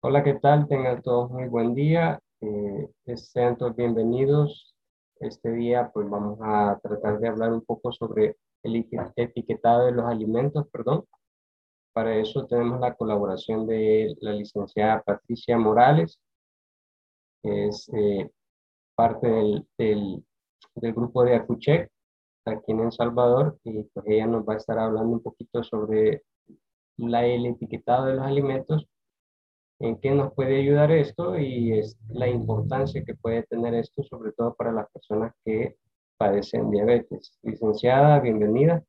Hola, 0.00 0.22
¿qué 0.22 0.34
tal? 0.34 0.68
Tengan 0.68 1.02
todos 1.02 1.30
muy 1.30 1.48
buen 1.48 1.74
día. 1.74 2.20
Eh, 2.40 2.88
sean 3.16 3.58
todos 3.58 3.74
bienvenidos. 3.74 4.76
Este 5.18 5.50
día 5.52 5.90
pues 5.92 6.08
vamos 6.08 6.38
a 6.40 6.78
tratar 6.80 7.18
de 7.18 7.28
hablar 7.28 7.52
un 7.52 7.62
poco 7.62 7.90
sobre 7.92 8.36
el 8.62 8.86
etiquetado 9.16 9.86
de 9.86 9.92
los 9.92 10.04
alimentos, 10.04 10.68
perdón. 10.70 11.04
Para 11.92 12.16
eso 12.16 12.46
tenemos 12.46 12.78
la 12.80 12.94
colaboración 12.94 13.66
de 13.66 14.14
la 14.20 14.32
licenciada 14.32 15.02
Patricia 15.02 15.58
Morales, 15.58 16.20
que 17.42 17.66
es 17.66 17.90
eh, 17.92 18.30
parte 18.94 19.26
del, 19.26 19.66
del, 19.76 20.24
del, 20.76 20.94
grupo 20.94 21.24
de 21.24 21.34
Acuchec 21.34 21.90
aquí 22.44 22.72
en 22.72 22.80
El 22.80 22.92
Salvador 22.92 23.58
y 23.64 23.82
pues 23.82 24.06
ella 24.06 24.26
nos 24.28 24.48
va 24.48 24.54
a 24.54 24.58
estar 24.58 24.78
hablando 24.78 25.10
un 25.10 25.22
poquito 25.22 25.62
sobre 25.64 26.22
la, 26.98 27.24
el 27.24 27.46
etiquetado 27.46 28.06
de 28.06 28.14
los 28.14 28.26
alimentos, 28.26 28.86
en 29.80 29.98
qué 30.00 30.10
nos 30.10 30.34
puede 30.34 30.60
ayudar 30.60 30.90
esto 30.90 31.38
y 31.38 31.78
es 31.78 31.96
la 32.08 32.28
importancia 32.28 33.04
que 33.04 33.14
puede 33.14 33.44
tener 33.44 33.74
esto, 33.74 34.02
sobre 34.02 34.32
todo 34.32 34.54
para 34.54 34.72
las 34.72 34.90
personas 34.90 35.32
que 35.44 35.76
padecen 36.16 36.70
diabetes. 36.70 37.38
Licenciada, 37.42 38.18
bienvenida. 38.18 38.82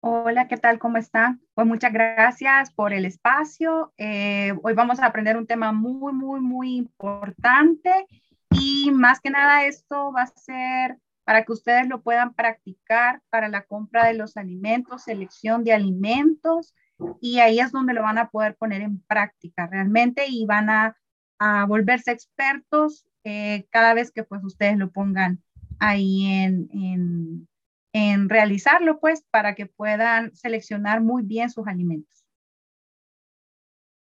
Hola, 0.00 0.48
¿qué 0.48 0.58
tal? 0.58 0.78
¿Cómo 0.78 0.98
está? 0.98 1.38
Pues 1.54 1.66
muchas 1.66 1.90
gracias 1.90 2.70
por 2.74 2.92
el 2.92 3.06
espacio. 3.06 3.94
Eh, 3.96 4.52
hoy 4.62 4.74
vamos 4.74 5.00
a 5.00 5.06
aprender 5.06 5.38
un 5.38 5.46
tema 5.46 5.72
muy, 5.72 6.12
muy, 6.12 6.40
muy 6.40 6.76
importante 6.76 8.06
y 8.50 8.90
más 8.92 9.20
que 9.20 9.30
nada 9.30 9.64
esto 9.64 10.12
va 10.12 10.22
a 10.22 10.26
ser 10.26 10.98
para 11.24 11.44
que 11.44 11.52
ustedes 11.52 11.88
lo 11.88 12.02
puedan 12.02 12.34
practicar 12.34 13.22
para 13.30 13.48
la 13.48 13.64
compra 13.64 14.06
de 14.06 14.14
los 14.14 14.36
alimentos, 14.36 15.04
selección 15.04 15.64
de 15.64 15.72
alimentos, 15.72 16.74
y 17.20 17.40
ahí 17.40 17.58
es 17.58 17.72
donde 17.72 17.94
lo 17.94 18.02
van 18.02 18.18
a 18.18 18.30
poder 18.30 18.56
poner 18.56 18.82
en 18.82 19.00
práctica 19.00 19.66
realmente 19.66 20.26
y 20.28 20.46
van 20.46 20.70
a, 20.70 20.96
volverse 21.68 22.10
expertos 22.10 23.06
eh, 23.22 23.66
cada 23.68 23.92
vez 23.92 24.10
que 24.10 24.24
pues 24.24 24.42
ustedes 24.44 24.78
lo 24.78 24.90
pongan 24.90 25.42
ahí 25.78 26.24
en, 26.24 26.70
en, 26.72 27.48
en 27.92 28.30
realizarlo 28.30 28.98
pues 28.98 29.26
para 29.30 29.54
que 29.54 29.66
puedan 29.66 30.34
seleccionar 30.34 31.02
muy 31.02 31.22
bien 31.22 31.50
sus 31.50 31.66
alimentos. 31.66 32.24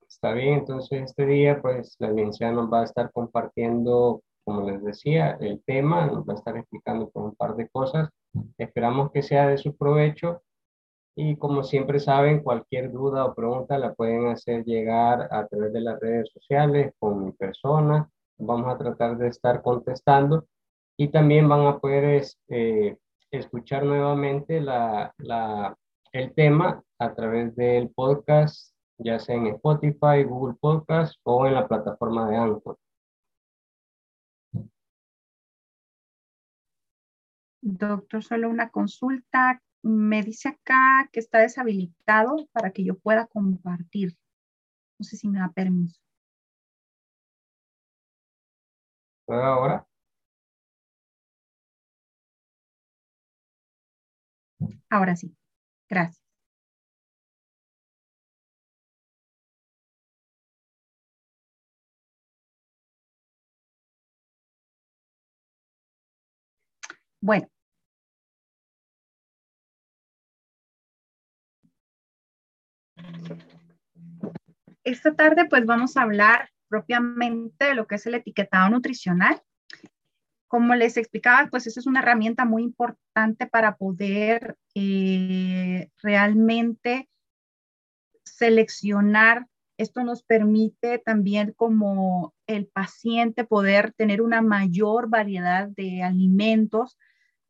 Está 0.08 0.32
bien, 0.32 0.60
entonces 0.60 1.04
este 1.04 1.26
día 1.26 1.62
pues 1.62 1.98
la 2.00 2.08
audiencia 2.08 2.52
nos 2.54 2.72
va 2.72 2.82
a 2.82 2.86
estar 2.86 3.12
compartiendo 3.12 4.24
como 4.46 4.70
les 4.70 4.84
decía, 4.84 5.38
el 5.42 5.62
tema, 5.66 6.06
nos 6.06 6.26
va 6.28 6.34
a 6.34 6.36
estar 6.38 6.56
explicando 6.56 7.10
por 7.10 7.24
un 7.24 7.36
par 7.36 7.56
de 7.56 7.68
cosas. 7.68 8.10
Esperamos 8.58 9.12
que 9.12 9.24
sea 9.24 9.48
de 9.48 9.58
su 9.58 9.76
provecho 9.76 10.44
y 11.18 11.38
como 11.38 11.64
siempre 11.64 12.00
saben, 12.00 12.44
cualquier 12.44 12.92
duda 12.92 13.26
o 13.26 13.34
pregunta 13.34 13.80
la 13.80 13.94
pueden 13.94 14.28
hacer 14.28 14.66
llegar 14.66 15.30
a 15.32 15.48
través 15.48 15.74
de 15.74 15.82
las 15.82 16.00
redes 16.00 16.30
sociales 16.32 16.94
con 17.00 17.26
mi 17.26 17.32
persona. 17.32 18.10
Vamos 18.38 18.74
a 18.74 18.78
tratar 18.78 19.18
de 19.18 19.30
estar 19.30 19.62
contestando 19.62 20.46
y 20.98 21.08
también 21.08 21.48
van 21.48 21.66
a 21.68 21.80
poder 21.80 22.22
eh, 22.50 22.98
escuchar 23.32 23.86
nuevamente 23.86 24.58
el 24.58 26.34
tema 26.36 26.84
a 27.00 27.14
través 27.14 27.56
del 27.56 27.90
podcast, 27.90 28.74
ya 28.98 29.20
sea 29.20 29.36
en 29.36 29.48
Spotify, 29.48 30.24
Google 30.26 30.56
Podcast 30.60 31.16
o 31.24 31.48
en 31.48 31.54
la 31.54 31.68
plataforma 31.68 32.30
de 32.30 32.38
Anchor. 32.38 32.78
Doctor, 37.68 38.24
solo 38.24 38.50
una 38.50 38.70
consulta. 38.70 39.62
Me 39.82 40.22
dice 40.22 40.50
acá 40.50 41.10
que 41.12 41.20
está 41.20 41.40
deshabilitado 41.40 42.48
para 42.52 42.72
que 42.72 42.86
yo 42.86 42.98
pueda 43.00 43.26
compartir. 43.28 44.16
No 45.00 45.04
sé 45.06 45.18
si 45.18 45.28
me 45.28 45.40
da 45.40 45.52
permiso. 45.52 46.00
¿Puedo 49.26 49.44
ahora? 49.44 49.88
Ahora 54.90 55.16
sí. 55.16 55.36
Gracias. 55.90 56.22
Bueno, 67.22 67.48
Esta 74.84 75.16
tarde 75.16 75.46
pues 75.50 75.66
vamos 75.66 75.98
a 75.98 76.04
hablar 76.04 76.50
propiamente 76.68 77.66
de 77.66 77.76
lo 77.76 77.88
que 77.88 77.96
es 77.96 78.06
el 78.06 78.16
etiquetado 78.16 78.70
nutricional. 78.70 79.42
Como 80.48 80.76
les 80.76 80.98
explicaba, 80.98 81.48
pues 81.50 81.68
esa 81.68 81.80
es 81.80 81.88
una 81.88 82.02
herramienta 82.02 82.46
muy 82.46 82.64
importante 82.64 83.48
para 83.48 83.78
poder 83.78 84.58
eh, 84.76 85.90
realmente 86.02 87.10
seleccionar. 88.24 89.48
Esto 89.78 90.04
nos 90.04 90.24
permite 90.24 91.00
también 91.00 91.54
como 91.56 92.34
el 92.48 92.68
paciente 92.68 93.44
poder 93.44 93.92
tener 93.94 94.22
una 94.22 94.42
mayor 94.42 95.10
variedad 95.10 95.68
de 95.68 96.04
alimentos, 96.04 96.98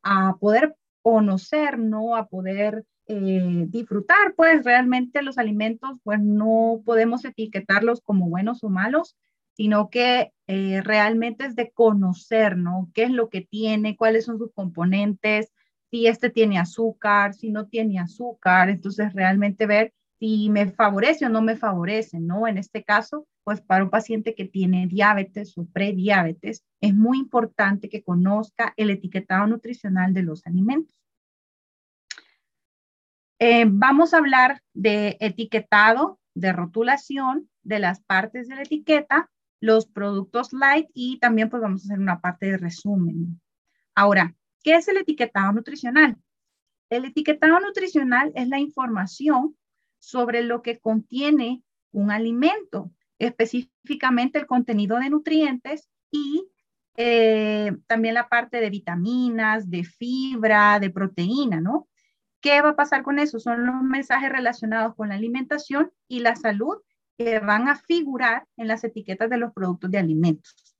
a 0.02 0.36
poder 0.38 0.76
conocer, 1.02 1.78
¿no? 1.78 2.16
A 2.16 2.28
poder 2.28 2.84
eh, 3.08 3.66
disfrutar, 3.68 4.34
pues 4.36 4.64
realmente 4.64 5.22
los 5.22 5.38
alimentos, 5.38 5.98
pues 6.02 6.20
no 6.20 6.82
podemos 6.84 7.24
etiquetarlos 7.24 8.00
como 8.00 8.28
buenos 8.28 8.64
o 8.64 8.68
malos, 8.68 9.16
sino 9.52 9.90
que 9.90 10.32
eh, 10.48 10.82
realmente 10.82 11.46
es 11.46 11.56
de 11.56 11.70
conocer, 11.72 12.56
¿no? 12.56 12.90
¿Qué 12.94 13.04
es 13.04 13.10
lo 13.10 13.28
que 13.30 13.40
tiene? 13.40 13.96
¿Cuáles 13.96 14.24
son 14.24 14.38
sus 14.38 14.52
componentes? 14.52 15.52
Si 15.90 16.06
este 16.06 16.30
tiene 16.30 16.58
azúcar, 16.58 17.34
si 17.34 17.50
no 17.50 17.66
tiene 17.66 17.98
azúcar, 17.98 18.68
entonces 18.68 19.12
realmente 19.14 19.66
ver 19.66 19.94
si 20.18 20.50
me 20.50 20.66
favorece 20.70 21.26
o 21.26 21.28
no 21.28 21.42
me 21.42 21.56
favorece, 21.56 22.20
¿no? 22.20 22.48
En 22.48 22.58
este 22.58 22.82
caso, 22.84 23.26
pues 23.44 23.60
para 23.60 23.84
un 23.84 23.90
paciente 23.90 24.34
que 24.34 24.46
tiene 24.46 24.86
diabetes 24.86 25.56
o 25.56 25.66
prediabetes, 25.66 26.64
es 26.80 26.94
muy 26.94 27.18
importante 27.18 27.88
que 27.88 28.02
conozca 28.02 28.74
el 28.76 28.90
etiquetado 28.90 29.46
nutricional 29.46 30.12
de 30.12 30.22
los 30.22 30.46
alimentos. 30.46 31.05
Eh, 33.38 33.66
vamos 33.68 34.14
a 34.14 34.18
hablar 34.18 34.62
de 34.72 35.16
etiquetado, 35.20 36.18
de 36.34 36.52
rotulación, 36.52 37.50
de 37.62 37.78
las 37.78 38.00
partes 38.00 38.48
de 38.48 38.54
la 38.54 38.62
etiqueta, 38.62 39.30
los 39.60 39.86
productos 39.86 40.52
light 40.52 40.88
y 40.94 41.18
también 41.18 41.50
pues 41.50 41.62
vamos 41.62 41.82
a 41.82 41.84
hacer 41.86 41.98
una 41.98 42.20
parte 42.20 42.46
de 42.46 42.58
resumen. 42.58 43.40
Ahora, 43.94 44.34
¿qué 44.62 44.76
es 44.76 44.88
el 44.88 44.98
etiquetado 44.98 45.52
nutricional? 45.52 46.16
El 46.88 47.04
etiquetado 47.04 47.58
nutricional 47.60 48.32
es 48.34 48.48
la 48.48 48.58
información 48.58 49.56
sobre 49.98 50.42
lo 50.42 50.62
que 50.62 50.78
contiene 50.78 51.62
un 51.92 52.10
alimento, 52.10 52.92
específicamente 53.18 54.38
el 54.38 54.46
contenido 54.46 54.98
de 54.98 55.10
nutrientes 55.10 55.88
y 56.10 56.48
eh, 56.96 57.76
también 57.86 58.14
la 58.14 58.28
parte 58.28 58.60
de 58.60 58.70
vitaminas, 58.70 59.68
de 59.68 59.84
fibra, 59.84 60.78
de 60.78 60.90
proteína, 60.90 61.60
¿no? 61.60 61.88
¿Qué 62.46 62.62
va 62.62 62.68
a 62.68 62.76
pasar 62.76 63.02
con 63.02 63.18
eso? 63.18 63.40
Son 63.40 63.66
los 63.66 63.82
mensajes 63.82 64.30
relacionados 64.30 64.94
con 64.94 65.08
la 65.08 65.16
alimentación 65.16 65.90
y 66.06 66.20
la 66.20 66.36
salud 66.36 66.76
que 67.18 67.40
van 67.40 67.66
a 67.66 67.74
figurar 67.74 68.46
en 68.56 68.68
las 68.68 68.84
etiquetas 68.84 69.28
de 69.28 69.36
los 69.36 69.52
productos 69.52 69.90
de 69.90 69.98
alimentos. 69.98 70.76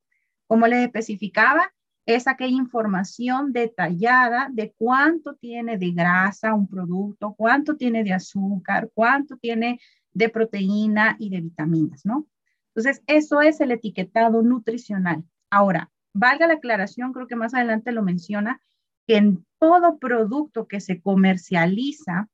Como 0.47 0.69
les 0.69 0.87
especificaba, 0.87 1.75
es 2.06 2.28
aquella 2.28 2.56
información 2.56 3.53
detallada 3.53 4.49
de 4.53 4.75
cuánto 4.78 5.34
tiene 5.34 5.76
de 5.76 5.91
grasa 5.91 6.55
un 6.55 6.69
producto, 6.69 7.34
cuánto 7.37 7.76
tiene 7.76 8.05
de 8.05 8.12
azúcar, 8.12 8.88
cuánto 8.94 9.37
tiene 9.37 9.81
de 10.12 10.29
proteína 10.29 11.17
y 11.19 11.31
de 11.31 11.41
vitaminas, 11.41 12.06
¿no? 12.06 12.29
Entonces, 12.76 13.02
eso 13.08 13.41
es 13.41 13.61
el 13.61 13.73
etiquetado 13.73 14.41
nutricional. 14.41 15.25
Ahora, 15.50 15.91
valga 16.14 16.46
la 16.46 16.55
aclaración, 16.55 17.12
creo 17.12 17.26
que 17.26 17.35
más 17.35 17.55
adelante 17.55 17.91
lo 17.91 18.05
menciona, 18.05 18.62
que 19.06 19.17
en 19.17 19.47
todo 19.58 19.99
producto 19.99 20.67
que 20.67 20.81
se 20.81 21.00
comercializa 21.00 22.29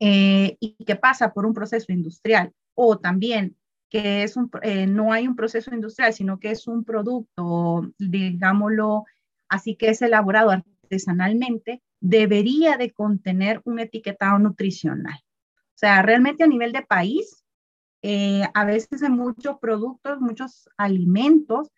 eh, 0.00 0.56
y 0.60 0.84
que 0.84 0.96
pasa 0.96 1.32
por 1.32 1.46
un 1.46 1.54
proceso 1.54 1.92
industrial 1.92 2.52
o 2.74 2.98
también 2.98 3.56
que 3.90 4.22
es 4.22 4.36
un, 4.36 4.50
eh, 4.62 4.86
no 4.86 5.12
hay 5.12 5.26
un 5.26 5.34
proceso 5.34 5.74
industrial, 5.74 6.12
sino 6.12 6.38
que 6.38 6.50
es 6.50 6.66
un 6.66 6.84
producto, 6.84 7.90
digámoslo 7.98 9.04
así 9.48 9.76
que 9.76 9.88
es 9.88 10.02
elaborado 10.02 10.50
artesanalmente, 10.50 11.82
debería 12.00 12.76
de 12.76 12.92
contener 12.92 13.60
un 13.64 13.78
etiquetado 13.78 14.38
nutricional. 14.38 15.18
O 15.18 15.78
sea, 15.78 16.02
realmente 16.02 16.44
a 16.44 16.48
nivel 16.48 16.72
de 16.72 16.82
país, 16.82 17.44
eh, 18.02 18.42
a 18.52 18.64
veces 18.64 19.02
hay 19.02 19.10
muchos 19.10 19.58
productos, 19.58 20.20
muchos 20.20 20.68
alimentos 20.76 21.70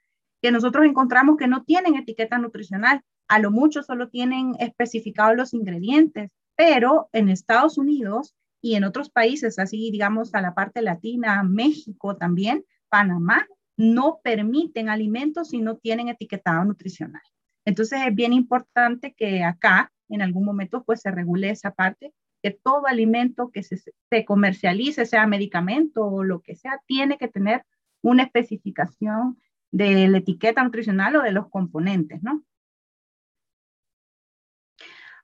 que 0.42 0.50
nosotros 0.50 0.86
encontramos 0.86 1.36
que 1.36 1.46
no 1.46 1.64
tienen 1.64 1.96
etiqueta 1.96 2.38
nutricional, 2.38 3.02
a 3.30 3.38
lo 3.38 3.52
mucho 3.52 3.84
solo 3.84 4.08
tienen 4.08 4.56
especificados 4.58 5.36
los 5.36 5.54
ingredientes, 5.54 6.32
pero 6.56 7.08
en 7.12 7.28
Estados 7.28 7.78
Unidos 7.78 8.34
y 8.60 8.74
en 8.74 8.82
otros 8.82 9.08
países, 9.08 9.60
así 9.60 9.92
digamos 9.92 10.34
a 10.34 10.40
la 10.40 10.52
parte 10.52 10.82
latina, 10.82 11.40
México 11.44 12.16
también, 12.16 12.64
Panamá, 12.88 13.46
no 13.76 14.18
permiten 14.24 14.88
alimentos 14.88 15.50
si 15.50 15.60
no 15.60 15.76
tienen 15.76 16.08
etiquetado 16.08 16.64
nutricional. 16.64 17.22
Entonces 17.64 18.00
es 18.04 18.12
bien 18.12 18.32
importante 18.32 19.14
que 19.16 19.44
acá 19.44 19.92
en 20.08 20.22
algún 20.22 20.44
momento 20.44 20.82
pues 20.82 21.00
se 21.00 21.12
regule 21.12 21.50
esa 21.50 21.70
parte, 21.70 22.12
que 22.42 22.50
todo 22.50 22.88
alimento 22.88 23.52
que 23.52 23.62
se, 23.62 23.76
se 23.76 24.24
comercialice, 24.24 25.06
sea 25.06 25.28
medicamento 25.28 26.04
o 26.04 26.24
lo 26.24 26.40
que 26.40 26.56
sea, 26.56 26.80
tiene 26.84 27.16
que 27.16 27.28
tener 27.28 27.64
una 28.02 28.24
especificación 28.24 29.38
de 29.70 30.08
la 30.08 30.18
etiqueta 30.18 30.64
nutricional 30.64 31.14
o 31.14 31.22
de 31.22 31.30
los 31.30 31.48
componentes, 31.48 32.24
¿no? 32.24 32.42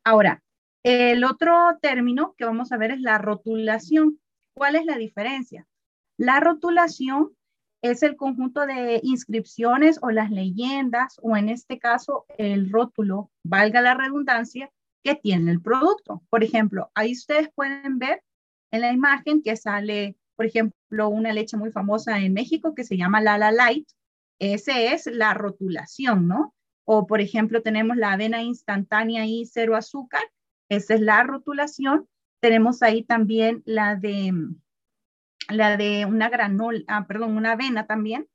Ahora, 0.07 0.41
el 0.85 1.25
otro 1.25 1.79
término 1.83 2.37
que 2.39 2.45
vamos 2.45 2.71
a 2.71 2.77
ver 2.77 2.93
es 2.93 3.01
la 3.01 3.19
rotulación. 3.19 4.21
¿Cuál 4.55 4.77
es 4.77 4.85
la 4.85 4.97
diferencia? 4.97 5.67
La 6.17 6.39
rotulación 6.39 7.37
es 7.83 8.05
el 8.05 8.15
conjunto 8.15 8.67
de 8.67 9.01
inscripciones 9.03 9.99
o 10.03 10.13
las 10.13 10.31
leyendas, 10.31 11.17
o 11.23 11.37
en 11.37 11.49
este 11.49 11.81
caso 11.81 12.25
el 12.39 12.71
rótulo, 12.71 13.33
valga 13.43 13.81
la 13.81 13.95
redundancia, 13.95 14.71
que 15.03 15.17
tiene 15.17 15.51
el 15.51 15.61
producto. 15.61 16.23
Por 16.31 16.45
ejemplo, 16.45 16.93
ahí 16.95 17.11
ustedes 17.11 17.49
pueden 17.53 17.99
ver 17.99 18.23
en 18.71 18.83
la 18.83 18.93
imagen 18.93 19.43
que 19.43 19.57
sale, 19.57 20.17
por 20.37 20.47
ejemplo, 20.47 21.09
una 21.09 21.33
leche 21.33 21.57
muy 21.57 21.73
famosa 21.73 22.21
en 22.21 22.33
México 22.33 22.77
que 22.77 22.85
se 22.85 22.97
llama 22.97 23.21
Lala 23.21 23.51
Light. 23.51 23.89
Ese 24.39 24.93
es 24.93 25.07
la 25.07 25.35
rotulación, 25.35 26.29
¿no? 26.29 26.55
O, 26.87 27.07
por 27.07 27.21
ejemplo, 27.21 27.63
tenemos 27.63 27.97
la 27.97 28.13
avena 28.13 28.43
instantánea 28.43 29.27
y 29.27 29.45
cero 29.45 29.75
azúcar. 29.75 30.23
Esa 30.71 30.95
es 30.95 31.01
la 31.01 31.23
rotulación. 31.25 32.09
Tenemos 32.41 32.83
ahí 32.83 33.03
también 33.03 33.63
la 33.67 33.97
de, 33.97 34.33
la 35.49 35.77
de 35.77 36.07
una 36.07 36.29
granola, 36.29 36.81
ah, 36.87 37.07
perdón, 37.07 37.37
una 37.37 37.53
avena 37.53 37.87
también, 37.87 38.29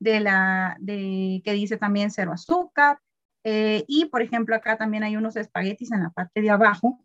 de 0.00 0.20
la, 0.20 0.76
de, 0.80 1.42
que 1.44 1.52
dice 1.52 1.76
también 1.76 2.10
cero 2.10 2.32
azúcar. 2.32 2.98
Eh, 3.44 3.84
y, 3.86 4.06
por 4.06 4.22
ejemplo, 4.22 4.56
acá 4.56 4.78
también 4.78 5.04
hay 5.04 5.16
unos 5.16 5.36
espaguetis 5.36 5.92
en 5.92 6.02
la 6.02 6.10
parte 6.10 6.40
de 6.40 6.50
abajo, 6.50 7.04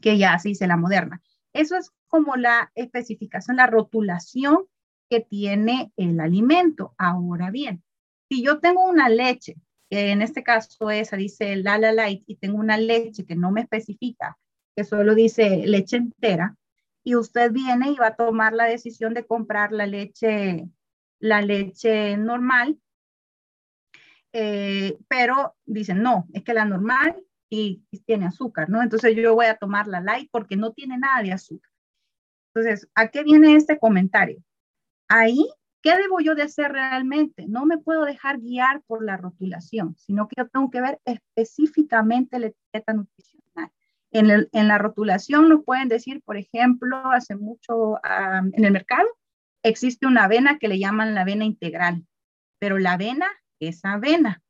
que 0.00 0.18
ya 0.18 0.38
se 0.38 0.50
dice 0.50 0.68
la 0.68 0.76
moderna. 0.76 1.20
Eso 1.52 1.76
es 1.76 1.90
como 2.06 2.36
la 2.36 2.70
especificación, 2.76 3.56
la 3.56 3.66
rotulación 3.66 4.66
que 5.10 5.20
tiene 5.20 5.92
el 5.96 6.20
alimento. 6.20 6.94
Ahora 6.96 7.50
bien, 7.50 7.82
si 8.28 8.44
yo 8.44 8.60
tengo 8.60 8.84
una 8.88 9.08
leche 9.08 9.56
en 9.90 10.22
este 10.22 10.42
caso 10.42 10.90
esa 10.90 11.16
dice 11.16 11.56
Lala 11.56 11.92
Light 11.92 12.24
y 12.26 12.36
tengo 12.36 12.58
una 12.58 12.76
leche 12.76 13.24
que 13.24 13.36
no 13.36 13.50
me 13.50 13.62
especifica, 13.62 14.36
que 14.74 14.84
solo 14.84 15.14
dice 15.14 15.66
leche 15.66 15.96
entera, 15.96 16.56
y 17.04 17.14
usted 17.14 17.52
viene 17.52 17.90
y 17.90 17.96
va 17.96 18.08
a 18.08 18.16
tomar 18.16 18.52
la 18.52 18.64
decisión 18.64 19.14
de 19.14 19.26
comprar 19.26 19.72
la 19.72 19.86
leche, 19.86 20.68
la 21.20 21.40
leche 21.40 22.16
normal, 22.16 22.78
eh, 24.32 24.98
pero 25.08 25.54
dicen, 25.64 26.02
no, 26.02 26.26
es 26.32 26.42
que 26.42 26.52
la 26.52 26.64
normal 26.64 27.16
y, 27.48 27.84
y, 27.90 28.00
tiene 28.00 28.26
azúcar, 28.26 28.68
¿no? 28.68 28.82
Entonces 28.82 29.14
yo 29.14 29.34
voy 29.34 29.46
a 29.46 29.56
tomar 29.56 29.86
la 29.86 30.00
light 30.00 30.28
porque 30.32 30.56
no 30.56 30.72
tiene 30.72 30.98
nada 30.98 31.22
de 31.22 31.32
azúcar. 31.32 31.70
Entonces, 32.52 32.88
¿a 32.94 33.08
qué 33.08 33.22
viene 33.22 33.54
este 33.54 33.78
comentario? 33.78 34.42
Ahí 35.08 35.48
¿Qué 35.86 35.96
debo 35.96 36.18
yo 36.18 36.34
de 36.34 36.42
hacer 36.42 36.72
realmente? 36.72 37.46
No 37.46 37.64
me 37.64 37.78
puedo 37.78 38.04
dejar 38.04 38.40
guiar 38.40 38.82
por 38.88 39.04
la 39.04 39.16
rotulación, 39.16 39.94
sino 39.96 40.26
que 40.26 40.34
yo 40.36 40.48
tengo 40.48 40.68
que 40.68 40.80
ver 40.80 41.00
específicamente 41.04 42.40
la 42.40 42.48
etiqueta 42.48 42.92
nutricional. 42.92 43.70
En, 44.10 44.48
en 44.50 44.66
la 44.66 44.78
rotulación 44.78 45.48
nos 45.48 45.62
pueden 45.62 45.86
decir, 45.86 46.22
por 46.24 46.38
ejemplo, 46.38 46.96
hace 47.12 47.36
mucho 47.36 48.00
en 48.02 48.64
el 48.64 48.72
mercado 48.72 49.06
existe 49.62 50.08
una 50.08 50.24
avena 50.24 50.58
que 50.58 50.66
le 50.66 50.80
llaman 50.80 51.14
la 51.14 51.20
avena 51.20 51.44
integral, 51.44 52.04
pero 52.58 52.80
la 52.80 52.94
avena 52.94 53.28
es 53.60 53.84
avena. 53.84 54.42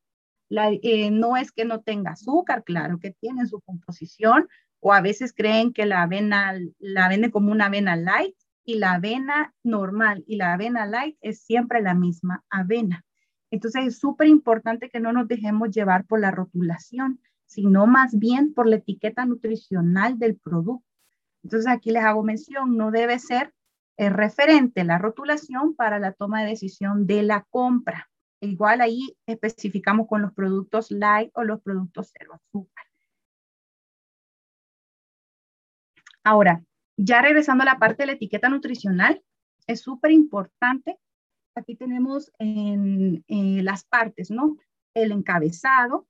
La, 0.49 0.71
eh, 0.71 1.11
no 1.11 1.37
es 1.37 1.53
que 1.53 1.67
no 1.67 1.83
tenga 1.83 2.13
azúcar, 2.13 2.65
claro 2.65 2.99
que 2.99 3.11
tiene 3.11 3.45
su 3.45 3.61
composición, 3.61 4.49
o 4.81 4.95
a 4.95 5.03
veces 5.03 5.35
creen 5.35 5.75
que 5.75 5.85
la 5.85 6.01
avena 6.01 6.59
la 6.79 7.11
venden 7.11 7.31
como 7.31 7.53
una 7.53 7.67
avena 7.67 7.95
light, 7.95 8.37
y 8.67 8.79
la 8.79 8.95
avena 8.95 9.55
normal 9.63 10.25
y 10.27 10.37
la 10.37 10.53
avena 10.53 10.87
light 10.87 11.17
es 11.23 11.41
siempre 11.41 11.81
la 11.81 11.95
misma 11.95 12.45
avena. 12.51 13.05
Entonces 13.51 13.87
es 13.87 13.99
súper 13.99 14.27
importante 14.27 14.91
que 14.91 15.01
no 15.01 15.13
nos 15.13 15.29
dejemos 15.29 15.71
llevar 15.71 16.05
por 16.05 16.21
la 16.21 16.33
rotulación, 16.33 17.21
sino 17.47 17.87
más 17.87 18.19
bien 18.19 18.53
por 18.53 18.67
la 18.67 18.77
etiqueta 18.77 19.25
nutricional 19.25 20.19
del 20.19 20.37
producto. 20.37 20.85
Entonces 21.45 21.71
aquí 21.71 21.93
les 21.93 22.03
hago 22.03 22.25
mención, 22.25 22.77
no 22.77 22.91
debe 22.91 23.21
ser 23.21 23.55
eh, 23.99 24.11
referente 24.11 24.83
la 24.83 24.99
rotulación 24.99 25.77
para 25.77 26.01
la 26.01 26.13
toma 26.13 26.43
de 26.43 26.51
decisión 26.51 27.07
de 27.07 27.23
la 27.23 27.47
compra. 27.49 28.11
Igual 28.41 28.81
ahí 28.81 29.17
especificamos 29.27 30.09
con 30.09 30.23
los 30.23 30.33
productos 30.35 30.91
light 30.91 31.31
o 31.35 31.45
los 31.45 31.63
productos 31.63 32.11
cero 32.13 32.35
azúcar. 32.35 32.85
Ahora, 36.25 36.61
ya 36.97 37.23
regresando 37.23 37.63
a 37.63 37.67
la 37.67 37.79
parte 37.79 38.03
de 38.03 38.07
la 38.09 38.13
etiqueta 38.13 38.49
nutricional, 38.49 39.23
es 39.67 39.81
súper 39.81 40.13
importante. 40.13 40.99
Aquí 41.55 41.77
tenemos 41.77 42.33
en, 42.39 43.25
las 43.65 43.85
partes, 43.85 44.31
¿no? 44.31 44.57
El 44.95 45.13
encabezado, 45.13 46.07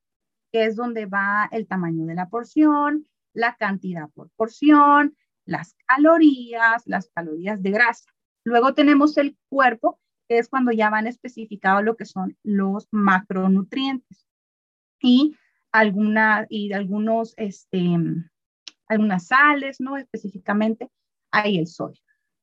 que 0.53 0.65
es 0.65 0.77
donde 0.77 1.07
va 1.07 1.49
el 1.53 1.67
tamaño 1.67 2.07
de 2.07 2.15
la 2.15 2.29
porción, 2.29 3.07
la 3.33 3.57
cantidad 3.57 4.09
por 4.11 4.31
porción, 4.31 5.17
las 5.45 5.75
calorías, 5.87 6.83
las 6.87 7.09
calorías 7.11 7.63
de 7.63 7.71
grasa. 7.71 8.11
Luego 8.45 8.75
tenemos 8.75 9.17
el 9.17 9.37
cuerpo, 9.49 10.01
que 10.29 10.39
es 10.39 10.49
cuando 10.49 10.73
ya 10.73 10.91
van 10.91 11.07
especificados 11.07 11.85
lo 11.85 11.97
que 11.97 12.05
son 12.05 12.37
los 12.43 12.89
macronutrientes 12.91 14.27
y 15.01 15.37
alguna 15.73 16.47
y 16.49 16.73
algunos 16.73 17.35
este 17.37 17.97
algunas 18.89 19.27
sales, 19.27 19.81
¿no? 19.81 19.97
Específicamente, 19.97 20.91
hay 21.31 21.59
el 21.59 21.67
sodio. 21.67 22.01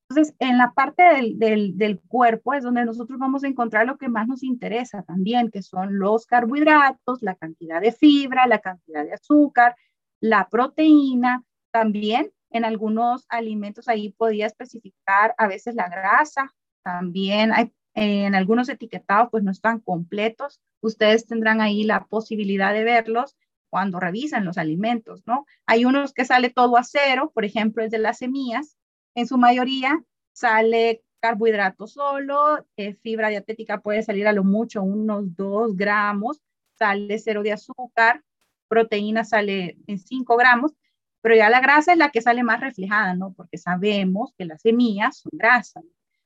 Entonces, 0.10 0.36
en 0.40 0.58
la 0.58 0.74
parte 0.74 1.04
del, 1.04 1.78
del, 1.78 2.02
cuerpo 2.02 2.54
es 2.54 2.64
donde 2.64 2.86
nosotros 2.86 3.18
vamos 3.18 3.44
a 3.44 3.48
encontrar 3.48 3.88
lo 3.88 3.98
que 3.98 4.10
más 4.10 4.28
nos 4.28 4.44
interesa 4.44 5.02
también, 5.04 5.50
que 5.50 5.64
son 5.64 5.98
los 5.98 6.28
carbohidratos, 6.28 7.22
la 7.22 7.36
cantidad 7.36 7.82
de 7.82 7.92
fibra, 7.92 8.46
la 8.46 8.60
cantidad 8.60 9.04
de 9.04 9.14
azúcar, 9.14 9.76
la 10.20 10.50
proteína, 10.50 11.44
también 11.72 12.32
en 12.52 12.66
algunos 12.66 13.26
alimentos 13.30 13.88
ahí 13.88 14.12
podía 14.12 14.46
especificar 14.46 15.34
a 15.38 15.48
veces 15.48 15.74
la 15.74 15.90
grasa, 15.90 16.54
también 16.84 17.52
en 17.96 18.36
algunos 18.36 18.70
etiquetados 18.70 19.30
pues 19.32 19.44
no 19.44 19.52
están 19.52 19.80
completos, 19.80 20.62
ustedes 20.82 21.26
tendrán 21.26 21.62
ahí 21.62 21.84
la 21.84 22.06
posibilidad 22.06 22.74
de 22.74 22.84
verlos 22.84 23.36
cuando 23.74 24.00
revisan 24.00 24.46
los 24.46 24.60
alimentos, 24.60 25.24
¿no? 25.26 25.48
Hay 25.66 25.84
unos 25.84 26.14
que 26.14 26.26
sale 26.26 26.52
todo 26.52 26.78
a 26.78 26.84
cero, 26.84 27.32
por 27.34 27.44
ejemplo, 27.44 27.84
el 27.84 27.90
de 27.90 27.98
las 27.98 28.20
semillas, 28.20 28.78
en 29.16 29.26
su 29.26 29.40
mayoría 29.40 30.00
sale 30.32 31.02
carbohidrato 31.20 31.88
solo, 31.88 32.68
eh, 32.78 32.94
fibra 33.02 33.30
dietética 33.30 33.82
puede 33.82 34.04
salir 34.04 34.28
a 34.28 34.32
lo 34.32 34.44
mucho 34.44 34.84
unos 34.84 35.36
2 35.36 35.76
gramos, 35.76 36.40
sale 36.78 37.18
cero 37.18 37.42
de 37.42 37.54
azúcar, 37.54 38.22
proteína 38.68 39.24
sale 39.24 39.76
en 39.88 39.98
5 39.98 40.38
gramos, 40.38 40.74
pero 41.22 41.36
ya 41.36 41.50
la 41.50 41.60
grasa 41.60 41.94
es 41.94 41.98
la 41.98 42.12
que 42.12 42.22
sale 42.22 42.44
más 42.44 42.60
reflejada, 42.60 43.16
¿no? 43.16 43.34
Porque 43.34 43.58
sabemos 43.58 44.36
que 44.38 44.46
las 44.46 44.62
semillas 44.62 45.18
son 45.18 45.32
grasas. 45.34 45.84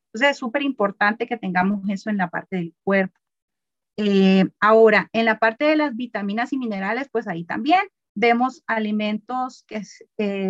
Entonces 0.08 0.32
es 0.32 0.38
súper 0.38 0.64
importante 0.64 1.28
que 1.28 1.38
tengamos 1.38 1.88
eso 1.88 2.10
en 2.10 2.18
la 2.18 2.30
parte 2.30 2.58
del 2.58 2.76
cuerpo. 2.84 3.18
Eh, 3.98 4.46
ahora, 4.60 5.10
en 5.12 5.26
la 5.26 5.40
parte 5.40 5.66
de 5.66 5.76
las 5.76 5.96
vitaminas 5.96 6.54
y 6.54 6.58
minerales, 6.58 7.10
pues 7.12 7.28
ahí 7.28 7.44
también 7.44 7.82
vemos 8.16 8.64
alimentos 8.68 9.66
que 9.68 9.82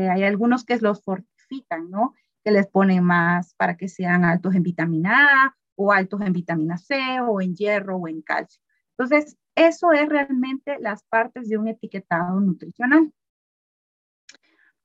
hay 0.09 0.23
algunos 0.23 0.65
que 0.65 0.77
los 0.77 1.01
fortifican, 1.03 1.89
¿no? 1.89 2.13
Que 2.43 2.51
les 2.51 2.67
ponen 2.67 3.03
más 3.03 3.53
para 3.55 3.77
que 3.77 3.87
sean 3.87 4.25
altos 4.25 4.55
en 4.55 4.63
vitamina 4.63 5.45
A 5.45 5.55
o 5.75 5.91
altos 5.91 6.21
en 6.21 6.33
vitamina 6.33 6.77
C 6.77 7.21
o 7.21 7.41
en 7.41 7.55
hierro 7.55 7.97
o 7.97 8.07
en 8.07 8.21
calcio. 8.21 8.61
Entonces, 8.97 9.37
eso 9.55 9.91
es 9.91 10.07
realmente 10.07 10.77
las 10.79 11.03
partes 11.03 11.49
de 11.49 11.57
un 11.57 11.67
etiquetado 11.67 12.39
nutricional. 12.39 13.11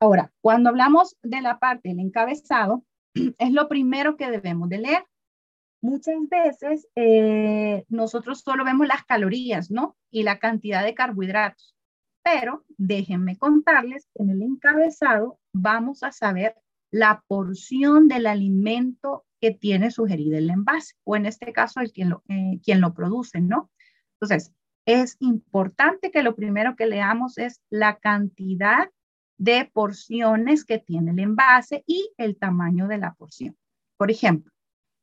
Ahora, 0.00 0.32
cuando 0.40 0.70
hablamos 0.70 1.16
de 1.22 1.40
la 1.40 1.58
parte 1.58 1.90
del 1.90 2.00
encabezado, 2.00 2.84
es 3.14 3.52
lo 3.52 3.68
primero 3.68 4.16
que 4.16 4.30
debemos 4.30 4.68
de 4.68 4.78
leer. 4.78 5.04
Muchas 5.82 6.14
veces 6.30 6.88
eh, 6.94 7.84
nosotros 7.88 8.40
solo 8.40 8.64
vemos 8.64 8.86
las 8.86 9.04
calorías, 9.04 9.70
¿no? 9.70 9.96
Y 10.12 10.22
la 10.22 10.38
cantidad 10.38 10.84
de 10.84 10.94
carbohidratos. 10.94 11.74
Pero 12.22 12.64
déjenme 12.78 13.36
contarles 13.36 14.08
en 14.14 14.30
el 14.30 14.42
encabezado 14.42 15.40
vamos 15.52 16.04
a 16.04 16.12
saber 16.12 16.54
la 16.92 17.24
porción 17.26 18.06
del 18.06 18.28
alimento 18.28 19.24
que 19.40 19.50
tiene 19.50 19.90
sugerida 19.90 20.38
el 20.38 20.50
envase, 20.50 20.94
o 21.02 21.16
en 21.16 21.26
este 21.26 21.52
caso 21.52 21.80
el 21.80 21.90
quien 21.90 22.10
lo, 22.10 22.22
eh, 22.28 22.60
quien 22.62 22.80
lo 22.80 22.94
produce, 22.94 23.40
¿no? 23.40 23.68
Entonces, 24.20 24.52
es 24.86 25.16
importante 25.18 26.12
que 26.12 26.22
lo 26.22 26.36
primero 26.36 26.76
que 26.76 26.86
leamos 26.86 27.38
es 27.38 27.60
la 27.70 27.98
cantidad 27.98 28.88
de 29.36 29.68
porciones 29.72 30.64
que 30.64 30.78
tiene 30.78 31.10
el 31.10 31.18
envase 31.18 31.82
y 31.88 32.12
el 32.18 32.36
tamaño 32.36 32.86
de 32.86 32.98
la 32.98 33.14
porción. 33.14 33.56
Por 33.96 34.12
ejemplo, 34.12 34.51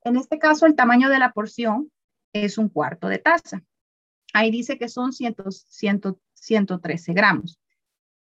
en 0.09 0.17
este 0.17 0.39
caso 0.39 0.65
el 0.65 0.75
tamaño 0.75 1.07
de 1.09 1.19
la 1.19 1.31
porción 1.31 1.91
es 2.33 2.57
un 2.57 2.69
cuarto 2.69 3.07
de 3.07 3.19
taza. 3.19 3.63
Ahí 4.33 4.51
dice 4.51 4.77
que 4.77 4.89
son 4.89 5.13
100, 5.13 5.35
113 6.33 7.13
gramos. 7.13 7.59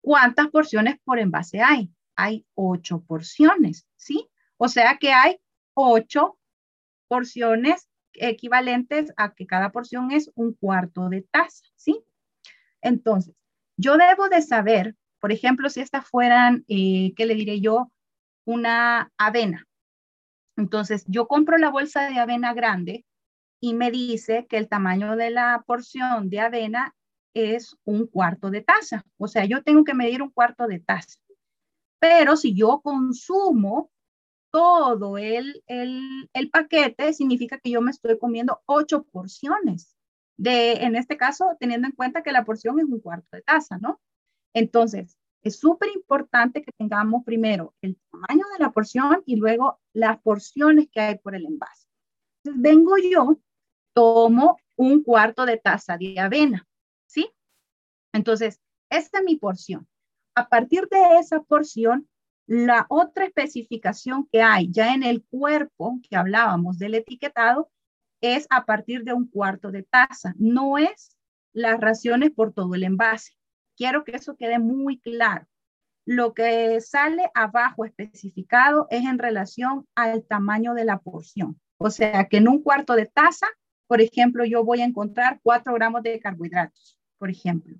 ¿Cuántas 0.01 0.48
porciones 0.50 0.98
por 1.04 1.20
envase 1.20 1.62
hay? 1.62 1.90
Hay 2.16 2.46
ocho 2.56 3.04
porciones, 3.08 3.88
¿sí? 3.96 4.30
O 4.58 4.68
sea 4.68 4.98
que 4.98 5.13
hay 5.13 5.38
ocho 5.74 6.38
porciones 7.08 7.88
equivalentes 8.13 9.13
a 9.16 9.34
que 9.34 9.48
cada 9.48 9.72
porción 9.72 10.12
es 10.12 10.30
un 10.36 10.54
cuarto 10.54 11.10
de 11.10 11.22
taza, 11.22 11.63
¿sí? 11.75 12.04
Entonces, 12.82 13.34
yo 13.78 13.98
debo 13.98 14.28
de 14.28 14.42
saber, 14.42 14.96
por 15.20 15.32
ejemplo, 15.32 15.70
si 15.70 15.80
estas 15.80 16.06
fueran, 16.06 16.66
eh, 16.68 17.13
¿qué 17.16 17.25
le 17.25 17.36
diré 17.36 17.62
yo? 17.62 17.92
Una 18.46 19.12
avena. 19.18 19.66
Entonces, 20.58 21.05
yo 21.08 21.27
compro 21.27 21.58
la 21.58 21.70
bolsa 21.70 22.10
de 22.10 22.20
avena 22.20 22.53
grande 22.53 23.05
y 23.62 23.74
me 23.74 23.91
dice 23.91 24.48
que 24.48 24.58
el 24.58 24.67
tamaño 24.67 25.15
de 25.15 25.31
la 25.31 25.63
porción 25.65 26.29
de 26.29 26.39
avena 26.39 26.96
es 27.34 27.77
un 27.86 28.08
cuarto 28.08 28.50
de 28.50 28.62
taza. 28.62 29.05
O 29.17 29.27
sea, 29.27 29.46
yo 29.46 29.63
tengo 29.63 29.84
que 29.84 29.93
medir 29.93 30.22
un 30.22 30.31
cuarto 30.31 30.67
de 30.67 30.79
taza. 30.79 31.20
Pero 32.00 32.36
si 32.36 32.55
yo 32.55 32.81
consumo 32.81 33.91
todo 34.51 35.17
el, 35.17 35.63
el, 35.67 36.50
paquete, 36.51 37.13
significa 37.13 37.60
que 37.60 37.72
yo 37.72 37.81
me 37.81 37.91
estoy 37.91 38.20
comiendo 38.20 38.62
ocho 38.65 39.03
porciones. 39.03 39.96
De, 40.38 40.74
en 40.84 40.96
este 40.96 41.17
caso, 41.17 41.55
teniendo 41.60 41.88
en 41.88 41.93
cuenta 41.93 42.24
que 42.24 42.31
la 42.31 42.43
porción 42.43 42.79
es 42.79 42.86
un 42.86 43.00
cuarto 43.00 43.27
de 43.31 43.43
taza, 43.43 43.77
¿no? 43.77 44.01
Entonces, 44.53 45.17
es 45.43 45.60
súper 45.60 45.89
importante 45.95 46.62
que 46.62 46.71
tengamos 46.71 47.24
primero 47.24 47.74
el 47.81 47.98
tamaño 48.12 48.45
de 48.53 48.63
la 48.63 48.71
porción 48.71 49.24
y 49.25 49.36
luego 49.36 49.79
las 49.93 50.19
porciones 50.21 50.88
que 50.91 51.01
hay 51.01 51.17
por 51.17 51.36
el 51.36 51.45
envase. 51.45 51.88
Entonces, 52.43 52.62
vengo 52.62 52.98
yo, 52.98 53.38
tomo 53.93 54.57
un 54.75 55.03
cuarto 55.03 55.45
de 55.45 55.57
taza 55.57 55.98
de 55.98 56.19
avena, 56.19 56.67
¿sí? 57.05 57.29
Entonces, 58.13 58.60
esta 58.89 59.19
es 59.19 59.24
mi 59.24 59.36
porción. 59.36 59.88
A 60.36 60.48
partir 60.48 60.88
de 60.89 61.19
esa 61.19 61.41
porción, 61.41 62.07
la 62.48 62.86
otra 62.89 63.25
especificación 63.25 64.27
que 64.31 64.41
hay 64.41 64.69
ya 64.71 64.93
en 64.93 65.03
el 65.03 65.24
cuerpo 65.24 66.00
que 66.07 66.15
hablábamos 66.15 66.77
del 66.77 66.95
etiquetado 66.95 67.69
es 68.21 68.48
a 68.50 68.65
partir 68.65 69.03
de 69.03 69.13
un 69.13 69.27
cuarto 69.27 69.71
de 69.71 69.83
taza, 69.83 70.33
no 70.38 70.77
es 70.77 71.17
las 71.53 71.79
raciones 71.79 72.31
por 72.31 72.53
todo 72.53 72.75
el 72.75 72.83
envase. 72.83 73.33
Quiero 73.81 74.03
que 74.03 74.15
eso 74.15 74.35
quede 74.35 74.59
muy 74.59 75.00
claro. 75.00 75.47
Lo 76.05 76.35
que 76.35 76.79
sale 76.81 77.31
abajo 77.33 77.83
especificado 77.83 78.85
es 78.91 79.03
en 79.03 79.17
relación 79.17 79.88
al 79.95 80.23
tamaño 80.23 80.75
de 80.75 80.85
la 80.85 81.00
porción. 81.00 81.59
O 81.79 81.89
sea 81.89 82.27
que 82.27 82.38
en 82.38 82.47
un 82.47 82.61
cuarto 82.61 82.93
de 82.93 83.07
taza, 83.07 83.47
por 83.88 84.00
ejemplo, 84.00 84.45
yo 84.45 84.63
voy 84.63 84.81
a 84.81 84.85
encontrar 84.85 85.39
cuatro 85.41 85.73
gramos 85.73 86.03
de 86.03 86.19
carbohidratos, 86.19 87.00
por 87.17 87.31
ejemplo. 87.31 87.75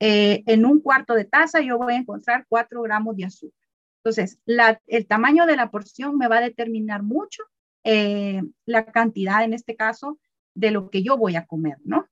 Eh, 0.00 0.42
en 0.46 0.64
un 0.64 0.80
cuarto 0.80 1.12
de 1.12 1.26
taza 1.26 1.60
yo 1.60 1.76
voy 1.76 1.92
a 1.92 1.98
encontrar 1.98 2.46
4 2.48 2.80
gramos 2.80 3.14
de 3.14 3.26
azúcar. 3.26 3.68
Entonces, 3.98 4.40
el 4.86 5.06
tamaño 5.06 5.44
de 5.44 5.56
la 5.56 5.70
porción 5.70 6.16
me 6.16 6.28
va 6.28 6.38
a 6.38 6.48
determinar 6.48 7.02
mucho 7.02 7.42
eh, 7.84 8.40
la 8.64 8.86
cantidad, 8.86 9.44
en 9.44 9.52
este 9.52 9.76
caso, 9.76 10.18
de 10.54 10.70
lo 10.70 10.88
que 10.88 11.02
yo 11.02 11.18
voy 11.18 11.36
a 11.36 11.44
comer, 11.44 11.76
¿no? 11.84 12.08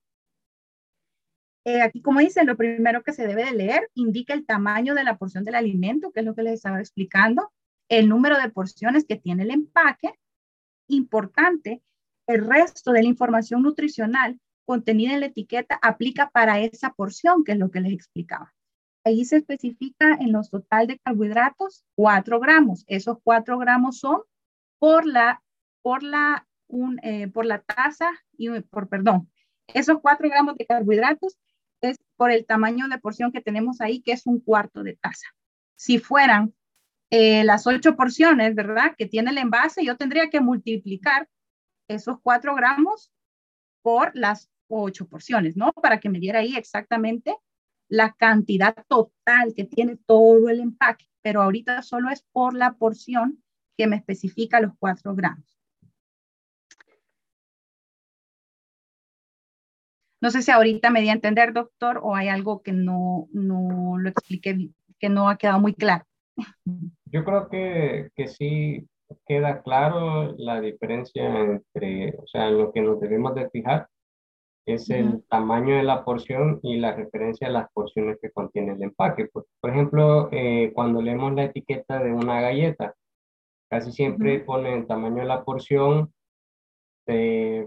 Eh, 1.71 1.83
aquí, 1.83 2.03
como 2.03 2.19
dice, 2.19 2.45
lo 2.45 2.57
primero 2.57 3.05
que 3.05 3.13
se 3.13 3.29
debe 3.29 3.45
de 3.45 3.53
leer 3.53 3.89
indica 3.95 4.35
el 4.35 4.45
tamaño 4.45 4.97
de 4.97 5.05
la 5.05 5.17
porción 5.17 5.45
del 5.45 5.55
alimento, 5.55 6.11
que 6.11 6.21
es 6.21 6.27
lo 6.27 6.35
que 6.35 6.43
les 6.43 6.55
estaba 6.55 6.81
explicando, 6.81 7.53
el 7.89 8.09
número 8.09 8.37
de 8.39 8.51
porciones 8.51 9.05
que 9.05 9.15
tiene 9.15 9.45
el 9.45 9.53
empaque. 9.53 10.19
Importante, 10.89 11.81
el 12.27 12.45
resto 12.45 12.91
de 12.91 13.03
la 13.03 13.09
información 13.09 13.63
nutricional 13.63 14.41
contenida 14.65 15.15
en 15.15 15.21
la 15.21 15.27
etiqueta 15.27 15.79
aplica 15.81 16.31
para 16.31 16.59
esa 16.59 16.93
porción, 16.93 17.45
que 17.45 17.53
es 17.53 17.59
lo 17.59 17.71
que 17.71 17.81
les 17.81 17.93
explicaba. 17.93 18.53
Ahí 19.05 19.25
se 19.25 19.37
especifica 19.37 20.15
en 20.15 20.33
los 20.33 20.51
total 20.51 20.89
de 20.89 20.99
carbohidratos 20.99 21.85
4 21.95 22.41
gramos. 22.41 22.85
Esos 22.89 23.19
4 23.23 23.59
gramos 23.59 23.99
son 24.01 24.23
por 24.81 25.07
la, 25.07 25.41
por 25.83 26.03
la, 26.03 26.49
un, 26.67 26.99
eh, 27.05 27.29
por 27.29 27.47
la 27.47 27.61
taza 27.61 28.11
y 28.37 28.49
por, 28.63 28.89
perdón, 28.89 29.31
esos 29.69 30.01
4 30.01 30.29
gramos 30.29 30.57
de 30.57 30.67
carbohidratos 30.67 31.39
por 32.21 32.31
el 32.31 32.45
tamaño 32.45 32.87
de 32.87 32.99
porción 32.99 33.33
que 33.33 33.41
tenemos 33.41 33.81
ahí, 33.81 34.03
que 34.03 34.13
es 34.13 34.27
un 34.27 34.41
cuarto 34.41 34.83
de 34.83 34.95
taza. 34.95 35.29
Si 35.75 35.99
fueran 35.99 36.55
eh, 37.09 37.45
las 37.45 37.67
8 37.67 37.97
porciones, 37.97 38.55
¿verdad? 38.55 38.95
Que 38.99 39.07
tiene 39.07 39.31
el 39.31 39.39
envase, 39.39 39.83
yo 39.87 39.97
tendría 39.97 40.29
que 40.29 40.43
multiplicar 40.43 41.31
esos 41.89 42.19
4 42.23 42.55
gramos 42.55 43.11
por 43.81 44.15
las 44.15 44.51
ocho 44.69 45.09
porciones, 45.09 45.57
¿no? 45.57 45.73
Para 45.73 45.99
que 45.99 46.11
me 46.11 46.21
diera 46.21 46.41
ahí 46.41 46.57
exactamente 46.57 47.35
la 47.89 48.13
cantidad 48.13 48.77
total 48.87 49.55
que 49.57 49.65
tiene 49.65 49.97
todo 49.97 50.51
el 50.51 50.61
empaque, 50.61 51.07
pero 51.23 51.41
ahorita 51.41 51.81
solo 51.81 52.11
es 52.11 52.27
por 52.33 52.55
la 52.55 52.75
porción 52.75 53.43
que 53.79 53.87
me 53.87 53.97
especifica 53.97 54.61
los 54.61 54.75
cuatro 54.79 55.15
gramos. 55.15 55.60
No 60.21 60.31
sé 60.31 60.43
si 60.43 60.51
ahorita 60.51 60.91
me 60.91 61.01
di 61.01 61.09
a 61.09 61.15
entender, 61.15 61.53
doctor, 61.53 62.01
o 62.03 62.15
hay 62.15 62.29
algo 62.29 62.63
que 62.63 62.73
no, 62.73 63.29
no 63.33 63.97
lo 63.99 64.09
expliqué, 64.09 64.71
que 64.99 65.09
no 65.09 65.29
ha 65.29 65.37
quedado 65.37 65.61
muy 65.61 65.75
claro. 65.75 66.05
Yo 67.07 67.25
creo 67.25 67.49
que, 67.49 68.11
que 68.15 68.29
sí 68.29 68.87
queda 69.27 69.63
claro 69.63 70.35
la 70.37 70.61
diferencia 70.61 71.41
entre, 71.41 72.17
o 72.19 72.27
sea, 72.27 72.51
lo 72.51 72.73
que 72.73 72.81
nos 72.81 73.01
debemos 73.01 73.35
de 73.35 73.49
fijar 73.51 73.89
es 74.67 74.91
el 74.91 75.25
tamaño 75.29 75.77
de 75.77 75.83
la 75.83 76.05
porción 76.05 76.61
y 76.63 76.77
la 76.77 76.95
referencia 76.95 77.49
a 77.49 77.51
las 77.51 77.71
porciones 77.73 78.19
que 78.21 78.31
contiene 78.31 78.73
el 78.73 78.83
empaque. 78.83 79.27
Por, 79.27 79.47
por 79.59 79.71
ejemplo, 79.71 80.29
eh, 80.33 80.71
cuando 80.75 81.03
leemos 81.03 81.35
la 81.35 81.45
etiqueta 81.45 81.99
de 81.99 82.13
una 82.13 82.41
galleta, 82.41 82.95
casi 83.69 83.91
siempre 83.91 84.41
pone 84.41 84.75
el 84.75 84.87
tamaño 84.87 85.23
de 85.23 85.25
la 85.25 85.45
porción, 85.45 86.13
que 87.07 87.67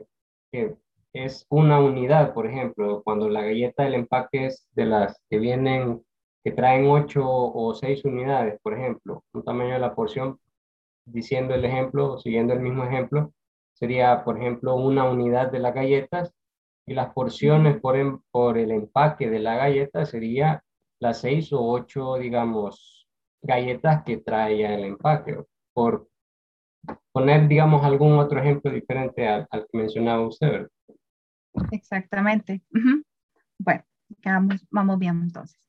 es 1.13 1.45
una 1.49 1.79
unidad, 1.79 2.33
por 2.33 2.47
ejemplo, 2.47 3.03
cuando 3.03 3.29
la 3.29 3.43
galleta 3.43 3.83
del 3.83 3.95
empaque 3.95 4.47
es 4.47 4.67
de 4.71 4.85
las 4.85 5.21
que 5.29 5.39
vienen, 5.39 6.03
que 6.43 6.51
traen 6.51 6.87
ocho 6.89 7.23
o 7.25 7.73
seis 7.75 8.03
unidades, 8.05 8.59
por 8.61 8.73
ejemplo, 8.73 9.23
un 9.33 9.43
tamaño 9.43 9.73
de 9.73 9.79
la 9.79 9.95
porción, 9.95 10.39
diciendo 11.05 11.53
el 11.53 11.65
ejemplo, 11.65 12.17
siguiendo 12.19 12.53
el 12.53 12.61
mismo 12.61 12.83
ejemplo, 12.83 13.33
sería, 13.73 14.23
por 14.23 14.37
ejemplo, 14.37 14.75
una 14.75 15.05
unidad 15.09 15.51
de 15.51 15.59
las 15.59 15.73
galletas 15.73 16.33
y 16.85 16.93
las 16.93 17.13
porciones 17.13 17.79
por, 17.79 17.95
por 18.31 18.57
el 18.57 18.71
empaque 18.71 19.29
de 19.29 19.39
la 19.39 19.55
galleta 19.55 20.05
sería 20.05 20.63
las 20.99 21.19
seis 21.21 21.51
o 21.53 21.61
ocho, 21.61 22.15
digamos, 22.15 23.07
galletas 23.41 24.03
que 24.03 24.17
trae 24.17 24.73
el 24.73 24.83
empaque. 24.85 25.43
Por 25.73 26.07
poner, 27.11 27.47
digamos, 27.47 27.83
algún 27.83 28.13
otro 28.19 28.39
ejemplo 28.39 28.71
diferente 28.71 29.27
al, 29.27 29.47
que 29.49 29.77
mencionaba 29.77 30.27
usted, 30.27 30.67
Exactamente. 31.71 32.61
Bueno, 33.57 33.83
vamos, 34.23 34.65
vamos 34.69 34.99
bien 34.99 35.21
entonces. 35.21 35.63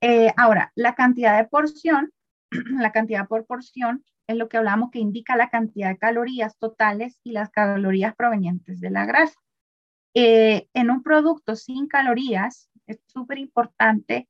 Eh, 0.00 0.32
ahora, 0.36 0.72
la 0.74 0.94
cantidad 0.94 1.36
de 1.36 1.48
porción, 1.48 2.12
la 2.50 2.92
cantidad 2.92 3.28
por 3.28 3.46
porción 3.46 4.04
es 4.26 4.36
lo 4.36 4.48
que 4.48 4.56
hablamos 4.56 4.90
que 4.90 4.98
indica 4.98 5.36
la 5.36 5.50
cantidad 5.50 5.90
de 5.90 5.98
calorías 5.98 6.56
totales 6.58 7.20
y 7.24 7.32
las 7.32 7.50
calorías 7.50 8.14
provenientes 8.14 8.80
de 8.80 8.90
la 8.90 9.04
grasa. 9.04 9.38
Eh, 10.14 10.68
en 10.72 10.90
un 10.90 11.02
producto 11.02 11.56
sin 11.56 11.86
calorías, 11.86 12.70
es 12.86 13.00
súper 13.06 13.38
importante, 13.38 14.28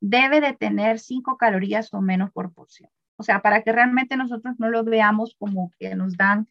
debe 0.00 0.40
de 0.40 0.52
tener 0.52 0.98
5 0.98 1.36
calorías 1.36 1.92
o 1.94 2.00
menos 2.00 2.30
por 2.32 2.52
porción. 2.52 2.90
O 3.16 3.22
sea, 3.22 3.40
para 3.40 3.62
que 3.62 3.72
realmente 3.72 4.16
nosotros 4.16 4.56
no 4.58 4.68
lo 4.68 4.84
veamos 4.84 5.34
como 5.38 5.70
que 5.78 5.94
nos 5.94 6.16
dan 6.16 6.48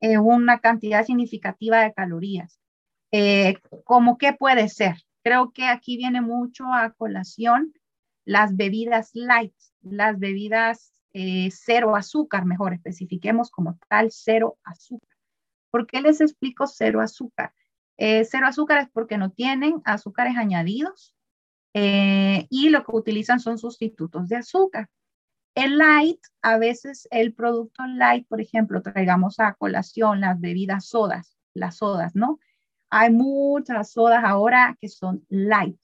eh, 0.00 0.18
una 0.18 0.60
cantidad 0.60 1.04
significativa 1.04 1.80
de 1.80 1.92
calorías. 1.92 2.60
Eh, 3.12 3.58
¿Cómo 3.84 4.18
qué 4.18 4.32
puede 4.32 4.68
ser? 4.68 4.96
Creo 5.22 5.52
que 5.52 5.64
aquí 5.64 5.96
viene 5.96 6.20
mucho 6.20 6.64
a 6.72 6.92
colación 6.92 7.72
las 8.24 8.56
bebidas 8.56 9.10
light, 9.14 9.54
las 9.82 10.18
bebidas 10.18 10.92
cero 11.50 11.96
azúcar, 11.96 12.44
mejor 12.44 12.74
especifiquemos 12.74 13.50
como 13.50 13.78
tal 13.88 14.10
cero 14.10 14.58
azúcar. 14.64 15.16
¿Por 15.70 15.86
qué 15.86 16.00
les 16.00 16.20
explico 16.20 16.66
cero 16.66 17.00
azúcar? 17.00 17.54
Eh, 17.98 18.24
cero 18.24 18.46
azúcares 18.46 18.88
porque 18.92 19.16
no 19.16 19.30
tienen 19.30 19.80
azúcares 19.84 20.36
añadidos 20.36 21.14
eh, 21.72 22.46
y 22.50 22.68
lo 22.68 22.84
que 22.84 22.96
utilizan 22.96 23.40
son 23.40 23.58
sustitutos 23.58 24.28
de 24.28 24.36
azúcar. 24.36 24.88
El 25.54 25.78
light, 25.78 26.20
a 26.42 26.58
veces 26.58 27.08
el 27.10 27.32
producto 27.32 27.86
light, 27.86 28.26
por 28.28 28.42
ejemplo, 28.42 28.82
traigamos 28.82 29.40
a 29.40 29.54
colación 29.54 30.20
las 30.20 30.38
bebidas 30.38 30.86
sodas, 30.86 31.36
las 31.54 31.78
sodas, 31.78 32.14
¿no? 32.14 32.38
Hay 32.90 33.12
muchas 33.12 33.92
sodas 33.92 34.22
ahora 34.24 34.76
que 34.80 34.88
son 34.88 35.24
light, 35.28 35.76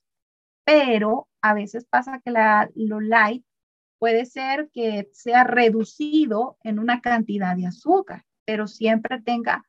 pero 0.64 1.28
a 1.40 1.54
veces 1.54 1.84
pasa 1.84 2.20
que 2.24 2.30
la, 2.30 2.70
lo 2.74 3.00
light 3.00 3.44
puede 3.98 4.26
ser 4.26 4.68
que 4.72 5.08
sea 5.12 5.44
reducido 5.44 6.56
en 6.62 6.78
una 6.78 7.00
cantidad 7.00 7.56
de 7.56 7.66
azúcar, 7.66 8.24
pero 8.44 8.66
siempre 8.66 9.20
tenga 9.20 9.64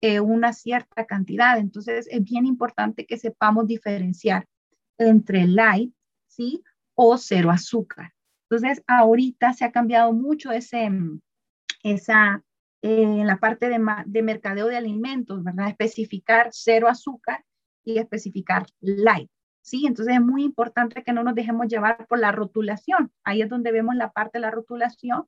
eh, 0.00 0.20
una 0.20 0.52
cierta 0.52 1.06
cantidad. 1.06 1.58
Entonces, 1.58 2.06
es 2.10 2.22
bien 2.22 2.46
importante 2.46 3.06
que 3.06 3.16
sepamos 3.16 3.66
diferenciar 3.66 4.46
entre 4.98 5.46
light, 5.46 5.92
¿sí? 6.26 6.62
O 6.94 7.16
cero 7.18 7.50
azúcar. 7.50 8.12
Entonces, 8.50 8.82
ahorita 8.86 9.52
se 9.54 9.64
ha 9.64 9.72
cambiado 9.72 10.12
mucho 10.12 10.52
ese, 10.52 10.90
esa, 11.82 12.42
en 12.82 13.26
la 13.26 13.38
parte 13.38 13.68
de, 13.68 13.80
de 14.06 14.22
mercadeo 14.22 14.66
de 14.66 14.76
alimentos, 14.76 15.42
¿verdad? 15.42 15.68
Especificar 15.68 16.48
cero 16.52 16.88
azúcar 16.88 17.44
y 17.84 17.98
especificar 17.98 18.66
light. 18.80 19.30
¿sí? 19.62 19.86
Entonces 19.86 20.14
es 20.14 20.20
muy 20.20 20.44
importante 20.44 21.02
que 21.02 21.12
no 21.12 21.22
nos 21.22 21.34
dejemos 21.34 21.68
llevar 21.68 22.06
por 22.06 22.18
la 22.18 22.32
rotulación. 22.32 23.12
Ahí 23.24 23.42
es 23.42 23.48
donde 23.48 23.72
vemos 23.72 23.94
la 23.94 24.10
parte 24.12 24.38
de 24.38 24.42
la 24.42 24.50
rotulación, 24.50 25.26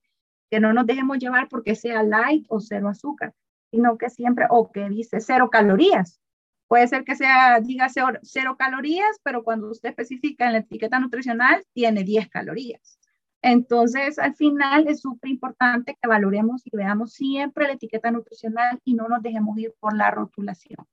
que 0.50 0.60
no 0.60 0.72
nos 0.72 0.86
dejemos 0.86 1.18
llevar 1.18 1.48
porque 1.48 1.74
sea 1.74 2.02
light 2.02 2.46
o 2.48 2.60
cero 2.60 2.88
azúcar, 2.88 3.34
sino 3.70 3.98
que 3.98 4.10
siempre, 4.10 4.46
o 4.50 4.72
que 4.72 4.88
dice 4.88 5.20
cero 5.20 5.50
calorías. 5.50 6.20
Puede 6.68 6.86
ser 6.86 7.02
que 7.02 7.16
sea, 7.16 7.58
diga 7.60 7.88
cero, 7.88 8.56
calorías, 8.56 9.18
pero 9.24 9.42
cuando 9.42 9.68
usted 9.70 9.88
especifica 9.88 10.46
en 10.46 10.52
la 10.52 10.58
etiqueta 10.58 11.00
nutricional, 11.00 11.64
tiene 11.72 12.04
10 12.04 12.28
calorías. 12.28 12.99
Entonces, 13.42 14.18
al 14.18 14.34
final 14.34 14.86
es 14.88 15.00
súper 15.00 15.30
importante 15.30 15.96
que 16.00 16.08
valoremos 16.08 16.62
y 16.66 16.76
veamos 16.76 17.14
siempre 17.14 17.66
la 17.66 17.72
etiqueta 17.72 18.10
nutricional 18.10 18.80
y 18.84 18.94
no 18.94 19.08
nos 19.08 19.22
dejemos 19.22 19.58
ir 19.58 19.74
por 19.80 19.96
la 19.96 20.10
rotulación. 20.10 20.86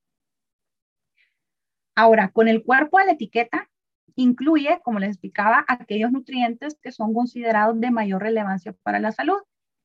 Ahora, 1.96 2.30
con 2.30 2.48
el 2.48 2.64
cuerpo 2.64 3.00
de 3.00 3.06
la 3.08 3.12
etiqueta, 3.14 3.70
incluye, 4.16 4.80
como 4.84 5.00
les 5.00 5.10
explicaba, 5.10 5.66
aquellos 5.68 6.12
nutrientes 6.12 6.78
que 6.82 6.92
son 6.92 7.14
considerados 7.14 7.80
de 7.80 7.92
mayor 7.92 8.22
relevancia 8.22 8.74
para 8.84 9.00
la 9.00 9.12
salud. 9.12 9.40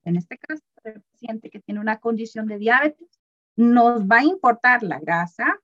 En 0.05 0.17
este 0.17 0.39
caso, 0.39 0.63
el 0.85 1.03
paciente 1.03 1.51
que 1.51 1.61
tiene 1.61 1.81
una 1.81 1.99
condición 1.99 2.47
de 2.47 2.59
diabetes, 2.59 3.21
nos 3.57 4.03
va 4.03 4.19
a 4.19 4.25
importar 4.25 4.83
la 4.83 4.99
grasa, 4.99 5.59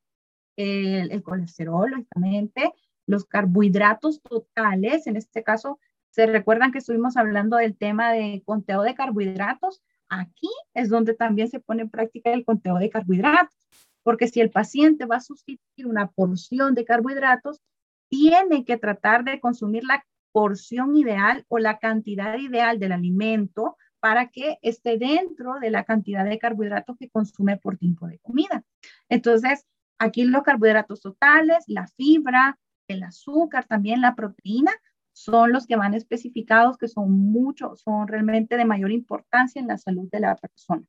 el, 0.57 1.23
colesterol, 1.23 1.91
lógicamente, 1.91 2.73
los 3.07 3.25
carbohidratos 3.25 4.21
totales. 4.23 5.07
En 5.07 5.17
este 5.17 5.43
caso, 5.43 5.79
se 6.11 6.27
recuerdan 6.27 6.73
que 6.73 6.79
estuvimos 6.79 7.17
hablando 7.17 7.57
del 7.57 7.77
tema 7.77 8.13
de 8.13 8.43
conteo 8.45 8.83
de 8.83 8.95
carbohidratos. 8.95 9.83
Aquí 10.09 10.49
es 10.75 10.89
donde 10.89 11.15
también 11.15 11.49
se 11.49 11.61
pone 11.61 11.83
en 11.83 11.91
práctica 11.91 12.33
el 12.33 12.45
conteo 12.45 12.77
de 12.79 12.91
carbohidratos 12.91 13.69
porque 14.09 14.27
si 14.27 14.41
el 14.41 14.51
paciente 14.51 15.05
va 15.05 15.17
a 15.17 15.21
sustituir 15.21 15.87
una 15.87 16.07
porción 16.09 16.75
de 16.75 16.87
carbohidratos, 16.87 17.61
tiene 18.09 18.65
que 18.65 18.79
tratar 18.79 19.23
de 19.23 19.39
consumir 19.39 19.85
la 19.85 20.03
porción 20.33 20.97
ideal 20.97 21.45
o 21.49 21.59
la 21.59 21.79
cantidad 21.79 22.39
ideal 22.39 22.79
del 22.79 22.93
alimento 22.93 23.77
para 24.01 24.29
que 24.29 24.59
esté 24.63 24.97
dentro 24.97 25.59
de 25.61 25.71
la 25.71 25.85
cantidad 25.85 26.25
de 26.25 26.39
carbohidratos 26.39 26.97
que 26.99 27.11
consume 27.11 27.59
por 27.59 27.77
tiempo 27.77 28.07
de 28.07 28.19
comida. 28.21 28.65
Entonces, 29.11 29.67
aquí 29.99 30.25
los 30.25 30.43
carbohidratos 30.43 31.03
totales, 31.03 31.65
la 31.67 31.87
fibra, 31.87 32.59
el 32.89 33.03
azúcar, 33.03 33.67
también 33.67 34.01
la 34.01 34.15
proteína, 34.15 34.73
son 35.19 35.53
los 35.53 35.67
que 35.67 35.77
van 35.77 35.95
especificados 35.95 36.79
que 36.79 36.87
son 36.87 37.11
muchos, 37.11 37.81
son 37.81 38.07
realmente 38.07 38.57
de 38.57 38.65
mayor 38.65 38.93
importancia 38.93 39.61
en 39.61 39.67
la 39.67 39.77
salud 39.77 40.09
de 40.13 40.21
la 40.21 40.37
persona. 40.37 40.87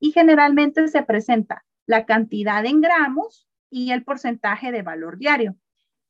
Y 0.00 0.10
generalmente 0.10 0.88
se 0.88 1.02
presenta 1.04 1.64
la 1.86 2.04
cantidad 2.04 2.64
en 2.66 2.80
gramos 2.80 3.48
y 3.70 3.92
el 3.92 4.02
porcentaje 4.02 4.72
de 4.72 4.82
valor 4.82 5.18
diario. 5.18 5.56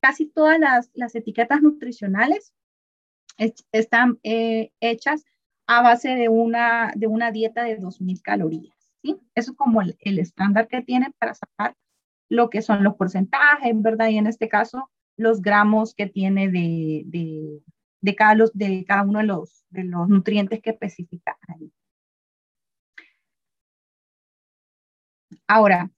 Casi 0.01 0.27
todas 0.27 0.59
las, 0.95 1.15
etiquetas 1.15 1.61
nutricionales 1.61 2.55
están 3.73 4.19
eh, 4.23 4.73
hechas 4.81 5.25
a 5.67 5.83
base 5.83 6.15
de 6.15 6.31
una, 6.31 6.93
de 6.97 7.09
una 7.09 7.31
dieta 7.31 7.63
de 7.65 7.79
2.000 7.79 8.23
calorías. 8.23 8.75
¿sí? 9.03 9.21
Eso 9.35 9.51
es 9.53 9.57
como 9.57 9.83
el, 9.83 10.19
estándar 10.19 10.67
que 10.67 10.81
tienen 10.81 11.13
para 11.19 11.35
sacar 11.35 11.77
lo 12.31 12.49
que 12.49 12.63
son 12.63 12.83
los 12.85 12.95
porcentajes, 12.95 13.73
¿verdad? 13.75 14.09
Y 14.09 14.17
en 14.17 14.27
este 14.27 14.49
caso, 14.49 14.91
los 15.21 15.43
gramos 15.43 15.95
que 15.95 16.07
tiene 16.07 16.49
de, 16.49 17.03
de, 17.07 17.63
de, 18.01 18.15
cada, 18.17 18.35
los, 18.35 18.53
de 18.53 18.85
cada 18.87 19.03
uno 19.03 19.19
de 19.21 19.27
los, 19.27 19.65
de 19.71 19.85
los 19.85 20.09
nutrientes 20.09 20.61
que 20.63 20.71
especifica 20.71 21.37
ahí. 21.49 21.73
Ahora, 25.47 25.91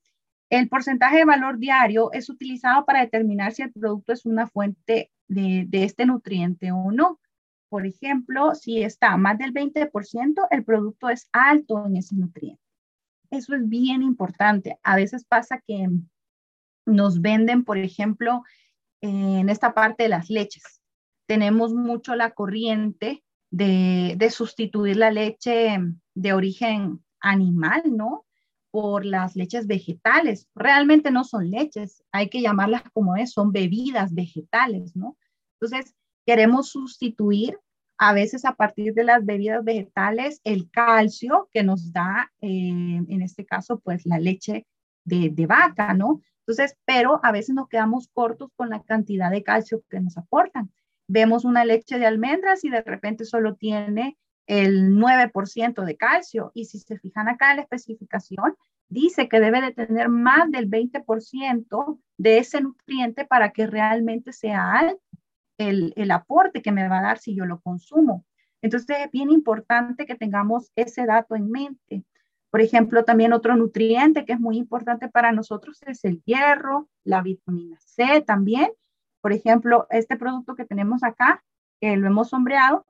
el 0.50 0.68
porcentaje 0.68 1.18
de 1.18 1.24
valor 1.24 1.58
diario 1.58 2.12
es 2.12 2.28
utilizado 2.28 2.84
para 2.84 3.00
determinar 3.00 3.52
si 3.52 3.62
el 3.62 3.72
producto 3.72 4.12
es 4.12 4.26
una 4.26 4.46
fuente 4.46 5.10
de, 5.28 5.66
este 5.72 6.04
nutriente 6.04 6.72
o 6.72 6.90
no. 6.90 7.20
Por 7.68 7.86
ejemplo, 7.86 8.54
si 8.54 8.82
está 8.82 9.16
más 9.16 9.38
del 9.38 9.54
20%, 9.54 10.46
el 10.50 10.64
producto 10.64 11.08
es 11.08 11.28
alto 11.32 11.86
en 11.86 11.96
ese 11.96 12.16
nutriente. 12.16 12.62
Eso 13.30 13.54
es 13.54 13.66
bien 13.66 14.02
importante. 14.02 14.78
A 14.82 14.96
veces 14.96 15.24
pasa 15.24 15.62
que 15.66 15.88
nos 16.84 17.20
venden, 17.20 17.64
por 17.64 17.78
ejemplo, 17.78 18.42
en 19.02 19.48
esta 19.48 19.74
parte 19.74 20.04
de 20.04 20.08
las 20.08 20.30
leches. 20.30 20.80
Tenemos 21.26 21.74
mucho 21.74 22.14
la 22.14 22.30
corriente 22.30 23.22
de, 23.50 24.14
de 24.16 24.30
sustituir 24.30 24.96
la 24.96 25.10
leche 25.10 25.78
de 26.14 26.32
origen 26.32 27.04
animal, 27.20 27.82
¿no? 27.86 28.24
por 28.72 29.04
las 29.04 29.36
leches 29.36 29.66
vegetales. 29.66 30.48
Realmente 30.54 31.10
no 31.10 31.24
son 31.24 31.50
leches, 31.50 32.02
hay 32.10 32.30
que 32.30 32.40
llamarlas 32.40 32.82
como 32.94 33.16
es, 33.16 33.30
son 33.30 33.52
bebidas 33.52 34.14
vegetales, 34.14 34.96
¿no? 34.96 35.18
Entonces, 35.60 35.94
queremos 36.26 36.70
sustituir 36.70 37.58
a 37.98 38.14
veces 38.14 38.46
a 38.46 38.54
partir 38.54 38.94
de 38.94 39.04
las 39.04 39.24
bebidas 39.24 39.62
vegetales 39.62 40.40
el 40.42 40.70
calcio 40.70 41.48
que 41.52 41.62
nos 41.62 41.92
da, 41.92 42.32
eh, 42.40 42.48
en 43.06 43.22
este 43.22 43.44
caso, 43.44 43.78
pues 43.78 44.06
la 44.06 44.18
leche 44.18 44.66
de, 45.04 45.28
de 45.28 45.46
vaca, 45.46 45.92
¿no? 45.92 46.22
Entonces, 46.52 46.76
pero 46.84 47.18
a 47.22 47.32
veces 47.32 47.54
nos 47.54 47.66
quedamos 47.68 48.08
cortos 48.12 48.50
con 48.56 48.68
la 48.68 48.82
cantidad 48.82 49.30
de 49.30 49.42
calcio 49.42 49.82
que 49.88 50.00
nos 50.00 50.18
aportan. 50.18 50.70
Vemos 51.08 51.46
una 51.46 51.64
leche 51.64 51.98
de 51.98 52.04
almendras 52.04 52.62
y 52.62 52.68
de 52.68 52.82
repente 52.82 53.24
solo 53.24 53.54
tiene 53.54 54.18
el 54.46 54.90
9% 54.90 55.82
de 55.82 55.96
calcio. 55.96 56.52
Y 56.54 56.66
si 56.66 56.78
se 56.78 56.98
fijan 56.98 57.28
acá 57.28 57.52
en 57.52 57.56
la 57.56 57.62
especificación, 57.62 58.54
dice 58.90 59.30
que 59.30 59.40
debe 59.40 59.62
de 59.62 59.72
tener 59.72 60.10
más 60.10 60.50
del 60.50 60.68
20% 60.68 61.98
de 62.18 62.38
ese 62.38 62.60
nutriente 62.60 63.24
para 63.24 63.50
que 63.50 63.66
realmente 63.66 64.34
sea 64.34 64.72
alto 64.72 65.00
el, 65.56 65.94
el 65.96 66.10
aporte 66.10 66.60
que 66.60 66.72
me 66.72 66.86
va 66.86 66.98
a 66.98 67.02
dar 67.02 67.18
si 67.18 67.34
yo 67.34 67.46
lo 67.46 67.60
consumo. 67.60 68.26
Entonces 68.60 68.98
es 69.02 69.10
bien 69.10 69.30
importante 69.30 70.04
que 70.04 70.16
tengamos 70.16 70.70
ese 70.76 71.06
dato 71.06 71.34
en 71.34 71.50
mente. 71.50 72.04
Por 72.52 72.60
ejemplo, 72.60 73.02
también 73.06 73.32
otro 73.32 73.56
nutriente 73.56 74.26
que 74.26 74.34
es 74.34 74.38
muy 74.38 74.58
importante 74.58 75.08
para 75.08 75.32
nosotros 75.32 75.82
es 75.86 76.04
el 76.04 76.22
hierro, 76.24 76.86
la 77.02 77.22
vitamina 77.22 77.78
C 77.80 78.20
también. 78.20 78.70
Por 79.22 79.32
ejemplo, 79.32 79.86
este 79.88 80.18
producto 80.18 80.54
que 80.54 80.66
tenemos 80.66 81.02
acá, 81.02 81.42
que 81.80 81.96
lo 81.96 82.06
hemos 82.06 82.28
sombreado, 82.28 82.84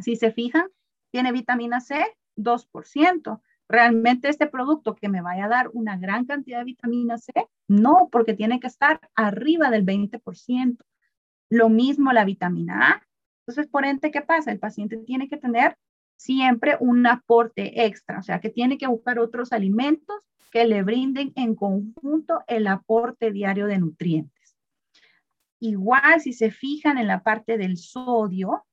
si 0.00 0.16
se 0.16 0.32
fijan, 0.32 0.66
tiene 1.12 1.30
vitamina 1.30 1.80
C 1.80 2.06
2%. 2.36 3.42
¿Realmente 3.68 4.30
este 4.30 4.46
producto 4.46 4.94
que 4.94 5.10
me 5.10 5.20
vaya 5.20 5.44
a 5.44 5.48
dar 5.48 5.68
una 5.74 5.98
gran 5.98 6.24
cantidad 6.24 6.60
de 6.60 6.64
vitamina 6.64 7.18
C? 7.18 7.34
No, 7.68 8.08
porque 8.10 8.32
tiene 8.32 8.60
que 8.60 8.66
estar 8.66 8.98
arriba 9.14 9.68
del 9.68 9.84
20%. 9.84 10.78
Lo 11.50 11.68
mismo 11.68 12.14
la 12.14 12.24
vitamina 12.24 12.92
A. 12.92 13.06
Entonces, 13.40 13.70
por 13.70 13.84
ende, 13.84 14.10
¿qué 14.10 14.22
pasa? 14.22 14.50
El 14.52 14.58
paciente 14.58 14.96
tiene 14.96 15.28
que 15.28 15.36
tener 15.36 15.76
siempre 16.16 16.76
un 16.80 17.06
aporte 17.06 17.84
extra, 17.84 18.18
o 18.18 18.22
sea, 18.22 18.40
que 18.40 18.50
tiene 18.50 18.78
que 18.78 18.86
buscar 18.86 19.18
otros 19.18 19.52
alimentos 19.52 20.16
que 20.50 20.66
le 20.66 20.82
brinden 20.82 21.32
en 21.36 21.54
conjunto 21.54 22.42
el 22.46 22.66
aporte 22.66 23.32
diario 23.32 23.66
de 23.66 23.78
nutrientes. 23.78 24.56
Igual, 25.58 26.20
si 26.20 26.32
se 26.32 26.50
fijan 26.50 26.98
en 26.98 27.06
la 27.06 27.22
parte 27.22 27.58
del 27.58 27.76
sodio, 27.76 28.64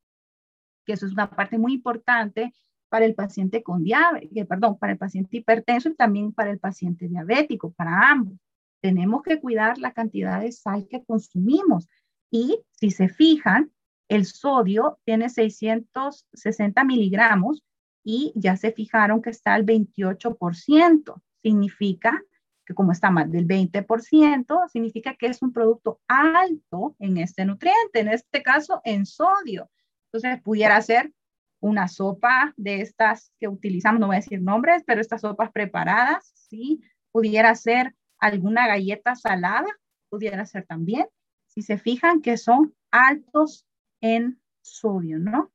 que 0.85 0.93
eso 0.93 1.05
es 1.05 1.13
una 1.13 1.29
parte 1.29 1.57
muy 1.57 1.73
importante 1.73 2.53
para 2.89 3.05
el 3.05 3.15
paciente 3.15 3.63
con 3.63 3.83
diabetes, 3.83 4.45
perdón, 4.45 4.77
para 4.77 4.93
el 4.93 4.99
paciente 4.99 5.37
hipertenso 5.37 5.89
y 5.89 5.95
también 5.95 6.33
para 6.33 6.51
el 6.51 6.59
paciente 6.59 7.07
diabético, 7.07 7.71
para 7.71 8.11
ambos. 8.11 8.37
Tenemos 8.81 9.23
que 9.23 9.39
cuidar 9.39 9.77
la 9.77 9.93
cantidad 9.93 10.41
de 10.41 10.51
sal 10.51 10.87
que 10.89 11.03
consumimos. 11.03 11.87
Y 12.29 12.59
si 12.71 12.91
se 12.91 13.07
fijan, 13.07 13.71
el 14.11 14.25
sodio 14.25 14.99
tiene 15.05 15.29
660 15.29 16.83
miligramos 16.83 17.63
y 18.03 18.33
ya 18.35 18.57
se 18.57 18.73
fijaron 18.73 19.21
que 19.21 19.29
está 19.29 19.53
al 19.53 19.65
28%. 19.65 21.21
Significa 21.41 22.21
que 22.65 22.73
como 22.73 22.91
está 22.91 23.09
más 23.09 23.31
del 23.31 23.47
20%, 23.47 24.67
significa 24.69 25.15
que 25.15 25.27
es 25.27 25.41
un 25.41 25.53
producto 25.53 26.01
alto 26.09 26.97
en 26.99 27.17
este 27.19 27.45
nutriente, 27.45 28.01
en 28.01 28.09
este 28.09 28.43
caso 28.43 28.81
en 28.83 29.05
sodio. 29.05 29.71
Entonces, 30.11 30.41
pudiera 30.41 30.81
ser 30.81 31.13
una 31.61 31.87
sopa 31.87 32.53
de 32.57 32.81
estas 32.81 33.31
que 33.39 33.47
utilizamos, 33.47 34.01
no 34.01 34.07
voy 34.07 34.17
a 34.17 34.19
decir 34.19 34.41
nombres, 34.41 34.83
pero 34.85 34.99
estas 34.99 35.21
sopas 35.21 35.53
preparadas, 35.53 36.33
¿sí? 36.49 36.81
Pudiera 37.13 37.55
ser 37.55 37.95
alguna 38.19 38.67
galleta 38.67 39.15
salada, 39.15 39.67
pudiera 40.09 40.45
ser 40.45 40.65
también, 40.65 41.07
si 41.47 41.61
se 41.61 41.77
fijan 41.77 42.21
que 42.21 42.35
son 42.35 42.75
altos 42.91 43.65
en 44.01 44.41
sodio, 44.61 45.19
¿no? 45.19 45.51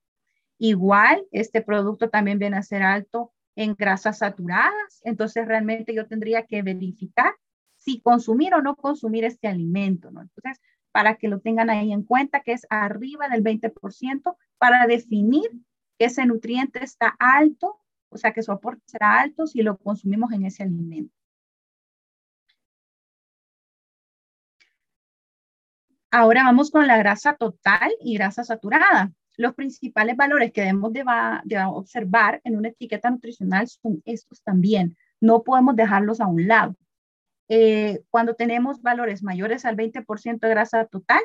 Igual, 0.58 1.26
este 1.32 1.60
producto 1.60 2.08
también 2.08 2.38
viene 2.38 2.56
a 2.56 2.62
ser 2.62 2.82
alto 2.82 3.32
en 3.56 3.74
grasas 3.74 4.18
saturadas, 4.18 5.00
entonces 5.02 5.46
realmente 5.46 5.94
yo 5.94 6.06
tendría 6.06 6.46
que 6.46 6.62
verificar 6.62 7.34
si 7.76 8.00
consumir 8.00 8.54
o 8.54 8.62
no 8.62 8.76
consumir 8.76 9.24
este 9.24 9.48
alimento, 9.48 10.10
¿no? 10.10 10.22
Entonces, 10.22 10.60
para 10.92 11.16
que 11.16 11.28
lo 11.28 11.40
tengan 11.40 11.70
ahí 11.70 11.92
en 11.92 12.02
cuenta, 12.02 12.40
que 12.40 12.52
es 12.52 12.66
arriba 12.70 13.28
del 13.28 13.42
20%, 13.42 14.36
para 14.58 14.86
definir 14.86 15.50
que 15.98 16.06
ese 16.06 16.24
nutriente 16.26 16.82
está 16.82 17.14
alto, 17.18 17.80
o 18.08 18.16
sea, 18.16 18.32
que 18.32 18.42
su 18.42 18.52
aporte 18.52 18.82
será 18.86 19.20
alto 19.20 19.46
si 19.46 19.62
lo 19.62 19.76
consumimos 19.78 20.32
en 20.32 20.46
ese 20.46 20.62
alimento. 20.62 21.15
Ahora 26.10 26.44
vamos 26.44 26.70
con 26.70 26.86
la 26.86 26.96
grasa 26.98 27.34
total 27.34 27.92
y 28.00 28.14
grasa 28.14 28.44
saturada. 28.44 29.12
Los 29.36 29.54
principales 29.54 30.16
valores 30.16 30.52
que 30.52 30.62
debemos 30.62 30.92
de, 30.92 31.04
observar 31.66 32.40
en 32.44 32.56
una 32.56 32.68
etiqueta 32.68 33.10
nutricional 33.10 33.68
son 33.68 34.02
estos 34.04 34.42
también. 34.42 34.96
No 35.20 35.42
podemos 35.42 35.76
dejarlos 35.76 36.20
a 36.20 36.26
un 36.26 36.46
lado. 36.48 36.76
Eh, 37.48 38.02
cuando 38.10 38.34
tenemos 38.34 38.82
valores 38.82 39.22
mayores 39.22 39.64
al 39.64 39.76
20% 39.76 40.40
de 40.40 40.48
grasa 40.48 40.86
total, 40.86 41.20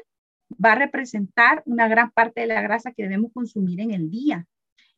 va 0.63 0.73
a 0.73 0.75
representar 0.75 1.63
una 1.65 1.87
gran 1.87 2.11
parte 2.11 2.41
de 2.41 2.47
la 2.47 2.61
grasa 2.61 2.91
que 2.91 3.03
debemos 3.03 3.31
consumir 3.33 3.79
en 3.79 3.91
el 3.91 4.09
día. 4.09 4.45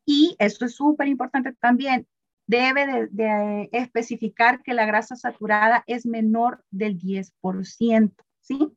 Y 0.06 0.36
esto 0.40 0.66
es 0.66 0.76
súper 0.76 1.08
importante 1.08 1.54
también, 1.54 2.08
debe 2.48 3.08
de, 3.12 3.70
especificar 3.72 4.62
que 4.64 4.74
la 4.74 4.86
grasa 4.86 5.16
saturada 5.16 5.84
es 5.88 6.06
menor 6.06 6.64
del 6.72 6.98
10%, 7.00 8.14
¿sí? 8.42 8.72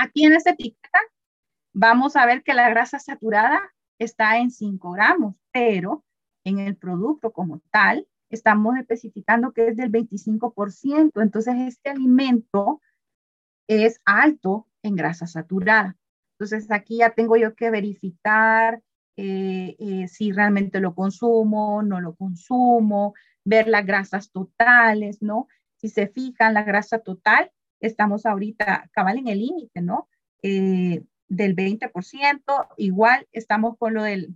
Aquí 0.00 0.24
en 0.24 0.32
esta 0.32 0.50
etiqueta 0.50 1.00
vamos 1.72 2.14
a 2.14 2.24
ver 2.24 2.44
que 2.44 2.54
la 2.54 2.70
grasa 2.70 3.00
saturada 3.00 3.60
está 3.98 4.38
en 4.38 4.52
5 4.52 4.92
gramos, 4.92 5.34
pero 5.50 6.04
en 6.44 6.60
el 6.60 6.76
producto 6.76 7.32
como 7.32 7.60
tal 7.72 8.06
estamos 8.30 8.76
especificando 8.76 9.52
que 9.52 9.68
es 9.68 9.76
del 9.76 9.90
25%. 9.90 11.20
Entonces, 11.20 11.54
este 11.66 11.90
alimento 11.90 12.80
es 13.66 14.00
alto 14.04 14.68
en 14.84 14.94
grasa 14.94 15.26
saturada. 15.26 15.96
Entonces, 16.38 16.70
aquí 16.70 16.98
ya 16.98 17.10
tengo 17.10 17.36
yo 17.36 17.56
que 17.56 17.70
verificar 17.70 18.80
eh, 19.16 19.74
eh, 19.80 20.06
si 20.06 20.30
realmente 20.30 20.78
lo 20.78 20.94
consumo, 20.94 21.82
no 21.82 22.00
lo 22.00 22.14
consumo, 22.14 23.14
ver 23.44 23.66
las 23.66 23.84
grasas 23.84 24.30
totales, 24.30 25.22
¿no? 25.22 25.48
Si 25.74 25.88
se 25.88 26.06
fijan, 26.06 26.54
la 26.54 26.62
grasa 26.62 27.00
total, 27.00 27.50
estamos 27.80 28.26
ahorita 28.26 28.88
cabal 28.92 29.18
en 29.18 29.28
el 29.28 29.38
límite, 29.40 29.80
¿no? 29.82 30.08
Eh, 30.42 31.02
del 31.28 31.54
20%, 31.54 32.68
igual 32.76 33.26
estamos 33.32 33.76
con 33.76 33.94
lo 33.94 34.02
del, 34.02 34.34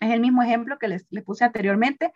es 0.00 0.10
el 0.10 0.20
mismo 0.20 0.42
ejemplo 0.42 0.78
que 0.78 0.88
les, 0.88 1.06
les 1.10 1.24
puse 1.24 1.44
anteriormente, 1.44 2.12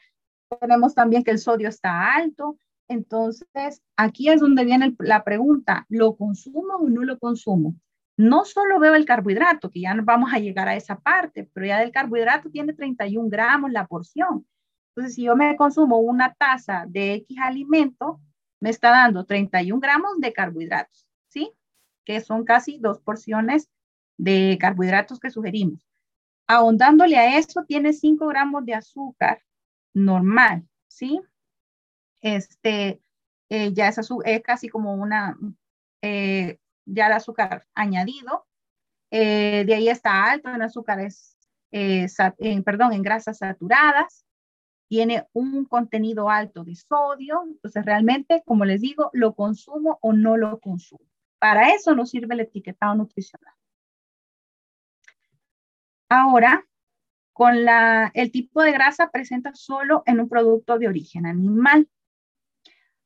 tenemos 0.60 0.94
también 0.94 1.24
que 1.24 1.32
el 1.32 1.38
sodio 1.38 1.68
está 1.68 2.14
alto, 2.14 2.56
entonces 2.88 3.82
aquí 3.96 4.28
es 4.28 4.40
donde 4.40 4.64
viene 4.64 4.94
la 4.98 5.24
pregunta, 5.24 5.86
¿lo 5.88 6.16
consumo 6.16 6.76
o 6.76 6.88
no 6.88 7.02
lo 7.02 7.18
consumo? 7.18 7.74
No 8.16 8.44
solo 8.44 8.78
veo 8.78 8.94
el 8.94 9.04
carbohidrato, 9.04 9.70
que 9.70 9.80
ya 9.80 9.94
nos 9.94 10.06
vamos 10.06 10.32
a 10.32 10.38
llegar 10.38 10.68
a 10.68 10.76
esa 10.76 10.98
parte, 11.00 11.50
pero 11.52 11.66
ya 11.66 11.80
del 11.80 11.90
carbohidrato 11.90 12.50
tiene 12.50 12.72
31 12.72 13.28
gramos 13.28 13.72
la 13.72 13.86
porción. 13.86 14.46
Entonces, 14.90 15.16
si 15.16 15.24
yo 15.24 15.36
me 15.36 15.56
consumo 15.56 15.98
una 15.98 16.32
taza 16.32 16.84
de 16.88 17.14
X 17.14 17.36
alimento, 17.42 18.20
me 18.60 18.70
está 18.70 18.90
dando 18.90 19.24
31 19.24 19.80
gramos 19.80 20.18
de 20.18 20.32
carbohidratos, 20.32 21.06
¿sí? 21.28 21.52
Que 22.04 22.20
son 22.20 22.44
casi 22.44 22.78
dos 22.78 23.00
porciones 23.00 23.68
de 24.16 24.56
carbohidratos 24.60 25.20
que 25.20 25.30
sugerimos. 25.30 25.86
Ahondándole 26.46 27.16
a 27.16 27.38
eso, 27.38 27.64
tiene 27.66 27.92
5 27.92 28.26
gramos 28.28 28.64
de 28.64 28.74
azúcar 28.74 29.42
normal, 29.92 30.66
¿sí? 30.88 31.20
Este, 32.20 33.00
eh, 33.48 33.72
ya 33.72 33.88
es, 33.88 33.98
es, 34.24 34.42
casi 34.42 34.68
como 34.68 34.94
una, 34.94 35.36
eh, 36.02 36.58
ya 36.84 37.06
el 37.06 37.12
azúcar 37.12 37.66
añadido. 37.74 38.46
Eh, 39.10 39.64
de 39.66 39.74
ahí 39.74 39.88
está 39.88 40.24
alto 40.24 40.48
en 40.50 40.62
azúcares, 40.62 41.36
en, 41.70 42.64
perdón, 42.64 42.92
en 42.92 43.02
grasas 43.02 43.38
saturadas. 43.38 44.24
Tiene 44.88 45.26
un 45.32 45.64
contenido 45.64 46.30
alto 46.30 46.64
de 46.64 46.74
sodio. 46.76 47.42
Entonces, 47.46 47.84
realmente, 47.84 48.42
como 48.46 48.64
les 48.64 48.80
digo, 48.80 49.10
lo 49.12 49.34
consumo 49.34 49.98
o 50.00 50.12
no 50.12 50.36
lo 50.36 50.60
consumo. 50.60 51.04
Para 51.38 51.74
eso 51.74 51.94
nos 51.94 52.10
sirve 52.10 52.34
el 52.34 52.40
etiquetado 52.40 52.94
nutricional. 52.94 53.54
Ahora, 56.08 56.64
con 57.32 57.64
la, 57.64 58.10
el 58.14 58.30
tipo 58.30 58.62
de 58.62 58.72
grasa 58.72 59.10
presenta 59.10 59.52
solo 59.54 60.02
en 60.06 60.20
un 60.20 60.28
producto 60.28 60.78
de 60.78 60.88
origen 60.88 61.26
animal. 61.26 61.88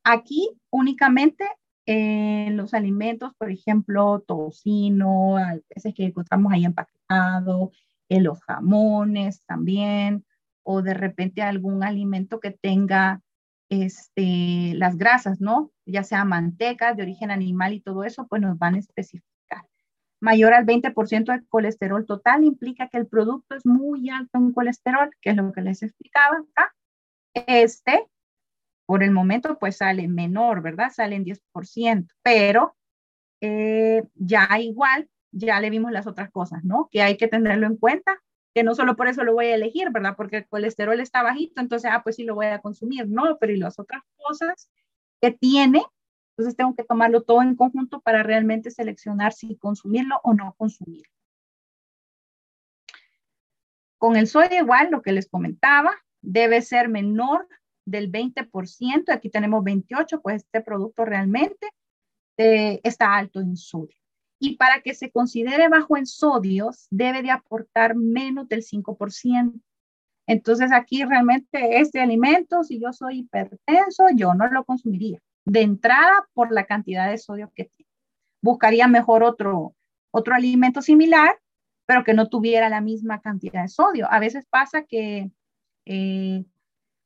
Aquí 0.05 0.49
únicamente 0.71 1.45
en 1.87 2.57
los 2.57 2.75
alimentos, 2.75 3.35
por 3.37 3.51
ejemplo, 3.51 4.23
tocino, 4.27 5.37
a 5.37 5.59
veces 5.75 5.95
que 5.95 6.05
encontramos 6.05 6.53
ahí 6.53 6.65
empaquetado, 6.65 7.73
en 8.09 8.25
los 8.25 8.41
jamones 8.43 9.45
también, 9.47 10.25
o 10.63 10.83
de 10.83 10.95
repente 10.95 11.43
algún 11.43 11.85
alimento 11.85 12.41
que 12.41 12.51
tenga 12.51 13.23
este, 13.69 14.75
las 14.75 14.97
grasas, 14.97 15.41
¿no? 15.41 15.71
Ya 15.87 16.03
sea 16.03 16.25
manteca 16.25 16.95
de 16.95 17.03
origen 17.03 17.31
animal 17.31 17.73
y 17.75 17.81
todo 17.81 18.05
eso, 18.05 18.27
pues 18.27 18.43
nos 18.43 18.59
van 18.59 18.75
a 18.75 18.79
especificar 18.79 19.31
mayor 20.21 20.53
al 20.53 20.67
20% 20.67 21.33
de 21.33 21.45
colesterol 21.49 22.07
total 22.07 22.45
implica 22.45 22.89
que 22.89 22.99
el 22.99 23.07
producto 23.07 23.57
es 23.57 23.67
muy 23.67 24.11
alto 24.11 24.39
en 24.39 24.53
colesterol, 24.53 25.11
que 25.21 25.31
es 25.31 25.37
lo 25.37 25.53
que 25.53 25.63
les 25.63 25.83
explicaba 25.83 26.39
acá. 26.39 26.75
Este, 27.35 28.07
por 28.87 29.03
el 29.03 29.11
momento, 29.11 29.59
pues 29.59 29.79
sale 29.79 30.09
menor, 30.09 30.63
¿verdad? 30.63 30.91
Sale 30.93 31.17
en 31.17 31.25
10%, 31.25 32.09
pero 32.23 32.77
eh, 33.41 34.05
ya 34.15 34.49
igual, 34.59 35.09
ya 35.33 35.61
le 35.61 35.71
vimos 35.71 35.91
las 35.91 36.07
otras 36.07 36.31
cosas, 36.31 36.63
¿no? 36.65 36.89
Que 36.91 37.03
hay 37.03 37.17
que 37.17 37.29
tenerlo 37.29 37.67
en 37.67 37.77
cuenta, 37.77 38.21
que 38.55 38.63
no 38.63 38.75
solo 38.75 38.97
por 38.97 39.09
eso 39.09 39.25
lo 39.25 39.35
voy 39.35 39.47
a 39.47 39.55
elegir, 39.55 39.91
¿verdad? 39.91 40.15
Porque 40.17 40.39
el 40.39 40.49
colesterol 40.49 40.99
está 41.01 41.23
bajito, 41.23 41.61
entonces, 41.61 41.91
ah, 41.93 42.03
pues 42.03 42.17
sí 42.17 42.25
lo 42.25 42.35
voy 42.35 42.47
a 42.47 42.61
consumir, 42.61 43.09
¿no? 43.09 43.39
Pero 43.39 43.53
y 43.53 43.57
las 43.57 43.79
otras 43.79 44.03
cosas 44.17 44.71
que 45.21 45.31
tiene 45.31 45.83
entonces 46.41 46.57
tengo 46.57 46.75
que 46.75 46.85
tomarlo 46.85 47.23
todo 47.23 47.43
en 47.43 47.55
conjunto 47.55 48.01
para 48.01 48.23
realmente 48.23 48.71
seleccionar 48.71 49.35
si 49.35 49.57
consumirlo 49.57 50.21
o 50.25 50.33
no 50.33 50.55
consumirlo. 50.57 51.13
Con 53.99 54.17
el 54.17 54.27
sodio 54.27 54.57
igual, 54.57 54.91
lo 54.91 55.03
que 55.03 55.13
les 55.13 55.29
comentaba, 55.29 55.91
debe 56.23 56.63
ser 56.63 56.89
menor 56.89 57.47
del 57.85 58.11
20%. 58.11 59.13
Aquí 59.13 59.29
tenemos 59.29 59.63
28, 59.63 60.23
pues 60.23 60.45
este 60.45 60.63
producto 60.63 61.05
realmente 61.05 61.69
eh, 62.39 62.81
está 62.85 63.15
alto 63.15 63.41
en 63.41 63.59
sodio. 63.59 64.00
Y 64.41 64.57
para 64.57 64.81
que 64.81 64.95
se 64.95 65.11
considere 65.11 65.69
bajo 65.69 65.97
en 65.97 66.07
sodios, 66.07 66.87
debe 66.91 67.23
de 67.23 67.31
aportar 67.31 67.95
menos 67.95 68.49
del 68.49 68.63
5%. 68.63 69.61
Entonces 70.27 70.73
aquí 70.73 71.05
realmente 71.05 71.81
este 71.81 72.01
alimento, 72.01 72.65
si 72.65 72.81
yo 72.81 72.93
soy 72.93 73.21
hipertenso, 73.21 74.05
yo 74.15 74.35
no 74.35 74.49
lo 74.49 74.65
consumiría 74.65 75.19
de 75.45 75.63
entrada 75.63 76.29
por 76.33 76.53
la 76.53 76.65
cantidad 76.65 77.11
de 77.11 77.19
sodio 77.19 77.53
que 77.55 77.65
tiene. 77.65 77.91
Buscaría 78.43 78.87
mejor 78.89 79.23
otro, 79.23 79.75
otro 80.13 80.35
alimento 80.35 80.83
similar, 80.83 81.39
pero 81.87 82.05
que 82.05 82.15
no 82.15 82.29
tuviera 82.29 82.69
la 82.69 82.81
misma 82.81 83.21
cantidad 83.21 83.63
de 83.63 83.69
sodio. 83.69 84.07
A 84.11 84.21
veces 84.21 84.47
pasa 84.49 84.85
que 84.85 85.31
eh, 85.87 86.45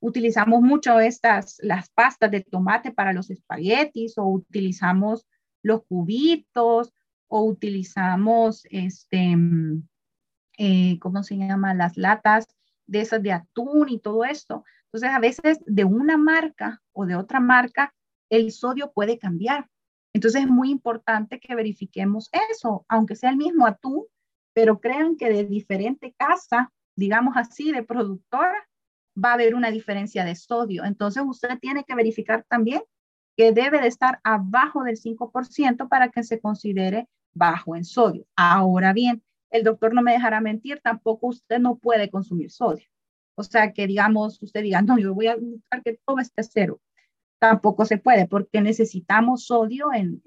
utilizamos 0.00 0.60
mucho 0.60 1.00
estas, 1.00 1.56
las 1.62 1.88
pastas 1.90 2.30
de 2.30 2.42
tomate 2.42 2.92
para 2.92 3.12
los 3.12 3.30
espaguetis 3.30 4.18
o 4.18 4.26
utilizamos 4.26 5.26
los 5.62 5.84
cubitos 5.86 6.92
o 7.28 7.44
utilizamos, 7.44 8.66
este, 8.70 9.36
eh, 10.58 10.98
¿cómo 11.00 11.22
se 11.22 11.36
llama? 11.36 11.74
Las 11.74 11.96
latas 11.96 12.46
de 12.86 13.00
esas 13.00 13.22
de 13.22 13.32
atún 13.32 13.88
y 13.88 13.98
todo 13.98 14.24
esto. 14.24 14.64
Entonces, 14.86 15.10
a 15.10 15.18
veces 15.18 15.58
de 15.66 15.84
una 15.84 16.16
marca 16.16 16.82
o 16.92 17.06
de 17.06 17.16
otra 17.16 17.40
marca 17.40 17.94
el 18.30 18.52
sodio 18.52 18.92
puede 18.92 19.18
cambiar. 19.18 19.68
Entonces 20.12 20.42
es 20.42 20.48
muy 20.48 20.70
importante 20.70 21.40
que 21.40 21.54
verifiquemos 21.54 22.30
eso, 22.50 22.84
aunque 22.88 23.16
sea 23.16 23.30
el 23.30 23.36
mismo 23.36 23.66
atún, 23.66 24.04
pero 24.52 24.80
crean 24.80 25.16
que 25.16 25.28
de 25.28 25.44
diferente 25.44 26.14
casa, 26.16 26.72
digamos 26.94 27.36
así, 27.36 27.72
de 27.72 27.82
productora, 27.82 28.68
va 29.22 29.30
a 29.30 29.34
haber 29.34 29.54
una 29.54 29.70
diferencia 29.70 30.24
de 30.24 30.36
sodio. 30.36 30.84
Entonces 30.84 31.22
usted 31.26 31.58
tiene 31.58 31.84
que 31.84 31.94
verificar 31.94 32.44
también 32.48 32.82
que 33.36 33.52
debe 33.52 33.80
de 33.80 33.88
estar 33.88 34.20
abajo 34.22 34.84
del 34.84 34.96
5% 34.96 35.88
para 35.88 36.10
que 36.10 36.22
se 36.22 36.40
considere 36.40 37.08
bajo 37.32 37.76
en 37.76 37.84
sodio. 37.84 38.26
Ahora 38.36 38.92
bien, 38.92 39.22
el 39.50 39.64
doctor 39.64 39.94
no 39.94 40.02
me 40.02 40.12
dejará 40.12 40.40
mentir, 40.40 40.80
tampoco 40.82 41.28
usted 41.28 41.58
no 41.58 41.76
puede 41.76 42.10
consumir 42.10 42.50
sodio. 42.50 42.86
O 43.36 43.42
sea, 43.42 43.72
que 43.72 43.86
digamos, 43.86 44.40
usted 44.42 44.62
diga, 44.62 44.82
no, 44.82 44.98
yo 44.98 45.14
voy 45.14 45.26
a 45.26 45.36
buscar 45.36 45.82
que 45.82 45.98
todo 46.04 46.20
esté 46.20 46.42
cero 46.44 46.80
tampoco 47.44 47.84
se 47.84 47.98
puede 47.98 48.26
porque 48.26 48.62
necesitamos 48.62 49.44
sodio 49.44 49.92
en, 49.92 50.22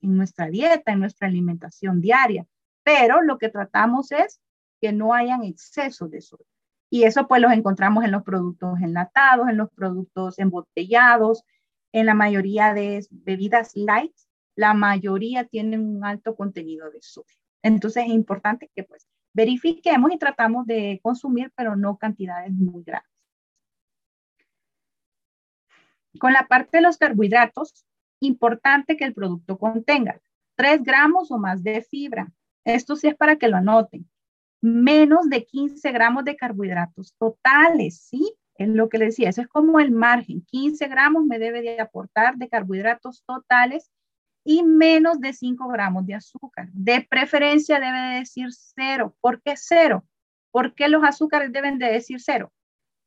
nuestra 0.00 0.48
dieta, 0.48 0.92
en 0.92 1.00
nuestra 1.00 1.28
alimentación 1.28 2.00
diaria. 2.00 2.46
Pero 2.82 3.20
lo 3.20 3.36
que 3.36 3.50
tratamos 3.50 4.12
es 4.12 4.40
que 4.80 4.90
no 4.90 5.12
hayan 5.12 5.44
exceso 5.44 6.08
de 6.08 6.22
sodio. 6.22 6.46
Y 6.88 7.02
eso 7.02 7.28
pues 7.28 7.42
los 7.42 7.52
encontramos 7.52 8.02
en 8.04 8.12
los 8.12 8.22
productos 8.22 8.80
enlatados, 8.80 9.50
en 9.50 9.58
los 9.58 9.68
productos 9.72 10.38
embotellados, 10.38 11.44
en 11.94 12.06
la 12.06 12.14
mayoría 12.14 12.74
de 12.74 13.06
bebidas 13.08 13.76
light, 13.76 14.12
la 14.56 14.74
mayoría 14.74 15.44
tienen 15.44 15.86
un 15.86 16.04
alto 16.04 16.34
contenido 16.34 16.90
de 16.90 17.00
sodio. 17.00 17.36
Entonces 17.62 18.04
es 18.06 18.10
importante 18.10 18.68
que 18.74 18.82
pues 18.82 19.06
verifiquemos 19.32 20.10
y 20.12 20.18
tratamos 20.18 20.66
de 20.66 20.98
consumir, 21.04 21.52
pero 21.54 21.76
no 21.76 21.96
cantidades 21.96 22.50
muy 22.50 22.82
grandes. 22.82 23.08
Con 26.18 26.32
la 26.32 26.48
parte 26.48 26.78
de 26.78 26.82
los 26.82 26.98
carbohidratos, 26.98 27.86
importante 28.20 28.96
que 28.96 29.04
el 29.04 29.14
producto 29.14 29.56
contenga 29.56 30.20
3 30.56 30.82
gramos 30.82 31.30
o 31.30 31.38
más 31.38 31.62
de 31.62 31.80
fibra. 31.80 32.32
Esto 32.64 32.96
sí 32.96 33.06
es 33.06 33.14
para 33.14 33.36
que 33.36 33.46
lo 33.46 33.58
anoten. 33.58 34.10
Menos 34.60 35.28
de 35.28 35.44
15 35.44 35.92
gramos 35.92 36.24
de 36.24 36.34
carbohidratos 36.34 37.14
totales, 37.18 38.00
¿sí? 38.00 38.34
Es 38.56 38.68
lo 38.68 38.88
que 38.88 38.98
les 38.98 39.08
decía, 39.08 39.30
eso 39.30 39.42
es 39.42 39.48
como 39.48 39.80
el 39.80 39.90
margen. 39.90 40.44
15 40.46 40.86
gramos 40.88 41.24
me 41.24 41.38
debe 41.38 41.60
de 41.62 41.80
aportar 41.80 42.36
de 42.36 42.48
carbohidratos 42.48 43.24
totales 43.24 43.90
y 44.44 44.62
menos 44.62 45.20
de 45.20 45.32
5 45.32 45.68
gramos 45.68 46.06
de 46.06 46.14
azúcar. 46.14 46.68
De 46.72 47.06
preferencia 47.08 47.80
debe 47.80 47.98
de 47.98 48.18
decir 48.20 48.48
cero. 48.52 49.16
¿Por 49.20 49.42
qué 49.42 49.54
cero? 49.56 50.04
¿Por 50.52 50.74
qué 50.74 50.88
los 50.88 51.02
azúcares 51.02 51.52
deben 51.52 51.78
de 51.78 51.86
decir 51.86 52.20
cero? 52.20 52.52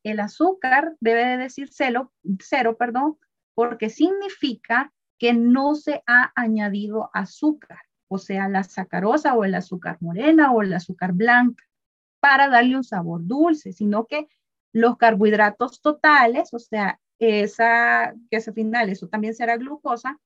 El 0.04 0.20
azúcar 0.20 0.96
debe 1.00 1.24
de 1.24 1.36
decir 1.38 1.68
cero, 1.70 2.12
cero 2.40 2.76
perdón, 2.76 3.18
porque 3.54 3.88
significa 3.90 4.92
que 5.18 5.32
no 5.32 5.74
se 5.74 6.02
ha 6.06 6.32
añadido 6.36 7.10
azúcar, 7.12 7.80
o 8.08 8.18
sea, 8.18 8.48
la 8.48 8.62
sacarosa 8.62 9.34
o 9.34 9.44
el 9.44 9.54
azúcar 9.54 9.98
morena 10.00 10.52
o 10.52 10.62
el 10.62 10.72
azúcar 10.72 11.12
blanca, 11.12 11.64
para 12.20 12.48
darle 12.48 12.76
un 12.76 12.84
sabor 12.84 13.26
dulce, 13.26 13.72
sino 13.72 14.06
que 14.06 14.28
los 14.72 14.96
carbohidratos 14.96 15.80
totales, 15.80 16.52
o 16.52 16.58
sea, 16.58 17.00
esa 17.18 18.14
que 18.30 18.36
es 18.36 18.50
final, 18.54 18.90
eso 18.90 19.08
también 19.08 19.34
será 19.34 19.56
glucosa, 19.56 20.18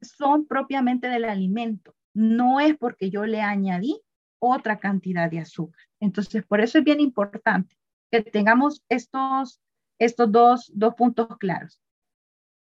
son 0.00 0.46
propiamente 0.46 1.08
del 1.08 1.24
alimento. 1.24 1.94
No 2.14 2.60
es 2.60 2.76
porque 2.76 3.10
yo 3.10 3.26
le 3.26 3.42
añadí 3.42 4.00
otra 4.38 4.78
cantidad 4.78 5.30
de 5.30 5.40
azúcar. 5.40 5.80
Entonces, 6.00 6.44
por 6.44 6.60
eso 6.60 6.78
es 6.78 6.84
bien 6.84 7.00
importante 7.00 7.76
que 8.10 8.22
tengamos 8.22 8.82
estos, 8.88 9.60
estos 9.98 10.30
dos, 10.30 10.70
dos 10.74 10.94
puntos 10.94 11.28
claros. 11.38 11.80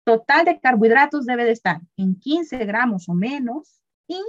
Total 0.04 0.44
de 0.44 0.60
carbohidratos 0.60 1.26
debe 1.26 1.44
de 1.44 1.52
estar 1.52 1.80
en 1.96 2.18
15 2.18 2.64
gramos 2.64 3.08
o 3.08 3.14
menos 3.14 3.80
y 4.08 4.20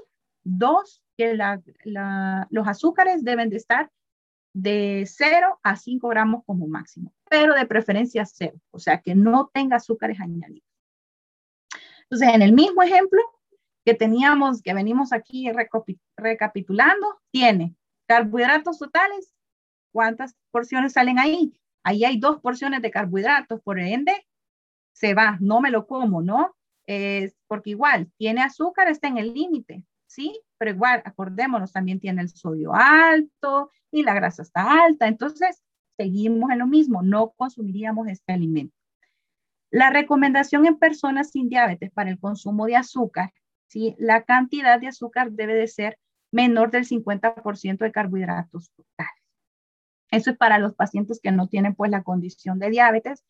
dos, 0.43 1.03
que 1.17 1.35
los 1.35 2.67
azúcares 2.67 3.23
deben 3.23 3.49
de 3.49 3.57
estar 3.57 3.91
de 4.57 5.03
0 5.05 5.59
a 5.61 5.75
5 5.75 6.07
gramos 6.07 6.43
como 6.43 6.67
máximo, 6.67 7.13
pero 7.29 7.53
de 7.53 7.67
preferencia 7.67 8.25
cero, 8.25 8.59
o 8.71 8.79
sea, 8.79 9.01
que 9.01 9.13
no 9.13 9.51
tenga 9.53 9.75
azúcares 9.75 10.19
añadidos. 10.19 10.67
Entonces, 12.03 12.33
en 12.33 12.41
el 12.41 12.53
mismo 12.53 12.81
ejemplo 12.81 13.21
que 13.85 13.93
teníamos, 13.93 14.63
que 14.63 14.73
venimos 14.73 15.13
aquí 15.13 15.51
recapitulando, 16.17 17.19
tiene 17.31 17.75
carbohidratos 18.07 18.79
totales. 18.79 19.31
¿Cuántas 19.93 20.35
porciones 20.49 20.93
salen 20.93 21.19
ahí? 21.19 21.53
Ahí 21.83 22.03
hay 22.03 22.19
dos 22.19 22.41
porciones 22.41 22.81
de 22.81 22.91
carbohidratos, 22.91 23.61
por 23.61 23.79
ende, 23.79 24.25
se 24.91 25.13
va, 25.13 25.37
no 25.39 25.61
me 25.61 25.69
lo 25.69 25.85
como, 25.85 26.21
¿no? 26.21 26.55
porque 27.47 27.71
igual, 27.71 28.09
tiene 28.17 28.41
azúcar, 28.41 28.87
está 28.87 29.09
en 29.09 29.17
el 29.17 29.33
límite, 29.33 29.83
¿sí? 30.07 30.41
Pero 30.57 30.71
igual, 30.71 31.01
acordémonos, 31.05 31.71
también 31.71 31.99
tiene 31.99 32.21
el 32.21 32.29
sodio 32.29 32.73
alto 32.73 33.71
y 33.91 34.03
la 34.03 34.13
grasa 34.13 34.41
está 34.41 34.83
alta, 34.85 35.07
entonces 35.07 35.63
seguimos 35.97 36.51
en 36.51 36.59
lo 36.59 36.67
mismo, 36.67 37.03
no 37.03 37.31
consumiríamos 37.31 38.07
este 38.07 38.33
alimento. 38.33 38.75
La 39.69 39.89
recomendación 39.89 40.65
en 40.65 40.77
personas 40.77 41.31
sin 41.31 41.49
diabetes 41.49 41.91
para 41.91 42.09
el 42.09 42.19
consumo 42.19 42.65
de 42.65 42.77
azúcar, 42.77 43.33
¿sí? 43.67 43.95
La 43.99 44.23
cantidad 44.23 44.79
de 44.79 44.87
azúcar 44.87 45.31
debe 45.31 45.53
de 45.55 45.67
ser 45.67 45.99
menor 46.31 46.71
del 46.71 46.85
50% 46.85 47.79
de 47.79 47.91
carbohidratos 47.91 48.71
totales. 48.71 49.23
Eso 50.09 50.31
es 50.31 50.37
para 50.37 50.57
los 50.57 50.73
pacientes 50.73 51.19
que 51.21 51.31
no 51.31 51.47
tienen 51.47 51.75
pues 51.75 51.91
la 51.91 52.03
condición 52.03 52.59
de 52.59 52.69
diabetes. 52.69 53.25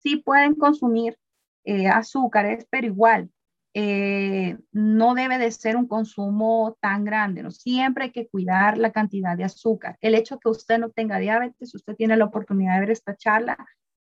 Sí 0.00 0.16
pueden 0.16 0.54
consumir 0.54 1.18
eh, 1.64 1.88
azúcares, 1.88 2.66
pero 2.70 2.86
igual 2.86 3.30
eh, 3.74 4.56
no 4.72 5.14
debe 5.14 5.38
de 5.38 5.50
ser 5.50 5.76
un 5.76 5.86
consumo 5.86 6.76
tan 6.80 7.04
grande, 7.04 7.42
¿no? 7.42 7.50
Siempre 7.50 8.04
hay 8.04 8.10
que 8.10 8.28
cuidar 8.28 8.78
la 8.78 8.92
cantidad 8.92 9.36
de 9.36 9.44
azúcar. 9.44 9.96
El 10.00 10.14
hecho 10.14 10.38
que 10.38 10.48
usted 10.48 10.78
no 10.78 10.90
tenga 10.90 11.18
diabetes, 11.18 11.74
usted 11.74 11.94
tiene 11.94 12.16
la 12.16 12.24
oportunidad 12.24 12.74
de 12.74 12.80
ver 12.80 12.90
esta 12.90 13.16
charla, 13.16 13.58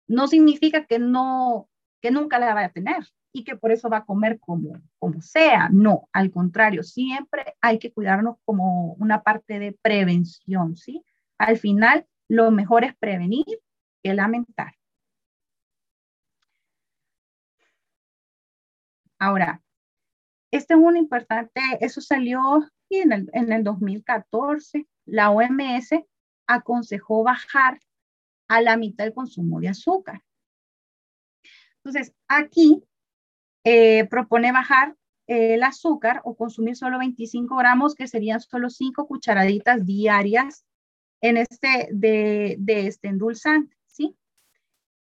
no 0.08 0.28
significa 0.28 0.86
que 0.86 1.00
no, 1.00 1.70
que 2.02 2.12
nunca 2.12 2.40
la 2.40 2.54
vaya 2.54 2.68
a 2.68 2.72
tener 2.72 3.06
y 3.32 3.44
que 3.44 3.56
por 3.56 3.72
eso 3.72 3.90
va 3.90 3.98
a 3.98 4.06
comer 4.06 4.40
como, 4.40 4.82
como 5.00 5.22
sea. 5.22 5.70
No, 5.72 6.08
al 6.14 6.32
contrario, 6.32 6.84
siempre 6.84 7.56
hay 7.62 7.80
que 7.80 7.92
cuidarnos 7.92 8.38
como 8.46 8.94
una 8.94 9.24
parte 9.24 9.60
de 9.60 9.78
prevención, 9.82 10.76
¿sí? 10.76 11.04
Al 11.38 11.58
final, 11.58 12.06
lo 12.30 12.52
mejor 12.52 12.84
es 12.86 12.96
prevenir 12.96 13.46
que 14.04 14.14
lamentar. 14.14 14.74
Ahora, 19.26 19.60
este 20.52 20.76
es 20.76 20.80
un 20.80 20.98
importante, 20.98 21.60
eso 21.80 22.00
salió 22.00 22.40
en 22.92 23.12
el, 23.12 23.30
en 23.34 23.52
el 23.52 23.64
2014, 23.64 24.88
la 25.06 25.32
OMS 25.32 25.90
aconsejó 26.46 27.24
bajar 27.24 27.80
a 28.48 28.62
la 28.62 28.78
mitad 28.78 29.08
el 29.08 29.16
consumo 29.16 29.60
de 29.60 29.70
azúcar. 29.70 30.22
Entonces, 31.78 32.14
aquí 32.28 32.84
eh, 33.64 34.06
propone 34.10 34.52
bajar 34.52 34.96
el 35.26 35.64
azúcar 35.64 36.22
o 36.24 36.36
consumir 36.36 36.76
solo 36.76 37.00
25 37.00 37.56
gramos, 37.56 37.96
que 37.96 38.08
serían 38.08 38.40
solo 38.42 38.70
5 38.70 39.08
cucharaditas 39.08 39.84
diarias 39.88 40.66
en 41.22 41.38
este, 41.38 41.90
de, 41.92 42.58
de 42.60 42.86
este 42.86 43.08
endulzante. 43.08 43.75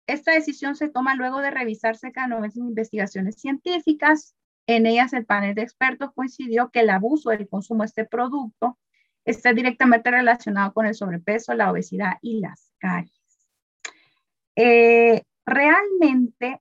Esta 0.06 0.32
decisión 0.32 0.76
se 0.76 0.88
toma 0.88 1.14
luego 1.14 1.40
de 1.40 1.50
revisarse 1.50 2.12
cada 2.12 2.28
nuevas 2.28 2.56
investigaciones 2.56 3.36
científicas. 3.36 4.34
En 4.66 4.86
ellas 4.86 5.12
el 5.12 5.26
panel 5.26 5.54
de 5.54 5.62
expertos 5.62 6.10
coincidió 6.14 6.70
que 6.70 6.80
el 6.80 6.90
abuso 6.90 7.30
del 7.30 7.48
consumo 7.48 7.82
de 7.82 7.88
este 7.88 8.04
producto 8.04 8.78
está 9.24 9.52
directamente 9.52 10.10
relacionado 10.10 10.72
con 10.72 10.86
el 10.86 10.94
sobrepeso, 10.94 11.54
la 11.54 11.70
obesidad 11.70 12.14
y 12.20 12.40
las 12.40 12.72
caries. 12.78 13.12
Eh, 14.56 15.22
realmente 15.44 16.60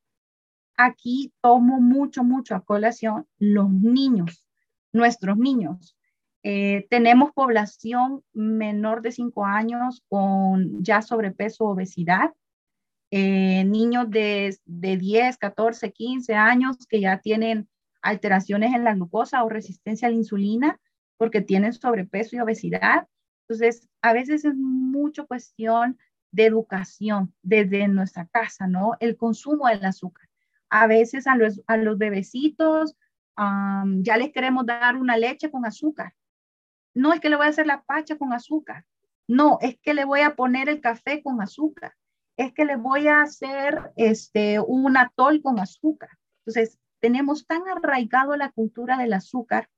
aquí 0.78 1.34
tomo 1.42 1.80
mucho, 1.80 2.24
mucho 2.24 2.56
a 2.56 2.64
colación 2.64 3.28
los 3.38 3.70
niños, 3.70 4.48
nuestros 4.92 5.38
niños. 5.38 5.98
Eh, 6.44 6.88
tenemos 6.90 7.32
población 7.32 8.24
menor 8.34 9.02
de 9.02 9.12
5 9.12 9.46
años 9.46 10.04
con 10.10 10.84
ya 10.84 11.02
sobrepeso, 11.02 11.66
obesidad. 11.66 12.34
Eh, 13.16 13.64
niños 13.66 14.10
de, 14.10 14.58
de 14.66 14.98
10, 14.98 15.38
14, 15.38 15.92
15 15.92 16.34
años 16.34 16.78
que 16.90 17.00
ya 17.00 17.20
tienen 17.20 17.70
alteraciones 18.02 18.74
en 18.74 18.84
la 18.84 18.96
glucosa 18.96 19.44
o 19.44 19.50
resistencia 19.50 20.08
a 20.08 20.12
la 20.12 20.18
insulina 20.18 20.80
porque 21.18 21.42
tienen 21.42 21.74
sobrepeso 21.74 22.36
y 22.36 22.40
obesidad. 22.40 23.08
Entonces, 23.42 23.88
a 24.02 24.14
veces 24.14 24.46
es 24.46 24.56
mucho 24.56 25.28
cuestión 25.28 26.00
de 26.32 26.48
educación 26.48 27.36
desde 27.44 27.88
nuestra 27.88 28.26
casa, 28.26 28.66
¿no? 28.66 28.94
El 29.00 29.16
consumo 29.16 29.68
del 29.68 29.86
azúcar. 29.86 30.28
A 30.72 30.88
veces 30.88 31.28
a 31.28 31.36
los, 31.36 31.62
a 31.68 31.78
los 31.78 32.00
bebecitos 32.00 32.96
ya 33.38 34.18
les 34.18 34.32
queremos 34.32 34.66
dar 34.66 34.96
una 34.96 35.18
leche 35.18 35.52
con 35.52 35.68
azúcar. 35.68 36.16
No 36.96 37.14
es 37.14 37.20
que 37.20 37.30
le 37.30 37.36
voy 37.36 37.46
a 37.46 37.50
hacer 37.50 37.68
la 37.68 37.84
pacha 37.84 38.18
con 38.18 38.34
azúcar. 38.34 38.86
No, 39.28 39.60
es 39.62 39.78
que 39.84 39.94
le 39.94 40.04
voy 40.04 40.22
a 40.22 40.36
poner 40.36 40.68
el 40.68 40.82
café 40.82 41.22
con 41.22 41.44
azúcar. 41.44 41.94
Es 42.38 42.54
que 42.54 42.66
le 42.66 42.76
voy 42.76 43.08
a 43.08 43.22
hacer 43.22 43.92
este, 43.96 44.60
un 44.60 44.98
atol 44.98 45.42
con 45.42 45.60
azúcar. 45.60 46.10
Entonces, 46.46 46.80
tenemos 47.00 47.46
tan 47.46 47.62
arraigado 47.68 48.36
la 48.36 48.52
cultura 48.52 48.98
del 48.98 49.14
azúcar 49.14 49.70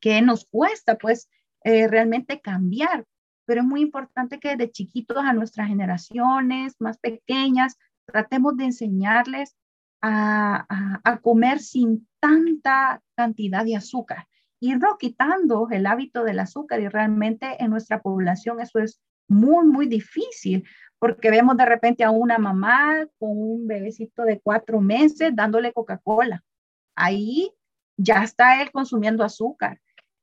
que 0.00 0.20
nos 0.20 0.46
cuesta, 0.46 0.98
pues, 0.98 1.28
eh, 1.62 1.88
realmente 1.88 2.40
cambiar. 2.40 3.06
Pero 3.46 3.60
es 3.60 3.66
muy 3.66 3.80
importante 3.80 4.38
que 4.40 4.56
de 4.56 4.70
chiquitos 4.70 5.18
a 5.18 5.32
nuestras 5.32 5.68
generaciones 5.68 6.74
más 6.78 6.98
pequeñas 6.98 7.76
tratemos 8.06 8.56
de 8.56 8.64
enseñarles 8.64 9.56
a, 10.02 11.18
comer 11.22 11.60
sin 11.60 12.06
tanta 12.20 13.02
cantidad 13.14 13.64
de 13.64 13.76
azúcar, 13.76 14.26
irnos 14.60 14.96
quitando 14.98 15.68
el 15.70 15.86
hábito 15.86 16.24
del 16.24 16.40
azúcar. 16.40 16.80
Y 16.80 16.88
realmente 16.88 17.62
en 17.62 17.70
nuestra 17.70 18.02
población 18.02 18.60
eso 18.60 18.78
es 18.78 19.00
muy, 19.28 19.66
muy 19.66 19.86
difícil 19.86 20.64
porque 21.04 21.30
vemos 21.30 21.58
de 21.58 21.66
repente 21.66 22.02
a 22.02 22.10
una 22.10 22.38
mamá 22.38 23.06
con 23.18 23.28
un 23.30 23.66
bebecito 23.66 24.22
de 24.22 24.40
cuatro 24.40 24.80
meses 24.80 25.36
dándole 25.36 25.74
Coca-Cola. 25.74 26.42
Ahí 26.94 27.52
ya 27.98 28.22
está 28.22 28.62
él 28.62 28.70
consumiendo 28.72 29.22
azúcar 29.22 29.78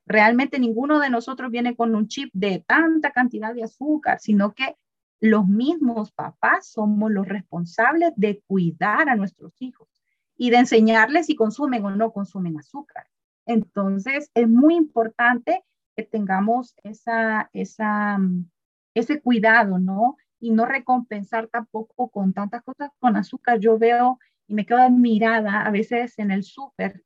Realmente 0.08 0.60
ninguno 0.60 1.00
de 1.00 1.12
nosotros 1.12 1.52
viene 1.52 1.76
con 1.76 1.94
un 1.96 2.08
chip 2.08 2.32
de 2.34 2.64
tanta 2.68 3.12
cantidad 3.12 3.54
de 3.54 3.64
azúcar, 3.64 4.20
sino 4.20 4.54
que 4.54 4.76
los 5.20 5.48
mismos 5.48 6.12
papás 6.12 6.68
somos 6.68 7.12
los 7.12 7.28
responsables 7.28 8.12
de 8.16 8.42
cuidar 8.48 9.08
a 9.08 9.16
nuestros 9.16 9.54
hijos 9.62 9.88
y 10.36 10.50
de 10.50 10.58
enseñarles 10.58 11.28
si 11.28 11.36
consumen 11.36 11.86
o 11.86 11.92
no 11.92 12.12
consumen 12.12 12.58
azúcar. 12.58 13.08
Entonces, 13.46 14.32
es 14.34 14.50
muy 14.50 14.76
importante 14.76 15.64
que 15.96 16.04
tengamos 16.04 16.76
esa, 16.84 17.50
ese 17.54 19.22
cuidado, 19.22 19.78
¿no? 19.78 20.18
Y 20.42 20.52
no 20.52 20.66
recompensar 20.66 21.48
tampoco 21.48 22.10
con 22.10 22.34
tantas 22.34 22.64
cosas 22.64 22.90
con 23.00 23.16
azúcar. 23.16 23.60
Yo 23.60 23.78
veo 23.78 24.20
y 24.48 24.54
me 24.54 24.66
quedo 24.66 24.80
admirada 24.80 25.62
a 25.62 25.72
veces 25.72 26.20
en 26.20 26.32
el 26.32 26.44
súper. 26.44 27.04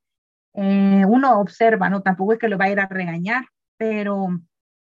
Eh, 0.53 1.05
uno 1.07 1.39
observa, 1.39 1.89
¿no? 1.89 2.01
Tampoco 2.01 2.33
es 2.33 2.39
que 2.39 2.47
lo 2.47 2.57
va 2.57 2.65
a 2.65 2.71
ir 2.71 2.79
a 2.79 2.87
regañar, 2.87 3.45
pero 3.77 4.29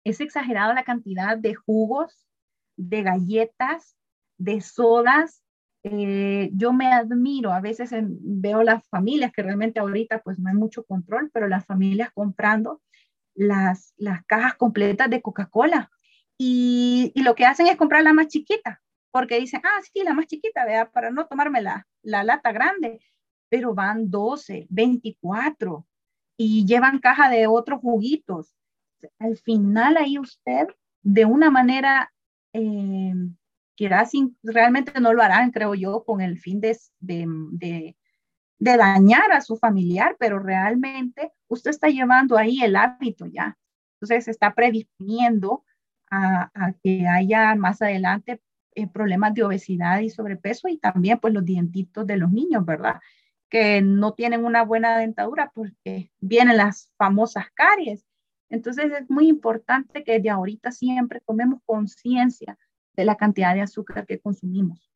es 0.04 0.22
exagerado 0.22 0.74
la 0.74 0.84
cantidad 0.84 1.38
de 1.38 1.56
jugos, 1.56 2.28
de 2.76 3.04
galletas, 3.04 3.98
de 4.38 4.62
sodas. 4.62 5.44
Eh, 5.84 6.52
yo 6.54 6.74
me 6.74 6.92
admiro, 6.92 7.54
a 7.54 7.62
veces 7.62 7.92
veo 7.94 8.64
las 8.64 8.88
familias 8.90 9.32
que 9.32 9.44
realmente 9.44 9.80
ahorita 9.80 10.22
pues 10.22 10.38
no 10.40 10.50
hay 10.50 10.56
mucho 10.56 10.84
control, 10.84 11.32
pero 11.34 11.48
las 11.48 11.66
familias 11.66 12.12
comprando 12.14 12.82
las, 13.34 13.94
las 13.98 14.26
cajas 14.26 14.56
completas 14.56 15.10
de 15.10 15.22
Coca-Cola 15.22 15.90
y, 16.38 17.14
lo 17.16 17.36
que 17.36 17.46
hacen 17.46 17.68
es 17.68 17.78
comprar 17.78 18.04
la 18.04 18.14
más 18.14 18.28
chiquita, 18.28 18.82
porque 19.12 19.40
dicen, 19.40 19.62
ah, 19.64 19.82
sí, 19.82 20.04
la 20.04 20.14
más 20.14 20.28
chiquita, 20.28 20.66
vea, 20.66 20.92
para 20.92 21.12
no 21.12 21.28
tomarme 21.28 21.62
la, 21.62 21.88
la 22.02 22.24
lata 22.24 22.52
grande, 22.52 23.00
pero 23.50 23.74
van 23.74 24.10
12, 24.10 24.68
24 24.70 25.86
y 26.38 26.66
llevan 26.66 27.00
caja 27.00 27.30
de 27.30 27.48
otros 27.48 27.80
juguitos. 27.82 28.54
Al 29.20 29.38
final 29.38 29.98
ahí 29.98 30.20
usted, 30.20 30.68
de 31.02 31.26
una 31.26 31.50
manera 31.52 32.12
eh, 32.54 33.14
sin, 34.10 34.38
realmente 34.44 35.00
no 35.00 35.14
lo 35.14 35.22
harán, 35.22 35.52
creo 35.52 35.76
yo, 35.76 36.04
con 36.04 36.22
el 36.22 36.40
fin 36.40 36.60
de, 36.62 36.78
de, 37.00 37.96
dañar 38.60 39.32
a 39.32 39.42
su 39.42 39.58
familiar, 39.58 40.16
pero 40.20 40.40
realmente 40.40 41.32
usted 41.48 41.72
está 41.72 41.90
llevando 41.90 42.38
ahí 42.38 42.62
el 42.62 42.76
hábito 42.76 43.26
ya. 43.28 43.58
Entonces 43.96 44.28
está 44.28 44.54
predisponiendo 44.54 45.64
a, 46.16 46.74
que 46.84 47.08
haya 47.08 47.56
más 47.56 47.82
adelante 47.82 48.42
eh, 48.76 48.88
problemas 48.88 49.34
de 49.34 49.44
obesidad 49.44 50.00
y 50.00 50.10
sobrepeso 50.10 50.68
y 50.68 50.78
también 50.78 51.20
pues 51.20 51.34
los 51.34 51.46
dientitos 51.46 52.06
de 52.08 52.18
los 52.18 52.32
niños, 52.32 52.66
¿verdad? 52.66 53.02
Que 53.50 53.82
no 53.82 54.14
tienen 54.14 54.46
una 54.46 54.64
buena 54.64 54.98
dentadura 54.98 55.52
porque 55.54 56.12
vienen 56.20 56.58
las 56.58 56.92
famosas 56.98 57.46
caries. 57.54 58.06
Entonces 58.50 58.92
es 58.92 59.10
muy 59.10 59.28
importante 59.28 60.04
que 60.04 60.20
de 60.20 60.30
ahorita 60.30 60.72
siempre 60.72 61.22
tomemos 61.26 61.62
conciencia 61.66 62.58
de 62.94 63.06
la 63.06 63.16
cantidad 63.16 63.54
de 63.54 63.62
azúcar 63.62 64.06
que 64.06 64.20
consumimos. 64.20 64.92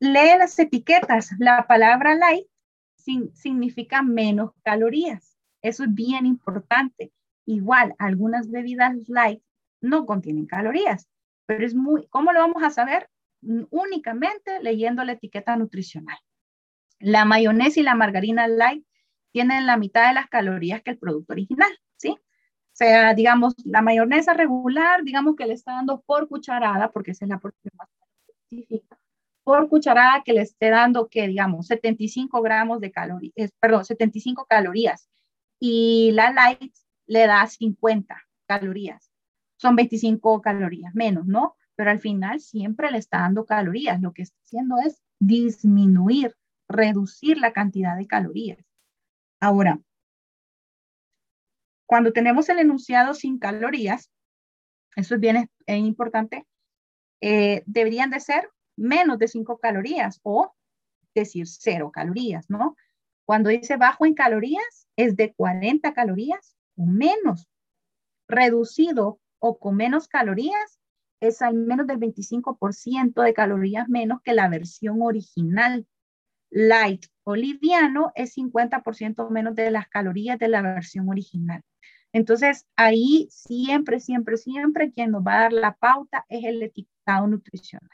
Lee 0.00 0.36
las 0.38 0.58
etiquetas. 0.58 1.30
La 1.38 1.66
palabra 1.66 2.14
light 2.14 2.46
significa 3.34 4.02
menos 4.02 4.52
calorías. 4.62 5.38
Eso 5.62 5.84
es 5.84 5.94
bien 5.94 6.26
importante. 6.26 7.12
Igual, 7.46 7.94
algunas 7.98 8.50
bebidas 8.50 8.96
light 9.08 9.42
no 9.80 10.06
contienen 10.06 10.46
calorías, 10.46 11.08
pero 11.46 11.64
es 11.66 11.74
muy, 11.74 12.06
¿cómo 12.08 12.32
lo 12.32 12.40
vamos 12.40 12.62
a 12.62 12.70
saber? 12.70 13.08
Únicamente 13.70 14.62
leyendo 14.62 15.04
la 15.04 15.12
etiqueta 15.12 15.56
nutricional. 15.56 16.16
La 16.98 17.24
mayonesa 17.24 17.80
y 17.80 17.82
la 17.82 17.94
margarina 17.94 18.48
light 18.48 18.84
tienen 19.32 19.66
la 19.66 19.76
mitad 19.76 20.08
de 20.08 20.14
las 20.14 20.28
calorías 20.28 20.82
que 20.82 20.92
el 20.92 20.98
producto 20.98 21.34
original, 21.34 21.70
¿sí? 21.96 22.10
O 22.10 22.76
sea, 22.76 23.14
digamos, 23.14 23.54
la 23.64 23.82
mayonesa 23.82 24.32
regular, 24.32 25.04
digamos 25.04 25.36
que 25.36 25.46
le 25.46 25.54
está 25.54 25.72
dando 25.72 26.00
por 26.02 26.28
cucharada, 26.28 26.90
porque 26.92 27.10
esa 27.10 27.24
es 27.24 27.28
la 27.28 27.38
porción 27.38 27.72
más 27.76 27.88
específica, 28.26 28.98
por 29.44 29.68
cucharada 29.68 30.22
que 30.24 30.32
le 30.32 30.40
esté 30.42 30.70
dando, 30.70 31.08
que 31.08 31.28
digamos, 31.28 31.66
75 31.66 32.40
gramos 32.42 32.80
de 32.80 32.90
calorías, 32.90 33.50
perdón, 33.60 33.84
75 33.84 34.46
calorías. 34.46 35.08
Y 35.60 36.12
la 36.12 36.32
light 36.32 36.74
le 37.06 37.26
da 37.26 37.46
50 37.46 38.16
calorías 38.46 39.14
son 39.64 39.76
25 39.76 40.42
calorías 40.42 40.94
menos, 40.94 41.26
¿no? 41.26 41.56
Pero 41.74 41.90
al 41.90 41.98
final 41.98 42.40
siempre 42.40 42.90
le 42.90 42.98
está 42.98 43.20
dando 43.20 43.46
calorías. 43.46 44.00
Lo 44.00 44.12
que 44.12 44.22
está 44.22 44.36
haciendo 44.44 44.76
es 44.84 45.02
disminuir, 45.18 46.36
reducir 46.68 47.38
la 47.38 47.52
cantidad 47.52 47.96
de 47.96 48.06
calorías. 48.06 48.58
Ahora, 49.40 49.80
cuando 51.86 52.12
tenemos 52.12 52.48
el 52.50 52.58
enunciado 52.58 53.14
sin 53.14 53.38
calorías, 53.38 54.10
eso 54.96 55.14
es 55.14 55.20
bien 55.20 55.48
importante, 55.66 56.46
eh, 57.20 57.62
deberían 57.66 58.10
de 58.10 58.20
ser 58.20 58.50
menos 58.76 59.18
de 59.18 59.28
5 59.28 59.58
calorías 59.58 60.20
o 60.22 60.52
decir 61.14 61.46
cero 61.46 61.90
calorías, 61.92 62.50
¿no? 62.50 62.76
Cuando 63.24 63.48
dice 63.48 63.76
bajo 63.76 64.04
en 64.04 64.14
calorías, 64.14 64.88
es 64.96 65.16
de 65.16 65.32
40 65.32 65.94
calorías 65.94 66.54
o 66.76 66.86
menos. 66.86 67.48
Reducido 68.28 69.20
o 69.38 69.58
con 69.58 69.76
menos 69.76 70.08
calorías 70.08 70.80
es 71.20 71.42
al 71.42 71.54
menos 71.54 71.86
del 71.86 71.98
25% 71.98 73.22
de 73.22 73.34
calorías 73.34 73.88
menos 73.88 74.20
que 74.22 74.34
la 74.34 74.48
versión 74.48 75.02
original. 75.02 75.86
Light 76.50 77.06
o 77.24 77.34
liviano 77.34 78.12
es 78.14 78.36
50% 78.36 79.28
menos 79.30 79.54
de 79.54 79.70
las 79.70 79.88
calorías 79.88 80.38
de 80.38 80.48
la 80.48 80.62
versión 80.62 81.08
original. 81.08 81.62
Entonces, 82.12 82.66
ahí 82.76 83.26
siempre, 83.30 83.98
siempre, 83.98 84.36
siempre 84.36 84.92
quien 84.92 85.10
nos 85.10 85.26
va 85.26 85.34
a 85.34 85.40
dar 85.40 85.52
la 85.52 85.74
pauta 85.74 86.24
es 86.28 86.44
el 86.44 86.62
etiquetado 86.62 87.26
nutricional. 87.26 87.90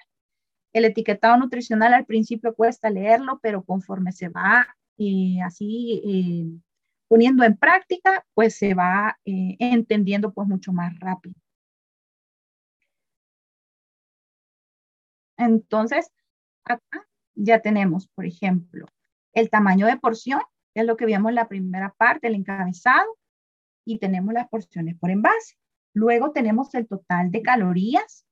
El 0.75 0.85
etiquetado 0.85 1.39
nutricional 1.39 1.95
al 1.95 2.05
principio 2.05 2.55
cuesta 2.55 2.91
leerlo, 2.91 3.41
pero 3.43 3.65
conforme 3.65 4.13
se 4.13 4.29
va 4.29 4.77
eh, 4.99 5.41
así 5.43 6.03
eh, 6.05 6.61
poniendo 7.11 7.43
en 7.43 7.57
práctica, 7.57 8.25
pues 8.35 8.57
se 8.57 8.73
va 8.73 9.19
eh, 9.25 9.57
entendiendo 9.59 10.33
pues 10.33 10.47
mucho 10.47 10.73
más 10.73 10.97
rápido. 11.01 11.35
Entonces, 15.37 16.13
acá 16.65 17.09
ya 17.35 17.61
tenemos, 17.61 18.07
por 18.15 18.27
ejemplo, 18.27 18.87
el 19.33 19.51
tamaño 19.51 19.87
de 19.87 19.97
porción, 19.97 20.41
que 20.73 20.83
es 20.83 20.87
lo 20.87 20.97
que 20.97 21.05
vimos 21.07 21.31
en 21.31 21.35
la 21.35 21.49
primera 21.49 21.93
parte, 21.99 22.29
el 22.29 22.37
encabezado, 22.37 23.19
y 23.85 23.99
tenemos 23.99 24.33
las 24.33 24.49
porciones 24.49 24.97
por 24.97 25.11
envase. 25.11 25.57
Luego 25.93 26.31
tenemos 26.31 26.73
el 26.75 26.87
total 26.87 27.33
de 27.33 27.43
calorías, 27.43 28.25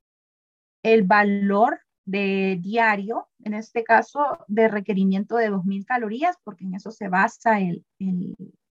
el 0.85 1.03
valor 1.03 1.81
de 2.05 2.59
diario, 2.61 3.29
en 3.41 3.55
este 3.55 3.83
caso 3.83 4.39
de 4.47 4.69
requerimiento 4.69 5.35
de 5.35 5.51
2.000 5.51 5.85
calorías, 5.85 6.37
porque 6.45 6.65
en 6.65 6.75
eso 6.75 6.93
se 6.93 7.09
basa 7.09 7.59
el, 7.59 7.85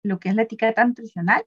lo 0.08 0.20
que 0.20 0.30
es 0.30 0.36
la 0.36 0.44
etiqueta 0.44 0.86
nutricional. 0.86 1.46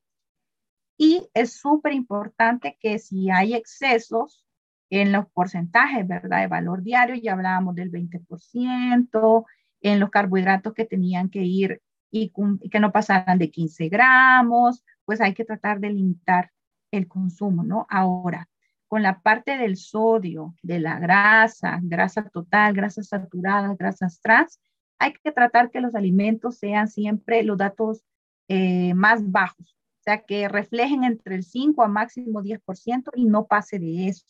Y 0.97 1.29
es 1.35 1.55
súper 1.55 1.93
importante 1.93 2.77
que 2.81 2.99
si 2.99 3.31
hay 3.31 3.55
excesos 3.55 4.45
en 4.91 5.13
los 5.13 5.27
porcentajes, 5.33 6.07
¿verdad? 6.07 6.41
De 6.41 6.47
valor 6.49 6.83
diario, 6.83 7.15
ya 7.15 7.33
hablábamos 7.33 7.75
del 7.75 7.91
20%, 7.91 9.47
en 9.83 10.01
los 10.01 10.11
carbohidratos 10.11 10.75
que 10.75 10.85
tenían 10.85 11.31
que 11.31 11.43
ir 11.43 11.81
y, 12.11 12.33
que 12.71 12.81
no 12.81 12.93
pasaran 12.93 13.39
de 13.39 13.51
15 13.51 13.89
gramos, 13.89 14.85
pues 15.05 15.21
hay 15.21 15.33
que 15.35 15.45
tratar 15.45 15.81
de 15.81 15.91
limitar 15.91 16.51
el 16.91 17.09
consumo, 17.09 17.63
¿no? 17.63 17.87
Ahora, 17.89 18.49
con 18.89 19.03
la 19.03 19.21
parte 19.21 19.57
del 19.57 19.77
sodio, 19.77 20.55
de 20.63 20.81
la 20.81 20.99
grasa, 20.99 21.79
grasa 21.83 22.29
total, 22.29 22.75
grasas 22.75 23.09
saturadas, 23.09 23.79
grasas 23.79 24.21
trans, 24.21 24.61
hay 24.99 25.13
que 25.13 25.33
tratar 25.33 25.71
que 25.71 25.81
los 25.81 25.95
alimentos 25.95 26.59
sean 26.59 26.89
siempre 26.89 27.43
los 27.45 27.57
datos 27.57 28.05
eh, 28.53 28.95
más 28.95 29.31
bajos, 29.31 29.77
o 30.01 30.03
sea, 30.03 30.23
que 30.23 30.49
reflejen 30.49 31.05
entre 31.05 31.37
el 31.37 31.45
5 31.45 31.85
a 31.85 31.89
máximo 31.89 32.43
10% 32.43 33.13
y 33.15 33.27
no 33.27 33.47
pase 33.47 33.79
de 33.79 34.09
eso, 34.09 34.27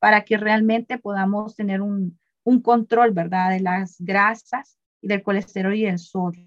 para 0.00 0.24
que 0.24 0.36
realmente 0.36 0.98
podamos 0.98 1.54
tener 1.54 1.80
un, 1.80 2.18
un 2.42 2.60
control, 2.62 3.12
¿verdad?, 3.12 3.50
de 3.50 3.60
las 3.60 3.94
grasas 4.00 4.76
y 5.00 5.06
del 5.06 5.22
colesterol 5.22 5.72
y 5.76 5.84
del 5.84 6.00
sodio. 6.00 6.44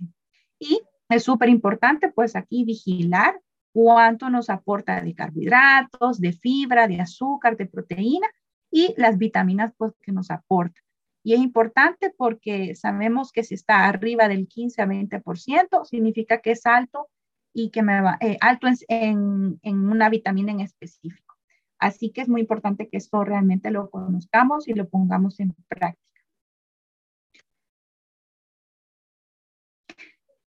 Y 0.60 0.82
es 1.08 1.24
súper 1.24 1.48
importante, 1.48 2.12
pues 2.12 2.36
aquí 2.36 2.66
vigilar 2.66 3.40
cuánto 3.72 4.30
nos 4.30 4.50
aporta 4.50 5.00
de 5.00 5.16
carbohidratos, 5.16 6.20
de 6.20 6.34
fibra, 6.34 6.90
de 6.90 7.00
azúcar, 7.00 7.56
de 7.56 7.68
proteína 7.68 8.28
y 8.70 8.94
las 8.98 9.18
vitaminas 9.18 9.72
pues, 9.78 9.94
que 10.02 10.12
nos 10.12 10.30
aporta. 10.30 10.82
Y 11.24 11.34
es 11.34 11.40
importante 11.40 12.14
porque 12.18 12.76
sabemos 12.76 13.32
que 13.32 13.44
si 13.44 13.56
está 13.56 13.88
arriba 13.88 14.28
del 14.28 14.48
15 14.48 14.82
a 14.82 14.86
20%, 14.86 15.86
significa 15.86 16.42
que 16.42 16.52
es 16.52 16.66
alto 16.66 17.08
y 17.54 17.70
que 17.70 17.82
me 17.82 18.02
va, 18.02 18.18
eh, 18.20 18.38
alto 18.42 18.68
en, 18.90 19.60
en, 19.64 19.90
una 19.90 20.10
vitamina 20.10 20.52
en 20.52 20.60
específico. 20.60 21.36
Así 21.80 22.12
que 22.12 22.22
es 22.22 22.30
muy 22.30 22.42
importante 22.42 22.90
que 22.90 22.98
esto 22.98 23.24
realmente 23.24 23.72
lo 23.72 23.90
conozcamos 23.90 24.68
y 24.68 24.74
lo 24.74 24.90
pongamos 24.90 25.40
en 25.40 25.56
práctica. 25.68 26.04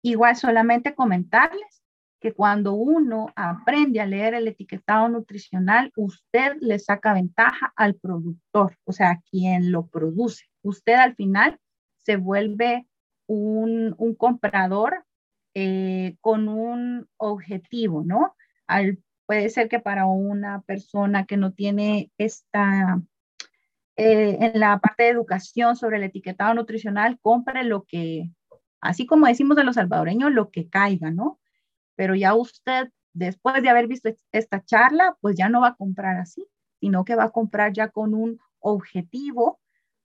Igual 0.03 0.37
solamente 0.37 0.95
comentarles 0.95 1.83
que 2.21 2.33
cuando 2.33 2.75
uno 2.75 3.27
aprende 3.37 4.01
a 4.01 4.07
leer 4.07 4.35
el 4.35 4.49
etiquetado 4.49 5.09
nutricional, 5.09 5.93
usted 5.97 6.57
le 6.61 6.79
saca 6.79 7.15
ventaja 7.15 7.73
al 7.77 7.95
productor, 7.97 8.77
o 8.85 8.93
sea, 8.93 9.11
a 9.11 9.21
quien 9.31 9.71
lo 9.71 9.87
produce. 9.87 10.45
Usted 10.65 10.95
al 10.95 11.15
final 11.15 11.61
se 12.03 12.17
vuelve 12.17 12.87
un, 13.27 13.95
comprador 14.19 15.05
eh, 15.55 16.17
con 16.21 16.49
un 16.49 17.09
objetivo, 17.17 18.03
¿no? 18.05 18.35
puede 19.27 19.49
ser 19.51 19.69
que 19.69 19.79
para 19.79 20.07
una 20.07 20.63
persona 20.63 21.25
que 21.25 21.37
no 21.37 21.53
tiene 21.53 22.11
esta, 22.19 23.01
eh, 23.97 24.37
en 24.41 24.61
la 24.61 24.79
parte 24.81 25.05
de 25.05 25.11
educación 25.11 25.77
sobre 25.77 25.99
el 25.99 26.03
etiquetado 26.05 26.53
nutricional, 26.55 27.19
compre 27.23 27.65
lo 27.65 27.85
que, 27.85 28.31
así 28.81 29.07
como 29.07 29.27
decimos 29.27 29.57
de 29.57 29.65
los 29.65 29.77
salvadoreños, 29.77 30.33
lo 30.33 30.51
que 30.51 30.69
caiga, 30.69 31.11
¿no? 31.11 31.39
pero 31.97 32.15
ya 32.15 32.35
usted, 32.35 32.91
después 33.13 33.63
de 33.63 33.69
haber 33.69 33.87
visto 33.87 34.11
esta 34.33 34.65
charla, 34.65 35.17
pues 35.21 35.37
ya 35.37 35.49
no 35.49 35.61
va 35.61 35.69
a 35.69 35.77
comprar 35.77 36.17
así, 36.17 36.47
sino 36.81 37.05
que 37.05 37.15
va 37.15 37.25
a 37.25 37.31
comprar 37.31 37.73
ya 37.73 37.89
con 37.89 38.15
un 38.15 38.39
objetivo, 38.59 39.61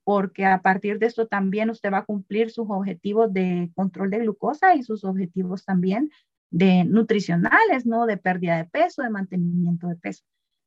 porque 0.09 0.43
a 0.43 0.63
partir 0.63 0.97
de 0.97 1.05
esto 1.05 1.27
también 1.27 1.69
usted 1.69 1.93
va 1.93 1.99
a 1.99 2.05
cumplir 2.05 2.49
sus 2.49 2.65
objetivos 2.67 3.31
de 3.31 3.69
control 3.75 4.09
de 4.09 4.17
glucosa 4.17 4.73
y 4.73 4.81
sus 4.81 5.03
objetivos 5.03 5.65
también 5.65 6.09
de 6.49 6.83
nutricionales, 6.83 7.85
¿no? 7.85 8.07
De 8.07 8.17
pérdida 8.17 8.57
de 8.57 8.65
peso, 8.65 9.03
de 9.03 9.11
mantenimiento 9.11 9.87
de 9.87 9.97
peso. 9.97 10.23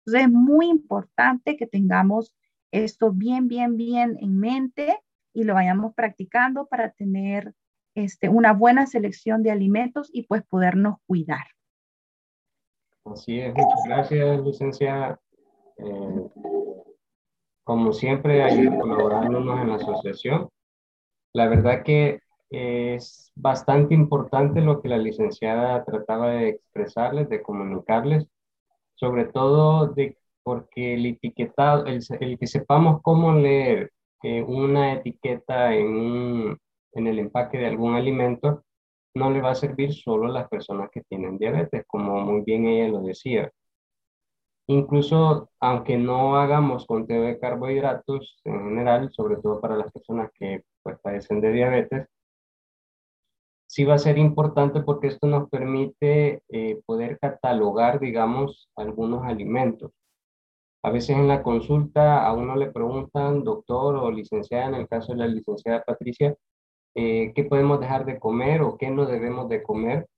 Entonces 0.06 0.28
es 0.28 0.32
muy 0.32 0.68
importante 0.68 1.56
que 1.56 1.66
tengamos 1.66 2.36
esto 2.70 3.10
bien, 3.10 3.48
bien, 3.48 3.76
bien 3.76 4.16
en 4.20 4.38
mente 4.38 5.00
y 5.34 5.42
lo 5.42 5.54
vayamos 5.54 5.92
practicando 5.92 6.68
para 6.68 6.92
tener 6.92 7.52
este, 7.96 8.28
una 8.28 8.52
buena 8.52 8.86
selección 8.86 9.42
de 9.42 9.50
alimentos 9.50 10.08
y 10.12 10.22
pues 10.22 10.44
podernos 10.44 10.98
cuidar. 11.04 11.48
Así 13.06 13.40
es, 13.40 13.52
muchas 13.52 13.80
gracias, 13.88 14.40
licenciada. 14.44 15.20
Eh, 15.78 16.28
como 17.64 17.92
siempre, 17.92 18.42
ahí 18.42 18.66
colaborándonos 18.66 19.60
en 19.60 19.68
la 19.70 19.76
asociación. 19.76 20.48
La 21.32 21.48
verdad 21.48 21.82
que 21.84 22.20
es 22.50 23.32
bastante 23.34 23.94
importante 23.94 24.60
lo 24.60 24.82
que 24.82 24.88
la 24.88 24.98
licenciada 24.98 25.84
trataba 25.84 26.30
de 26.30 26.50
expresarles, 26.50 27.28
de 27.28 27.42
comunicarles, 27.42 28.26
sobre 28.94 29.24
todo 29.26 29.94
porque 30.42 30.94
el 30.94 31.06
etiquetado, 31.06 31.86
el, 31.86 32.00
el 32.20 32.38
que 32.38 32.46
sepamos 32.46 33.00
cómo 33.02 33.32
leer 33.34 33.92
eh, 34.22 34.42
una 34.42 34.92
etiqueta 34.92 35.74
en 35.74 36.58
en 36.92 37.06
el 37.06 37.18
empaque 37.18 37.58
de 37.58 37.66
algún 37.66 37.94
alimento 37.94 38.64
no 39.14 39.30
le 39.30 39.40
va 39.40 39.50
a 39.50 39.54
servir 39.54 39.92
solo 39.92 40.26
a 40.26 40.32
las 40.32 40.48
personas 40.48 40.90
que 40.90 41.02
tienen 41.02 41.38
diabetes, 41.38 41.84
como 41.86 42.20
muy 42.20 42.42
bien 42.42 42.66
ella 42.66 42.88
lo 42.88 43.02
decía. 43.02 43.50
Incluso 44.66 45.50
aunque 45.60 45.96
no 45.98 46.36
hagamos 46.36 46.86
conteo 46.86 47.22
de 47.22 47.38
carbohidratos 47.38 48.40
en 48.44 48.64
general, 48.64 49.10
sobre 49.12 49.36
todo 49.36 49.60
para 49.60 49.76
las 49.76 49.92
personas 49.92 50.30
que 50.38 50.62
pues, 50.82 50.98
padecen 51.02 51.40
de 51.40 51.52
diabetes, 51.52 52.08
sí 53.66 53.84
va 53.84 53.94
a 53.94 53.98
ser 53.98 54.18
importante 54.18 54.82
porque 54.82 55.08
esto 55.08 55.26
nos 55.26 55.48
permite 55.48 56.42
eh, 56.50 56.80
poder 56.86 57.18
catalogar, 57.18 58.00
digamos, 58.00 58.68
algunos 58.76 59.24
alimentos. 59.24 59.92
A 60.82 60.90
veces 60.90 61.16
en 61.16 61.28
la 61.28 61.42
consulta 61.42 62.26
a 62.26 62.32
uno 62.34 62.56
le 62.56 62.70
preguntan, 62.70 63.44
doctor 63.44 63.96
o 63.96 64.10
licenciada, 64.10 64.66
en 64.66 64.74
el 64.74 64.88
caso 64.88 65.12
de 65.12 65.18
la 65.18 65.26
licenciada 65.26 65.82
Patricia, 65.84 66.36
eh, 66.94 67.32
qué 67.34 67.44
podemos 67.44 67.80
dejar 67.80 68.04
de 68.04 68.18
comer 68.18 68.62
o 68.62 68.76
qué 68.76 68.90
no 68.90 69.06
debemos 69.06 69.48
de 69.48 69.62
comer. 69.62 70.08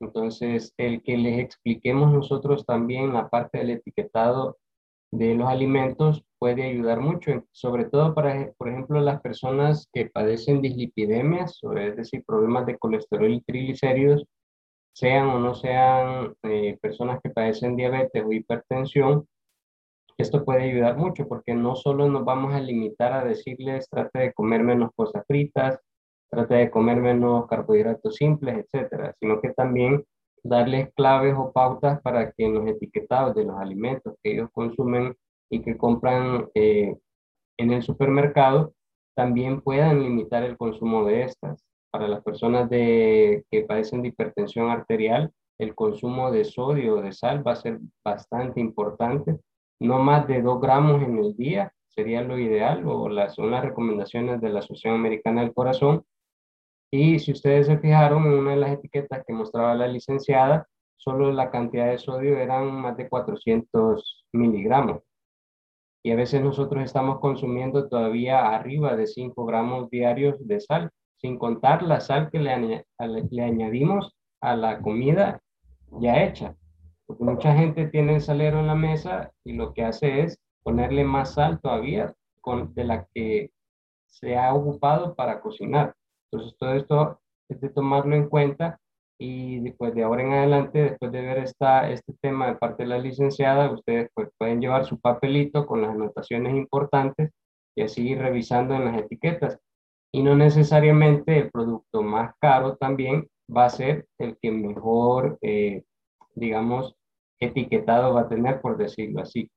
Entonces, 0.00 0.72
el 0.78 1.02
que 1.02 1.16
les 1.16 1.38
expliquemos 1.38 2.12
nosotros 2.12 2.64
también 2.64 3.12
la 3.12 3.28
parte 3.28 3.58
del 3.58 3.70
etiquetado 3.70 4.58
de 5.12 5.34
los 5.34 5.48
alimentos 5.48 6.24
puede 6.38 6.62
ayudar 6.62 7.00
mucho, 7.00 7.44
sobre 7.52 7.84
todo 7.84 8.14
para, 8.14 8.52
por 8.56 8.68
ejemplo, 8.68 9.00
las 9.00 9.20
personas 9.20 9.88
que 9.92 10.06
padecen 10.06 10.62
dislipidemias, 10.62 11.58
es 11.76 11.96
decir, 11.96 12.24
problemas 12.24 12.66
de 12.66 12.78
colesterol 12.78 13.32
y 13.32 13.42
triglicéridos, 13.42 14.24
sean 14.94 15.28
o 15.28 15.38
no 15.38 15.54
sean 15.54 16.34
eh, 16.42 16.78
personas 16.80 17.20
que 17.22 17.30
padecen 17.30 17.76
diabetes 17.76 18.24
o 18.24 18.32
hipertensión, 18.32 19.26
esto 20.20 20.44
puede 20.44 20.64
ayudar 20.64 20.96
mucho 20.96 21.26
porque 21.26 21.54
no 21.54 21.76
solo 21.76 22.08
nos 22.08 22.24
vamos 22.24 22.54
a 22.54 22.60
limitar 22.60 23.12
a 23.12 23.24
decirles 23.24 23.88
trate 23.88 24.18
de 24.18 24.32
comer 24.32 24.62
menos 24.62 24.90
cosas 24.94 25.24
fritas, 25.26 25.78
trata 26.30 26.54
de 26.56 26.70
comer 26.70 26.98
menos 26.98 27.46
carbohidratos 27.48 28.16
simples, 28.16 28.64
etcétera, 28.64 29.14
sino 29.18 29.40
que 29.40 29.50
también 29.50 30.04
darles 30.42 30.92
claves 30.94 31.34
o 31.36 31.52
pautas 31.52 32.00
para 32.02 32.32
que 32.32 32.44
en 32.44 32.54
los 32.54 32.66
etiquetados 32.66 33.34
de 33.34 33.44
los 33.44 33.58
alimentos 33.58 34.14
que 34.22 34.32
ellos 34.32 34.48
consumen 34.52 35.14
y 35.50 35.60
que 35.60 35.76
compran 35.76 36.48
eh, 36.54 36.96
en 37.58 37.72
el 37.72 37.82
supermercado 37.82 38.72
también 39.14 39.60
puedan 39.60 40.02
limitar 40.02 40.44
el 40.44 40.56
consumo 40.56 41.04
de 41.04 41.24
estas. 41.24 41.66
Para 41.92 42.06
las 42.06 42.22
personas 42.22 42.70
que 42.70 43.44
padecen 43.66 44.02
de 44.02 44.08
hipertensión 44.08 44.70
arterial, 44.70 45.32
el 45.58 45.74
consumo 45.74 46.30
de 46.30 46.44
sodio 46.44 46.96
o 46.96 47.02
de 47.02 47.12
sal 47.12 47.46
va 47.46 47.52
a 47.52 47.56
ser 47.56 47.80
bastante 48.04 48.60
importante. 48.60 49.40
No 49.80 49.98
más 49.98 50.26
de 50.28 50.40
2 50.40 50.60
gramos 50.60 51.02
en 51.02 51.18
el 51.18 51.36
día 51.36 51.72
sería 51.88 52.22
lo 52.22 52.38
ideal 52.38 52.86
o 52.86 53.08
las, 53.08 53.34
son 53.34 53.50
las 53.50 53.64
recomendaciones 53.64 54.40
de 54.40 54.50
la 54.50 54.60
Asociación 54.60 54.94
Americana 54.94 55.42
del 55.42 55.52
Corazón 55.52 56.04
y 56.90 57.18
si 57.20 57.32
ustedes 57.32 57.66
se 57.66 57.78
fijaron 57.78 58.26
en 58.26 58.32
una 58.32 58.50
de 58.52 58.56
las 58.56 58.72
etiquetas 58.72 59.22
que 59.24 59.32
mostraba 59.32 59.74
la 59.74 59.86
licenciada, 59.86 60.66
solo 60.96 61.32
la 61.32 61.50
cantidad 61.50 61.86
de 61.86 61.98
sodio 61.98 62.36
eran 62.36 62.72
más 62.72 62.96
de 62.96 63.08
400 63.08 64.26
miligramos. 64.32 65.02
Y 66.02 66.10
a 66.10 66.16
veces 66.16 66.42
nosotros 66.42 66.82
estamos 66.82 67.20
consumiendo 67.20 67.88
todavía 67.88 68.54
arriba 68.54 68.96
de 68.96 69.06
5 69.06 69.44
gramos 69.44 69.90
diarios 69.90 70.36
de 70.46 70.60
sal, 70.60 70.90
sin 71.18 71.38
contar 71.38 71.82
la 71.82 72.00
sal 72.00 72.30
que 72.30 72.38
le, 72.38 72.84
le 73.30 73.42
añadimos 73.42 74.16
a 74.40 74.56
la 74.56 74.80
comida 74.80 75.40
ya 76.00 76.24
hecha. 76.24 76.56
Porque 77.06 77.24
mucha 77.24 77.54
gente 77.54 77.86
tiene 77.86 78.16
el 78.16 78.20
salero 78.20 78.60
en 78.60 78.66
la 78.66 78.74
mesa 78.74 79.32
y 79.44 79.52
lo 79.52 79.74
que 79.74 79.84
hace 79.84 80.22
es 80.22 80.38
ponerle 80.62 81.04
más 81.04 81.34
sal 81.34 81.60
todavía 81.60 82.14
con, 82.40 82.74
de 82.74 82.84
la 82.84 83.06
que 83.14 83.50
se 84.06 84.36
ha 84.36 84.54
ocupado 84.54 85.14
para 85.14 85.40
cocinar. 85.40 85.94
Entonces, 86.32 86.56
todo 86.58 86.74
esto 86.74 87.20
es 87.48 87.60
de 87.60 87.68
tomarlo 87.70 88.14
en 88.14 88.28
cuenta 88.28 88.78
y 89.18 89.60
después 89.60 89.94
de 89.94 90.02
ahora 90.02 90.22
en 90.22 90.32
adelante, 90.32 90.82
después 90.82 91.12
de 91.12 91.20
ver 91.20 91.38
esta, 91.38 91.90
este 91.90 92.14
tema 92.22 92.46
de 92.46 92.56
parte 92.56 92.84
de 92.84 92.88
la 92.88 92.98
licenciada, 92.98 93.70
ustedes 93.70 94.08
pues, 94.14 94.30
pueden 94.38 94.60
llevar 94.60 94.86
su 94.86 94.98
papelito 94.98 95.66
con 95.66 95.82
las 95.82 95.90
anotaciones 95.90 96.54
importantes 96.54 97.30
y 97.76 97.82
así 97.82 98.08
ir 98.08 98.18
revisando 98.18 98.74
en 98.74 98.86
las 98.86 98.98
etiquetas. 98.98 99.58
Y 100.12 100.22
no 100.22 100.34
necesariamente 100.36 101.38
el 101.38 101.50
producto 101.50 102.02
más 102.02 102.34
caro 102.40 102.76
también 102.76 103.28
va 103.54 103.66
a 103.66 103.70
ser 103.70 104.06
el 104.18 104.38
que 104.40 104.50
mejor, 104.50 105.38
eh, 105.42 105.84
digamos, 106.34 106.94
etiquetado 107.38 108.14
va 108.14 108.22
a 108.22 108.28
tener, 108.28 108.60
por 108.60 108.76
decirlo 108.76 109.22
así, 109.22 109.50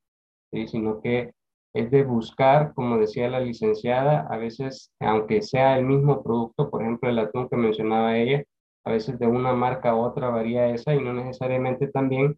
sino 0.68 1.02
que 1.02 1.34
es 1.74 1.92
de 1.92 2.04
buscar, 2.04 2.74
como 2.74 2.98
decía 2.98 3.30
la 3.30 3.40
licenciada, 3.40 4.28
a 4.30 4.38
veces, 4.38 4.92
aunque 5.00 5.42
sea 5.42 5.78
el 5.78 5.86
mismo 5.86 6.24
producto, 6.24 6.70
por 6.70 6.82
ejemplo, 6.82 7.10
el 7.10 7.20
atún 7.20 7.50
que 7.50 7.58
mencionaba 7.58 8.18
ella, 8.18 8.44
a 8.86 8.92
veces 8.92 9.18
de 9.20 9.28
una 9.28 9.54
marca 9.54 9.92
a 9.92 9.96
otra 9.96 10.30
varía 10.30 10.70
esa 10.70 10.94
y 10.94 11.02
no 11.02 11.14
necesariamente 11.14 11.88
también 11.88 12.38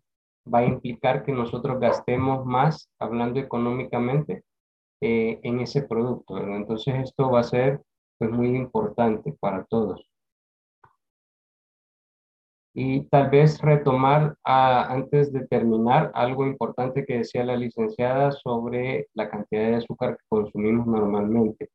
va 0.51 0.59
a 0.59 0.65
implicar 0.65 1.23
que 1.23 1.31
nosotros 1.31 1.79
gastemos 1.79 2.45
más, 2.45 2.89
hablando 2.99 3.39
económicamente, 3.39 4.43
eh, 5.01 5.39
en 5.43 5.59
ese 5.59 5.83
producto. 5.83 6.37
Entonces 6.37 6.95
esto 7.03 7.29
va 7.31 7.41
a 7.41 7.43
ser 7.43 7.81
pues, 8.17 8.31
muy 8.31 8.55
importante 8.55 9.33
para 9.39 9.65
todos 9.65 10.05
y 12.77 13.05
tal 13.05 13.29
vez 13.29 13.61
retomar 13.61 14.35
antes 14.43 15.31
de 15.31 15.47
terminar 15.47 16.11
algo 16.13 16.45
importante 16.45 17.05
que 17.05 17.19
decía 17.19 17.45
la 17.45 17.55
licenciada 17.55 18.33
sobre 18.33 19.07
la 19.13 19.29
cantidad 19.29 19.69
de 19.69 19.75
azúcar 19.77 20.17
que 20.17 20.25
consumimos 20.27 20.85
normalmente. 20.85 21.69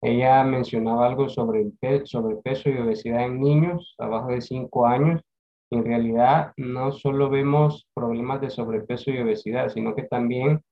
Ella 0.00 0.42
mencionaba 0.44 1.06
algo 1.06 1.28
sobre 1.28 1.60
el, 1.82 2.06
sobre 2.06 2.36
peso 2.36 2.70
y 2.70 2.78
obesidad 2.78 3.26
en 3.26 3.38
niños 3.38 3.94
abajo 3.98 4.30
de 4.30 4.40
5 4.40 4.86
años. 4.86 5.20
En 5.70 5.84
realidad 5.84 6.52
no 6.56 6.90
solo 6.90 7.28
vemos 7.28 7.86
problemas 7.92 8.40
de 8.40 8.48
sobrepeso 8.48 9.10
y 9.10 9.18
obesidad, 9.18 9.68
sino 9.68 9.94
que 9.94 10.04
también 10.04 10.62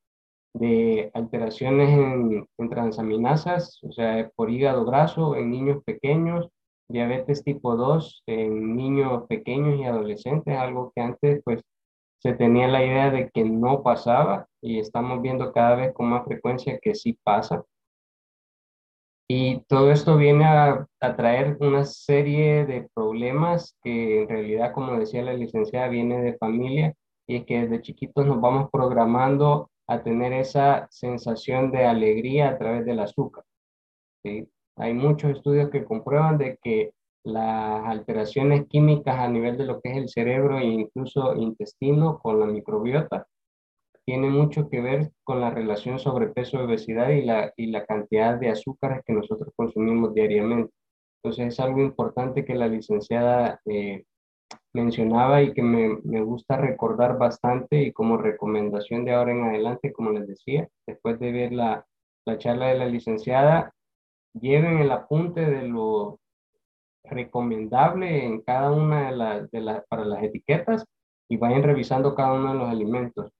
de 0.55 1.11
alteraciones 1.13 1.91
en, 1.91 2.49
en 2.57 2.71
transaminasas, 2.71 3.81
o 3.83 3.93
sea, 3.93 4.31
por 4.35 4.51
hígado 4.51 4.87
graso 4.87 5.37
en 5.37 5.51
niños 5.51 5.83
pequeños, 5.85 6.49
diabetes 6.89 7.45
tipo 7.45 7.77
2 7.77 8.23
en 8.27 8.77
niños 8.77 9.25
pequeños 9.29 9.79
y 9.81 9.85
adolescentes, 9.85 10.57
algo 10.57 10.93
que 10.95 11.03
antes 11.03 11.43
pues 11.45 11.63
se 12.19 12.33
tenía 12.33 12.69
la 12.69 12.85
idea 12.85 13.11
de 13.11 13.31
que 13.31 13.45
no 13.45 13.83
pasaba 13.83 14.47
y 14.63 14.79
estamos 14.79 15.21
viendo 15.21 15.53
cada 15.53 15.77
vez 15.77 15.93
con 15.93 16.07
más 16.07 16.25
frecuencia 16.25 16.79
que 16.81 16.95
sí 16.95 17.19
pasa. 17.23 17.65
Y 19.29 19.61
todo 19.69 19.91
esto 19.91 20.17
viene 20.17 20.45
a, 20.45 20.87
a, 21.01 21.17
traer 21.17 21.57
una 21.61 21.85
serie 21.85 22.67
de 22.67 22.89
problemas 22.95 23.77
que 23.83 24.23
en 24.23 24.29
realidad, 24.29 24.73
como 24.73 24.99
decía 24.99 25.23
la 25.23 25.33
licenciada, 25.33 25.89
viene 25.89 26.21
de 26.23 26.37
familia 26.37 26.95
y 27.27 27.37
es 27.37 27.47
que 27.47 27.63
desde 27.63 27.83
chiquitos 27.83 28.27
nos 28.27 28.41
vamos 28.41 28.71
programando 28.71 29.71
a 29.87 30.03
tener 30.03 30.33
esa 30.33 30.87
sensación 30.91 31.71
de 31.71 31.85
alegría 31.85 32.51
a 32.51 32.59
través 32.59 32.85
del 32.85 33.01
azúcar. 33.01 33.45
¿sí? 34.23 34.49
Hay 34.77 34.95
muchos 34.95 35.33
estudios 35.33 35.71
que 35.71 35.85
comprueban 35.85 36.39
de 36.39 36.59
que 36.63 36.93
las 37.25 37.87
alteraciones 37.87 38.67
químicas 38.69 39.19
a 39.19 39.29
nivel 39.29 39.57
de 39.57 39.65
lo 39.65 39.81
que 39.81 39.91
es 39.91 39.97
el 39.97 40.09
cerebro 40.09 40.59
e 40.59 40.65
incluso 40.65 41.35
intestino 41.37 42.19
con 42.19 42.41
la 42.41 42.47
microbiota 42.47 43.27
tiene 44.05 44.29
mucho 44.29 44.69
que 44.69 44.81
ver 44.81 45.13
con 45.23 45.41
la 45.41 45.51
relación 45.51 45.99
sobrepeso 45.99 46.63
obesidad 46.63 47.09
y 47.11 47.23
la, 47.23 47.53
y 47.57 47.67
la 47.67 47.87
cantidad 47.87 48.39
de 48.39 48.51
azúcares 48.51 49.03
que 49.05 49.15
nosotros 49.15 49.53
consumimos 49.57 50.13
diariamente. 50.13 50.73
Entonces 51.23 51.55
es 51.55 51.61
algo 51.61 51.81
importante 51.81 52.45
que 52.45 52.55
la 52.55 52.69
licenciada 52.69 53.61
eh, 53.65 54.05
mencionaba 54.75 55.43
y 55.43 55.55
que 55.55 55.63
me, 55.63 55.97
me, 56.05 56.21
gusta 56.21 56.59
recordar 56.59 57.17
bastante 57.17 57.83
y 57.83 57.93
como 57.93 58.19
recomendación 58.19 59.07
de 59.07 59.15
ahora 59.15 59.33
en 59.33 59.45
adelante, 59.45 59.93
como 59.93 60.11
les 60.11 60.27
decía, 60.27 60.69
después 60.87 61.19
de 61.19 61.33
ver 61.33 61.53
la, 61.53 61.87
la 62.27 62.37
charla 62.37 62.69
de 62.69 62.79
la 62.79 62.87
licenciada, 62.87 63.73
lleven 64.35 64.79
el 64.79 64.91
apunte 64.91 65.45
de 65.45 65.69
lo 65.69 66.19
recomendable 67.05 68.25
en 68.25 68.41
cada 68.41 68.73
una 68.73 69.11
de 69.51 69.61
las, 69.61 69.85
para 69.89 70.05
las 70.05 70.23
etiquetas 70.23 70.85
y 71.29 71.37
vayan 71.37 71.63
revisando 71.63 72.15
cada 72.15 72.33
uno 72.33 72.53
de 72.53 72.59
los 72.59 72.69
alimentos. 72.69 73.31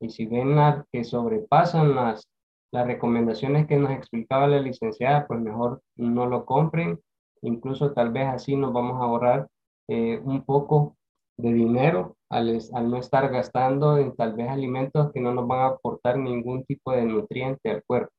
Y 0.00 0.10
si 0.10 0.26
ven 0.26 0.56
que 0.92 1.04
sobrepasan 1.04 1.94
las, 1.94 2.28
las 2.72 2.86
recomendaciones 2.86 3.66
que 3.66 3.76
nos 3.76 3.90
explicaba 3.92 4.46
la 4.46 4.60
licenciada, 4.60 5.26
pues 5.26 5.40
mejor 5.40 5.80
no 5.96 6.26
lo 6.26 6.44
compren. 6.44 7.00
Incluso 7.42 7.92
tal 7.92 8.12
vez 8.12 8.26
así 8.26 8.56
nos 8.56 8.72
vamos 8.72 9.00
a 9.00 9.04
ahorrar 9.04 9.48
eh, 9.88 10.20
un 10.24 10.42
poco 10.44 10.96
de 11.36 11.52
dinero 11.52 12.16
al, 12.30 12.60
al, 12.72 12.90
no 12.90 12.96
estar 12.96 13.30
gastando 13.30 13.98
en 13.98 14.14
tal 14.14 14.34
vez 14.34 14.48
alimentos 14.48 15.12
que 15.12 15.20
no 15.20 15.34
nos 15.34 15.46
van 15.46 15.60
a 15.60 15.66
aportar 15.66 16.18
ningún 16.18 16.64
tipo 16.64 16.92
de 16.92 17.04
nutriente 17.04 17.70
al 17.70 17.82
cuerpo. 17.84 18.12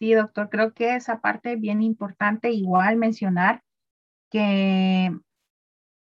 Sí, 0.00 0.14
doctor, 0.14 0.48
creo 0.50 0.72
que 0.74 0.96
esa 0.96 1.20
parte 1.20 1.52
es 1.52 1.60
bien 1.60 1.82
importante. 1.82 2.50
Igual 2.50 2.96
mencionar 2.96 3.62
que 4.30 5.12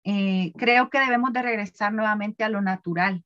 eh, 0.05 0.53
creo 0.57 0.91
que 0.91 1.01
debemos 1.01 1.33
de 1.33 1.43
regresar 1.43 1.93
nuevamente 1.93 2.45
a 2.45 2.49
lo 2.49 2.61
natural, 2.63 3.25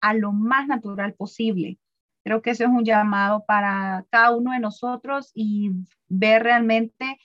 a 0.00 0.14
lo 0.14 0.32
más 0.32 0.68
natural 0.68 1.14
posible. 1.14 1.78
Creo 2.24 2.42
que 2.42 2.50
eso 2.50 2.64
es 2.64 2.70
un 2.70 2.84
llamado 2.84 3.44
para 3.46 4.06
cada 4.10 4.36
uno 4.36 4.52
de 4.52 4.60
nosotros 4.60 5.32
y 5.34 5.72
ver 6.08 6.44
realmente 6.44 7.18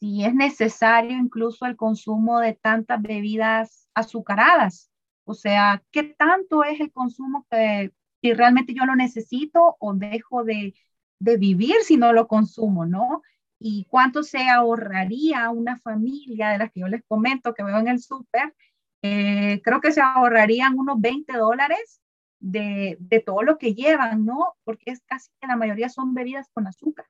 si 0.00 0.24
es 0.24 0.34
necesario 0.34 1.18
incluso 1.18 1.66
el 1.66 1.76
consumo 1.76 2.40
de 2.40 2.54
tantas 2.54 3.02
bebidas 3.02 3.88
azucaradas. 3.94 4.90
O 5.24 5.34
sea, 5.34 5.82
¿qué 5.92 6.04
tanto 6.04 6.64
es 6.64 6.80
el 6.80 6.92
consumo 6.92 7.46
que 7.50 7.92
si 8.22 8.34
realmente 8.34 8.74
yo 8.74 8.84
lo 8.86 8.96
necesito 8.96 9.76
o 9.80 9.94
dejo 9.94 10.44
de, 10.44 10.74
de 11.18 11.36
vivir 11.36 11.76
si 11.82 11.96
no 11.96 12.12
lo 12.12 12.28
consumo, 12.28 12.86
¿no? 12.86 13.22
Y 13.58 13.86
cuánto 13.90 14.22
se 14.22 14.48
ahorraría 14.48 15.50
una 15.50 15.76
familia 15.78 16.50
de 16.50 16.58
las 16.58 16.70
que 16.70 16.80
yo 16.80 16.88
les 16.88 17.02
comento 17.06 17.54
que 17.54 17.64
veo 17.64 17.78
en 17.78 17.88
el 17.88 18.00
súper, 18.00 18.54
eh, 19.02 19.60
creo 19.62 19.80
que 19.80 19.92
se 19.92 20.00
ahorrarían 20.00 20.78
unos 20.78 21.00
20 21.00 21.32
dólares 21.36 22.00
de, 22.40 22.96
de, 23.00 23.20
todo 23.20 23.42
lo 23.42 23.58
que 23.58 23.74
llevan, 23.74 24.24
¿no? 24.24 24.54
Porque 24.64 24.92
es 24.92 25.02
casi 25.06 25.30
que 25.40 25.48
la 25.48 25.56
mayoría 25.56 25.88
son 25.88 26.14
bebidas 26.14 26.48
con 26.52 26.66
azúcar. 26.66 27.06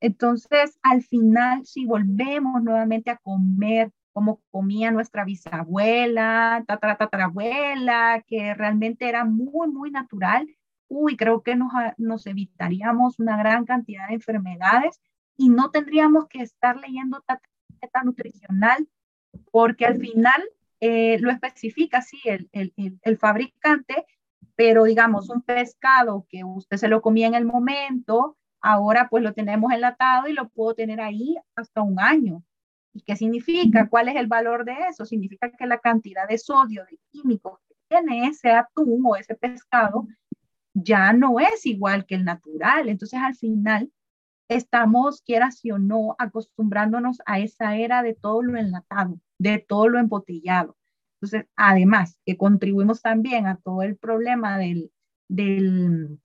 Entonces, 0.00 0.78
al 0.82 1.02
final, 1.02 1.66
si 1.66 1.84
volvemos 1.84 2.62
nuevamente 2.62 3.10
a 3.10 3.18
comer 3.18 3.90
como 4.12 4.40
comía 4.50 4.90
nuestra 4.90 5.24
bisabuela, 5.24 6.64
tatara, 6.66 6.96
tatarabuela, 6.96 8.24
que 8.26 8.52
realmente 8.54 9.08
era 9.08 9.24
muy, 9.24 9.68
muy 9.68 9.92
natural, 9.92 10.48
uy, 10.88 11.16
creo 11.16 11.42
que 11.42 11.54
nos, 11.54 11.70
nos 11.96 12.26
evitaríamos 12.26 13.18
una 13.18 13.36
gran 13.36 13.64
cantidad 13.64 14.08
de 14.08 14.14
enfermedades 14.14 15.00
y 15.36 15.48
no 15.50 15.70
tendríamos 15.70 16.26
que 16.28 16.42
estar 16.42 16.76
leyendo 16.76 17.22
tarjeta 17.22 18.02
nutricional 18.04 18.88
porque 19.50 19.86
al 19.86 19.98
final 19.98 20.42
eh, 20.80 21.18
lo 21.20 21.30
especifica, 21.30 22.02
sí, 22.02 22.18
el, 22.24 22.48
el, 22.52 22.72
el, 23.02 23.18
fabricante, 23.18 24.06
pero 24.54 24.84
digamos, 24.84 25.28
un 25.28 25.42
pescado 25.42 26.26
que 26.28 26.44
usted 26.44 26.76
se 26.76 26.88
lo 26.88 27.02
comía 27.02 27.26
en 27.26 27.34
el 27.34 27.44
momento, 27.44 28.36
ahora 28.60 29.08
pues 29.08 29.22
lo 29.22 29.32
tenemos 29.32 29.72
enlatado 29.72 30.28
y 30.28 30.32
lo 30.32 30.48
puedo 30.48 30.74
tener 30.74 31.00
ahí 31.00 31.36
hasta 31.56 31.82
un 31.82 32.00
año. 32.00 32.42
¿Y 32.92 33.02
qué 33.02 33.16
significa? 33.16 33.88
¿Cuál 33.88 34.08
es 34.08 34.16
el 34.16 34.26
valor 34.26 34.64
de 34.64 34.74
eso? 34.88 35.04
Significa 35.04 35.50
que 35.50 35.66
la 35.66 35.78
cantidad 35.78 36.26
de 36.26 36.38
sodio, 36.38 36.84
de 36.84 36.98
químicos 37.10 37.60
que 37.68 37.74
tiene 37.88 38.26
ese 38.28 38.50
atún 38.50 39.02
o 39.04 39.16
ese 39.16 39.34
pescado 39.34 40.06
ya 40.82 41.12
no 41.12 41.40
es 41.40 41.66
igual 41.66 42.06
que 42.06 42.16
el 42.16 42.24
natural. 42.24 42.88
Entonces, 42.88 43.20
al 43.20 43.34
final, 43.34 43.90
estamos, 44.48 45.22
quieras 45.22 45.60
o 45.72 45.78
no, 45.78 46.16
acostumbrándonos 46.18 47.18
a 47.26 47.40
esa 47.40 47.76
era 47.76 48.02
de 48.02 48.14
todo 48.14 48.42
lo 48.42 48.58
enlatado, 48.58 49.20
de 49.38 49.58
todo 49.58 49.88
lo 49.88 49.98
embotellado. 49.98 50.76
Entonces, 51.20 51.48
además, 51.56 52.18
que 52.24 52.36
contribuimos 52.36 53.02
también 53.02 53.46
a 53.46 53.56
todo 53.56 53.82
el 53.82 53.96
problema 53.96 54.56
del, 54.58 54.90
del, 55.28 56.18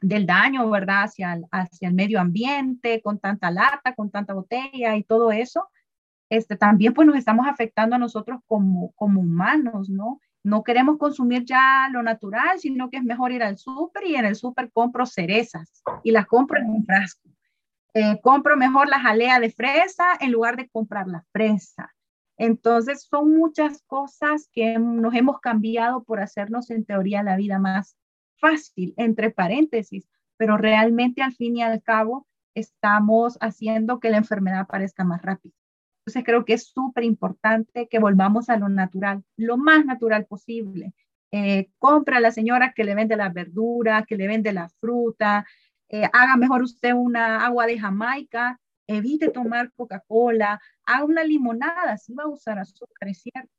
del 0.00 0.26
daño, 0.26 0.68
¿verdad? 0.70 1.04
Hacia 1.04 1.34
el, 1.34 1.44
hacia 1.50 1.88
el 1.88 1.94
medio 1.94 2.20
ambiente, 2.20 3.00
con 3.02 3.18
tanta 3.18 3.50
lata, 3.50 3.94
con 3.94 4.10
tanta 4.10 4.34
botella 4.34 4.96
y 4.96 5.04
todo 5.04 5.30
eso, 5.32 5.68
este, 6.28 6.56
también 6.56 6.94
pues 6.94 7.06
nos 7.06 7.16
estamos 7.16 7.46
afectando 7.46 7.96
a 7.96 7.98
nosotros 7.98 8.40
como, 8.46 8.92
como 8.92 9.20
humanos, 9.20 9.88
¿no? 9.88 10.20
No 10.44 10.62
queremos 10.62 10.98
consumir 10.98 11.44
ya 11.44 11.88
lo 11.90 12.02
natural, 12.02 12.60
sino 12.60 12.90
que 12.90 12.98
es 12.98 13.02
mejor 13.02 13.32
ir 13.32 13.42
al 13.42 13.56
súper 13.56 14.06
y 14.06 14.14
en 14.14 14.26
el 14.26 14.36
súper 14.36 14.70
compro 14.70 15.06
cerezas 15.06 15.82
y 16.02 16.10
las 16.12 16.26
compro 16.26 16.60
en 16.60 16.68
un 16.68 16.84
frasco. 16.84 17.30
Eh, 17.94 18.20
compro 18.22 18.56
mejor 18.56 18.88
la 18.88 19.00
jalea 19.00 19.40
de 19.40 19.50
fresa 19.50 20.04
en 20.20 20.32
lugar 20.32 20.56
de 20.56 20.68
comprar 20.68 21.08
la 21.08 21.24
fresa. 21.32 21.94
Entonces 22.36 23.06
son 23.08 23.32
muchas 23.34 23.82
cosas 23.86 24.50
que 24.52 24.78
nos 24.78 25.14
hemos 25.14 25.40
cambiado 25.40 26.04
por 26.04 26.20
hacernos 26.20 26.70
en 26.70 26.84
teoría 26.84 27.22
la 27.22 27.36
vida 27.36 27.58
más 27.58 27.96
fácil, 28.36 28.92
entre 28.96 29.30
paréntesis, 29.30 30.06
pero 30.36 30.58
realmente 30.58 31.22
al 31.22 31.32
fin 31.32 31.56
y 31.56 31.62
al 31.62 31.82
cabo 31.82 32.26
estamos 32.54 33.38
haciendo 33.40 33.98
que 33.98 34.10
la 34.10 34.18
enfermedad 34.18 34.60
aparezca 34.60 35.04
más 35.04 35.22
rápido. 35.22 35.54
Entonces 36.04 36.24
creo 36.24 36.44
que 36.44 36.52
es 36.52 36.66
súper 36.66 37.04
importante 37.04 37.88
que 37.88 37.98
volvamos 37.98 38.50
a 38.50 38.58
lo 38.58 38.68
natural, 38.68 39.24
lo 39.36 39.56
más 39.56 39.86
natural 39.86 40.26
posible. 40.26 40.92
Eh, 41.30 41.70
compra 41.78 42.18
a 42.18 42.20
la 42.20 42.30
señora 42.30 42.74
que 42.74 42.84
le 42.84 42.94
vende 42.94 43.16
la 43.16 43.30
verdura, 43.30 44.04
que 44.06 44.16
le 44.16 44.28
vende 44.28 44.52
la 44.52 44.68
fruta, 44.68 45.46
eh, 45.88 46.04
haga 46.12 46.36
mejor 46.36 46.62
usted 46.62 46.92
una 46.92 47.44
agua 47.44 47.66
de 47.66 47.78
Jamaica, 47.78 48.60
evite 48.86 49.30
tomar 49.30 49.72
Coca-Cola, 49.72 50.60
haga 50.84 51.04
una 51.04 51.24
limonada, 51.24 51.96
sí 51.96 52.12
va 52.12 52.24
a 52.24 52.28
usar 52.28 52.58
azúcar, 52.58 53.08
es 53.08 53.22
cierto, 53.22 53.50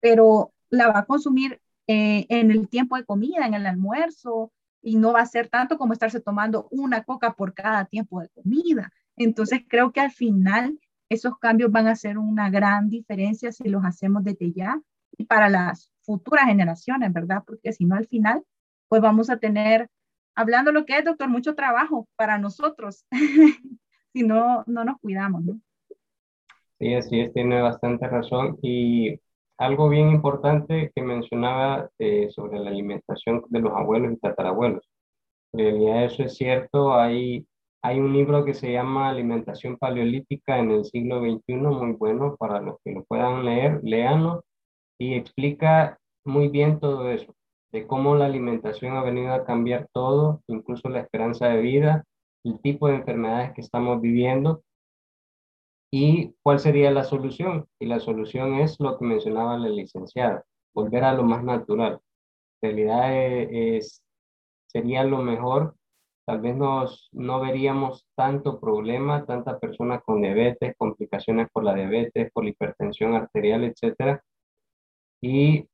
pero 0.00 0.52
la 0.70 0.88
va 0.88 1.00
a 1.00 1.04
consumir 1.04 1.60
eh, 1.86 2.24
en 2.30 2.50
el 2.50 2.68
tiempo 2.68 2.96
de 2.96 3.04
comida, 3.04 3.46
en 3.46 3.54
el 3.54 3.66
almuerzo, 3.66 4.50
y 4.80 4.96
no 4.96 5.12
va 5.12 5.20
a 5.20 5.26
ser 5.26 5.48
tanto 5.48 5.76
como 5.76 5.92
estarse 5.92 6.20
tomando 6.20 6.68
una 6.70 7.04
coca 7.04 7.34
por 7.34 7.52
cada 7.52 7.84
tiempo 7.84 8.20
de 8.20 8.30
comida. 8.30 8.90
Entonces 9.16 9.60
creo 9.68 9.92
que 9.92 10.00
al 10.00 10.10
final 10.10 10.80
esos 11.12 11.38
cambios 11.38 11.70
van 11.70 11.86
a 11.86 11.92
hacer 11.92 12.18
una 12.18 12.50
gran 12.50 12.88
diferencia 12.88 13.52
si 13.52 13.68
los 13.68 13.84
hacemos 13.84 14.24
desde 14.24 14.52
ya 14.52 14.80
y 15.16 15.24
para 15.24 15.48
las 15.48 15.90
futuras 16.02 16.46
generaciones, 16.46 17.12
¿verdad? 17.12 17.42
Porque 17.46 17.72
si 17.72 17.84
no, 17.84 17.96
al 17.96 18.06
final, 18.06 18.42
pues 18.88 19.02
vamos 19.02 19.30
a 19.30 19.38
tener, 19.38 19.88
hablando 20.34 20.72
lo 20.72 20.84
que 20.84 20.98
es, 20.98 21.04
doctor, 21.04 21.28
mucho 21.28 21.54
trabajo 21.54 22.08
para 22.16 22.38
nosotros, 22.38 23.04
si 24.12 24.22
no, 24.22 24.64
no 24.66 24.84
nos 24.84 24.98
cuidamos, 25.00 25.44
¿no? 25.44 25.60
Sí, 26.78 26.94
así 26.94 27.20
es, 27.20 27.32
tiene 27.32 27.60
bastante 27.62 28.08
razón. 28.08 28.58
Y 28.62 29.20
algo 29.58 29.88
bien 29.88 30.08
importante 30.08 30.90
que 30.94 31.02
mencionaba 31.02 31.88
eh, 31.98 32.28
sobre 32.30 32.58
la 32.58 32.70
alimentación 32.70 33.44
de 33.48 33.60
los 33.60 33.72
abuelos 33.72 34.12
y 34.14 34.16
tatarabuelos. 34.16 34.88
En 35.52 35.88
eso 35.88 36.24
es 36.24 36.34
cierto, 36.34 36.94
hay 36.94 37.46
hay 37.82 37.98
un 37.98 38.12
libro 38.12 38.44
que 38.44 38.54
se 38.54 38.72
llama 38.72 39.08
Alimentación 39.08 39.76
Paleolítica 39.76 40.58
en 40.58 40.70
el 40.70 40.84
siglo 40.84 41.20
XXI, 41.20 41.54
muy 41.56 41.92
bueno 41.92 42.36
para 42.36 42.60
los 42.60 42.76
que 42.84 42.92
lo 42.92 43.04
puedan 43.04 43.44
leer, 43.44 43.80
léanlo, 43.82 44.44
y 44.98 45.14
explica 45.14 45.98
muy 46.24 46.48
bien 46.48 46.78
todo 46.78 47.10
eso, 47.10 47.34
de 47.72 47.86
cómo 47.86 48.14
la 48.14 48.26
alimentación 48.26 48.96
ha 48.96 49.02
venido 49.02 49.32
a 49.32 49.44
cambiar 49.44 49.88
todo, 49.92 50.42
incluso 50.46 50.88
la 50.88 51.00
esperanza 51.00 51.48
de 51.48 51.60
vida, 51.60 52.04
el 52.44 52.60
tipo 52.60 52.88
de 52.88 52.96
enfermedades 52.96 53.52
que 53.52 53.60
estamos 53.60 54.00
viviendo 54.00 54.62
y 55.92 56.34
cuál 56.42 56.60
sería 56.60 56.90
la 56.90 57.04
solución. 57.04 57.66
Y 57.80 57.86
la 57.86 58.00
solución 58.00 58.54
es 58.54 58.78
lo 58.80 58.98
que 58.98 59.04
mencionaba 59.04 59.58
la 59.58 59.68
licenciada, 59.68 60.44
volver 60.74 61.04
a 61.04 61.14
lo 61.14 61.24
más 61.24 61.44
natural. 61.44 62.00
En 62.62 62.70
realidad 62.70 63.12
eh, 63.14 63.76
es, 63.76 64.02
sería 64.68 65.04
lo 65.04 65.18
mejor 65.18 65.76
tal 66.24 66.40
vez 66.40 66.56
nos, 66.56 67.08
no 67.12 67.40
veríamos 67.40 68.06
tanto 68.16 68.60
problema, 68.60 69.24
tanta 69.26 69.58
persona 69.58 70.00
con 70.00 70.22
diabetes, 70.22 70.74
complicaciones 70.78 71.48
por 71.52 71.64
la 71.64 71.74
diabetes, 71.74 72.30
por 72.32 72.44
la 72.44 72.50
hipertensión 72.50 73.14
arterial, 73.14 73.64
etcétera. 73.64 74.22
Y 75.20 75.68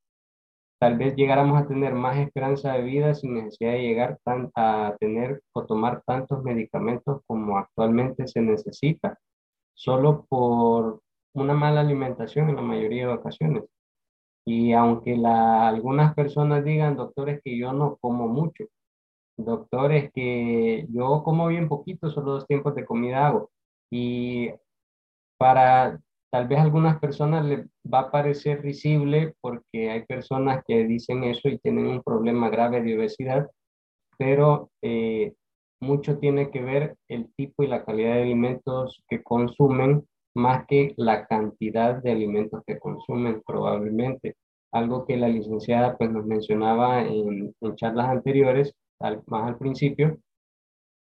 tal 0.81 0.99
vez 0.99 1.17
llegáramos 1.17 1.61
a 1.61 1.67
tener 1.67 1.95
más 1.95 2.19
esperanza 2.19 2.73
de 2.75 2.83
vida 2.83 3.15
sin 3.15 3.35
necesidad 3.35 3.73
de 3.73 3.83
llegar 3.83 4.19
tan, 4.25 4.51
a 4.55 4.97
tener 5.01 5.43
o 5.53 5.67
tomar 5.67 6.03
tantos 6.07 6.43
medicamentos 6.43 7.23
como 7.27 7.59
actualmente 7.59 8.29
se 8.29 8.41
necesita, 8.41 9.19
solo 9.75 10.27
por 10.29 11.01
una 11.35 11.55
mala 11.55 11.81
alimentación 11.81 12.49
en 12.51 12.57
la 12.57 12.63
mayoría 12.63 13.07
de 13.09 13.15
ocasiones. 13.15 13.65
Y 14.47 14.73
aunque 14.73 15.17
la, 15.17 15.69
algunas 15.69 16.15
personas 16.15 16.65
digan, 16.65 16.97
doctores, 16.97 17.41
que 17.45 17.59
yo 17.59 17.73
no 17.73 17.97
como 18.01 18.29
mucho, 18.29 18.65
doctores, 19.39 20.11
que 20.13 20.87
yo 20.91 21.23
como 21.25 21.49
bien 21.49 21.69
poquito, 21.69 22.11
solo 22.11 22.33
dos 22.33 22.47
tiempos 22.47 22.75
de 22.75 22.85
comida 22.85 23.27
hago. 23.29 23.51
Y 23.91 24.51
para 25.39 26.01
tal 26.31 26.49
vez 26.49 26.59
algunas 26.59 26.99
personas 26.99 27.45
les 27.45 27.67
va 27.93 28.01
a 28.01 28.11
parecer 28.11 28.61
risible 28.63 29.35
porque 29.41 29.91
hay 29.91 30.05
personas 30.05 30.63
que 30.67 30.85
dicen 30.85 31.25
eso 31.25 31.49
y 31.49 31.59
tienen 31.59 31.87
un 31.87 32.03
problema 32.03 32.51
grave 32.51 32.83
de 32.83 32.97
obesidad, 32.97 33.51
pero 34.19 34.71
eh, 34.83 35.35
mucho 35.81 36.19
tiene 36.19 36.51
que 36.51 36.61
ver 36.61 36.97
el 37.09 37.33
tipo 37.35 37.63
y 37.63 37.69
la 37.69 37.85
calidad 37.85 38.15
de 38.15 38.23
alimentos 38.23 39.03
que 39.09 39.23
consumen 39.23 40.07
más 40.35 40.67
que 40.67 40.95
la 40.97 41.27
cantidad 41.27 42.03
de 42.03 42.13
alimentos 42.13 42.63
que 42.67 42.79
consumen 42.79 43.43
probablemente. 43.47 44.37
Algo 44.73 45.07
que 45.07 45.17
la 45.17 45.29
licenciada 45.29 45.97
pues 45.97 46.11
nos 46.11 46.27
mencionaba 46.27 47.03
en, 47.03 47.55
en 47.61 47.77
charlas 47.77 48.09
anteriores, 48.09 48.75
más 49.01 49.49
al 49.49 49.59
principio. 49.59 50.19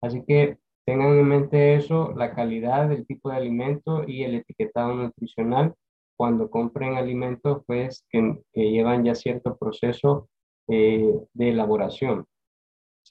Así 0.03 0.23
que 0.27 0.59
tengan 0.85 1.19
en 1.19 1.29
mente 1.29 1.77
eso, 1.77 2.13
la 2.15 2.35
calidad 2.35 2.89
del 2.89 3.07
tipo 3.07 3.31
de 3.31 3.37
alimento 3.37 4.05
y 4.07 4.25
el 4.25 4.35
etiquetado 4.35 4.95
nutricional 4.95 5.75
cuando 6.17 6.51
compren 6.51 6.97
alimentos 6.97 7.63
pues 7.67 8.05
que, 8.11 8.41
que 8.53 8.71
llevan 8.71 9.05
ya 9.05 9.15
cierto 9.15 9.57
proceso 9.57 10.29
eh, 10.69 11.13
de 11.33 11.49
elaboración. 11.49 12.27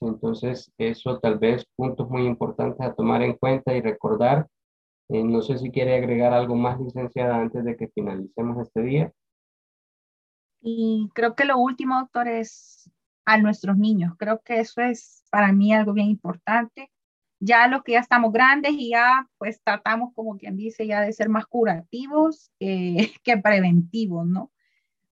Entonces, 0.01 0.71
eso 0.77 1.19
tal 1.19 1.37
vez 1.37 1.65
puntos 1.75 2.09
muy 2.09 2.25
importantes 2.25 2.81
a 2.81 2.93
tomar 2.93 3.21
en 3.21 3.33
cuenta 3.33 3.73
y 3.75 3.81
recordar. 3.81 4.47
Eh, 5.09 5.23
no 5.23 5.41
sé 5.41 5.57
si 5.57 5.69
quiere 5.69 5.95
agregar 5.95 6.33
algo 6.33 6.55
más, 6.55 6.79
licenciada, 6.79 7.37
antes 7.37 7.63
de 7.63 7.75
que 7.75 7.89
finalicemos 7.89 8.57
este 8.59 8.81
día. 8.81 9.13
Y 10.61 11.09
creo 11.13 11.35
que 11.35 11.45
lo 11.45 11.57
último, 11.57 11.99
doctor, 11.99 12.27
es 12.27 12.89
a 13.25 13.37
nuestros 13.37 13.77
niños. 13.77 14.13
Creo 14.17 14.41
que 14.41 14.59
eso 14.59 14.81
es 14.81 15.23
para 15.31 15.51
mí 15.51 15.73
algo 15.73 15.93
bien 15.93 16.07
importante. 16.07 16.91
Ya 17.39 17.67
los 17.67 17.83
que 17.83 17.93
ya 17.93 17.99
estamos 17.99 18.31
grandes 18.31 18.73
y 18.73 18.91
ya 18.91 19.27
pues 19.37 19.61
tratamos, 19.63 20.13
como 20.13 20.37
quien 20.37 20.55
dice, 20.55 20.87
ya 20.87 21.01
de 21.01 21.13
ser 21.13 21.29
más 21.29 21.45
curativos 21.45 22.51
que, 22.59 23.13
que 23.23 23.37
preventivos, 23.37 24.25
¿no? 24.25 24.51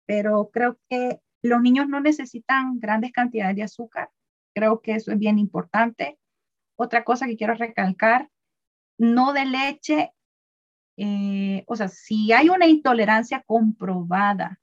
Pero 0.05 0.49
creo 0.51 0.79
que 0.89 1.19
los 1.41 1.61
niños 1.61 1.87
no 1.87 1.99
necesitan 1.99 2.79
grandes 2.79 3.11
cantidades 3.11 3.55
de 3.55 3.63
azúcar. 3.63 4.09
Creo 4.53 4.81
que 4.81 4.93
eso 4.93 5.11
es 5.11 5.19
bien 5.19 5.39
importante. 5.39 6.19
Otra 6.75 7.03
cosa 7.03 7.25
que 7.27 7.37
quiero 7.37 7.53
recalcar, 7.55 8.29
no 8.97 9.33
de 9.33 9.45
leche, 9.45 10.11
eh, 10.97 11.63
o 11.67 11.75
sea, 11.75 11.87
si 11.87 12.31
hay 12.31 12.49
una 12.49 12.67
intolerancia 12.67 13.43
comprobada 13.45 14.60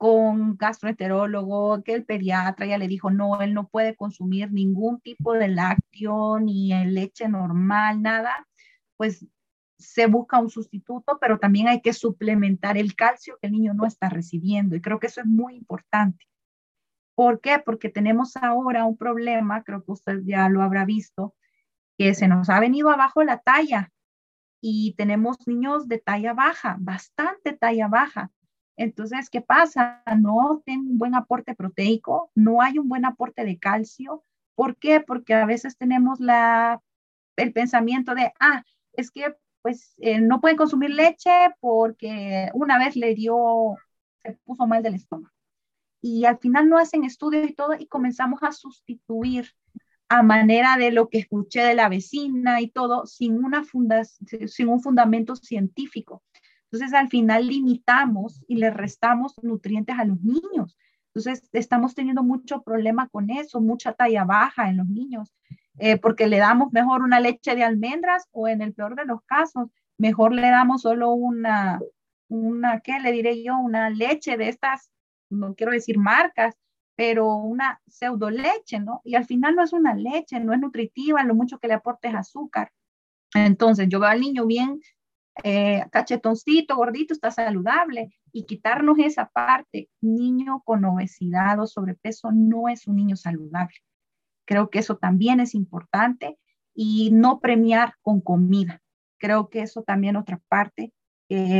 con 0.00 0.56
gastroenterólogo, 0.56 1.82
que 1.84 1.92
el 1.92 2.06
pediatra 2.06 2.64
ya 2.64 2.78
le 2.78 2.88
dijo, 2.88 3.10
no, 3.10 3.42
él 3.42 3.52
no 3.52 3.68
puede 3.68 3.94
consumir 3.96 4.50
ningún 4.50 4.98
tipo 5.02 5.34
de 5.34 5.48
lácteo 5.48 6.40
ni 6.40 6.72
leche 6.86 7.28
normal, 7.28 8.00
nada, 8.00 8.48
pues 8.96 9.26
se 9.76 10.06
busca 10.06 10.38
un 10.38 10.48
sustituto, 10.48 11.18
pero 11.20 11.38
también 11.38 11.68
hay 11.68 11.82
que 11.82 11.92
suplementar 11.92 12.78
el 12.78 12.94
calcio 12.94 13.36
que 13.42 13.48
el 13.48 13.52
niño 13.52 13.74
no 13.74 13.84
está 13.84 14.08
recibiendo. 14.08 14.74
Y 14.74 14.80
creo 14.80 14.98
que 15.00 15.08
eso 15.08 15.20
es 15.20 15.26
muy 15.26 15.54
importante. 15.54 16.26
¿Por 17.14 17.42
qué? 17.42 17.58
Porque 17.58 17.90
tenemos 17.90 18.38
ahora 18.38 18.86
un 18.86 18.96
problema, 18.96 19.64
creo 19.64 19.84
que 19.84 19.92
usted 19.92 20.20
ya 20.24 20.48
lo 20.48 20.62
habrá 20.62 20.86
visto, 20.86 21.34
que 21.98 22.14
se 22.14 22.26
nos 22.26 22.48
ha 22.48 22.58
venido 22.58 22.88
abajo 22.88 23.22
la 23.22 23.40
talla 23.40 23.92
y 24.62 24.94
tenemos 24.96 25.46
niños 25.46 25.88
de 25.88 25.98
talla 25.98 26.32
baja, 26.32 26.78
bastante 26.80 27.52
talla 27.52 27.88
baja. 27.88 28.30
Entonces, 28.76 29.28
¿qué 29.30 29.40
pasa? 29.40 30.02
No 30.18 30.62
tiene 30.64 30.82
un 30.82 30.98
buen 30.98 31.14
aporte 31.14 31.54
proteico, 31.54 32.30
no 32.34 32.62
hay 32.62 32.78
un 32.78 32.88
buen 32.88 33.04
aporte 33.04 33.44
de 33.44 33.58
calcio. 33.58 34.24
¿Por 34.54 34.76
qué? 34.76 35.00
Porque 35.00 35.34
a 35.34 35.46
veces 35.46 35.76
tenemos 35.76 36.20
la, 36.20 36.82
el 37.36 37.52
pensamiento 37.52 38.14
de, 38.14 38.32
ah, 38.40 38.64
es 38.92 39.10
que 39.10 39.34
pues 39.62 39.94
eh, 39.98 40.20
no 40.20 40.40
pueden 40.40 40.56
consumir 40.56 40.90
leche 40.90 41.30
porque 41.60 42.50
una 42.54 42.78
vez 42.78 42.96
le 42.96 43.14
dio, 43.14 43.76
se 44.22 44.32
puso 44.44 44.66
mal 44.66 44.82
del 44.82 44.94
estómago. 44.94 45.34
Y 46.02 46.24
al 46.24 46.38
final 46.38 46.68
no 46.68 46.78
hacen 46.78 47.04
estudios 47.04 47.48
y 47.48 47.54
todo 47.54 47.74
y 47.78 47.86
comenzamos 47.86 48.42
a 48.42 48.52
sustituir 48.52 49.50
a 50.08 50.22
manera 50.22 50.76
de 50.76 50.90
lo 50.90 51.08
que 51.08 51.18
escuché 51.18 51.62
de 51.62 51.74
la 51.74 51.88
vecina 51.88 52.60
y 52.60 52.68
todo, 52.68 53.06
sin, 53.06 53.44
una 53.44 53.62
funda, 53.64 54.02
sin 54.04 54.68
un 54.68 54.82
fundamento 54.82 55.36
científico. 55.36 56.24
Entonces, 56.70 56.94
al 56.94 57.08
final 57.08 57.48
limitamos 57.48 58.42
y 58.46 58.56
le 58.56 58.70
restamos 58.70 59.34
nutrientes 59.42 59.98
a 59.98 60.04
los 60.04 60.22
niños. 60.22 60.76
Entonces, 61.12 61.48
estamos 61.52 61.94
teniendo 61.94 62.22
mucho 62.22 62.62
problema 62.62 63.08
con 63.08 63.30
eso, 63.30 63.60
mucha 63.60 63.92
talla 63.92 64.24
baja 64.24 64.68
en 64.68 64.76
los 64.76 64.86
niños, 64.86 65.34
eh, 65.78 65.96
porque 65.96 66.28
le 66.28 66.38
damos 66.38 66.72
mejor 66.72 67.02
una 67.02 67.18
leche 67.18 67.56
de 67.56 67.64
almendras 67.64 68.28
o 68.30 68.46
en 68.46 68.62
el 68.62 68.72
peor 68.72 68.94
de 68.94 69.04
los 69.04 69.20
casos, 69.22 69.68
mejor 69.98 70.32
le 70.32 70.48
damos 70.48 70.82
solo 70.82 71.10
una, 71.10 71.80
una, 72.28 72.80
¿qué 72.80 73.00
le 73.00 73.10
diré 73.10 73.42
yo? 73.42 73.58
Una 73.58 73.90
leche 73.90 74.36
de 74.36 74.48
estas, 74.48 74.90
no 75.28 75.54
quiero 75.56 75.72
decir 75.72 75.98
marcas, 75.98 76.54
pero 76.94 77.34
una 77.34 77.80
pseudo 77.88 78.30
leche, 78.30 78.78
¿no? 78.78 79.00
Y 79.04 79.16
al 79.16 79.24
final 79.24 79.56
no 79.56 79.64
es 79.64 79.72
una 79.72 79.94
leche, 79.94 80.38
no 80.38 80.52
es 80.52 80.60
nutritiva, 80.60 81.24
lo 81.24 81.34
mucho 81.34 81.58
que 81.58 81.66
le 81.66 81.74
aporte 81.74 82.08
es 82.08 82.14
azúcar. 82.14 82.70
Entonces, 83.34 83.88
yo 83.88 83.98
veo 83.98 84.10
al 84.10 84.20
niño 84.20 84.46
bien 84.46 84.80
eh, 85.44 85.84
cachetoncito, 85.90 86.76
gordito, 86.76 87.14
está 87.14 87.30
saludable. 87.30 88.12
Y 88.32 88.44
quitarnos 88.44 88.98
esa 88.98 89.28
parte, 89.28 89.88
niño 90.00 90.62
con 90.64 90.84
obesidad 90.84 91.60
o 91.60 91.66
sobrepeso 91.66 92.30
no 92.32 92.68
es 92.68 92.86
un 92.86 92.96
niño 92.96 93.16
saludable. 93.16 93.76
Creo 94.46 94.70
que 94.70 94.80
eso 94.80 94.96
también 94.96 95.40
es 95.40 95.54
importante 95.54 96.38
y 96.74 97.10
no 97.12 97.40
premiar 97.40 97.94
con 98.02 98.20
comida. 98.20 98.82
Creo 99.18 99.48
que 99.48 99.62
eso 99.62 99.82
también 99.82 100.16
otra 100.16 100.40
parte. 100.48 100.92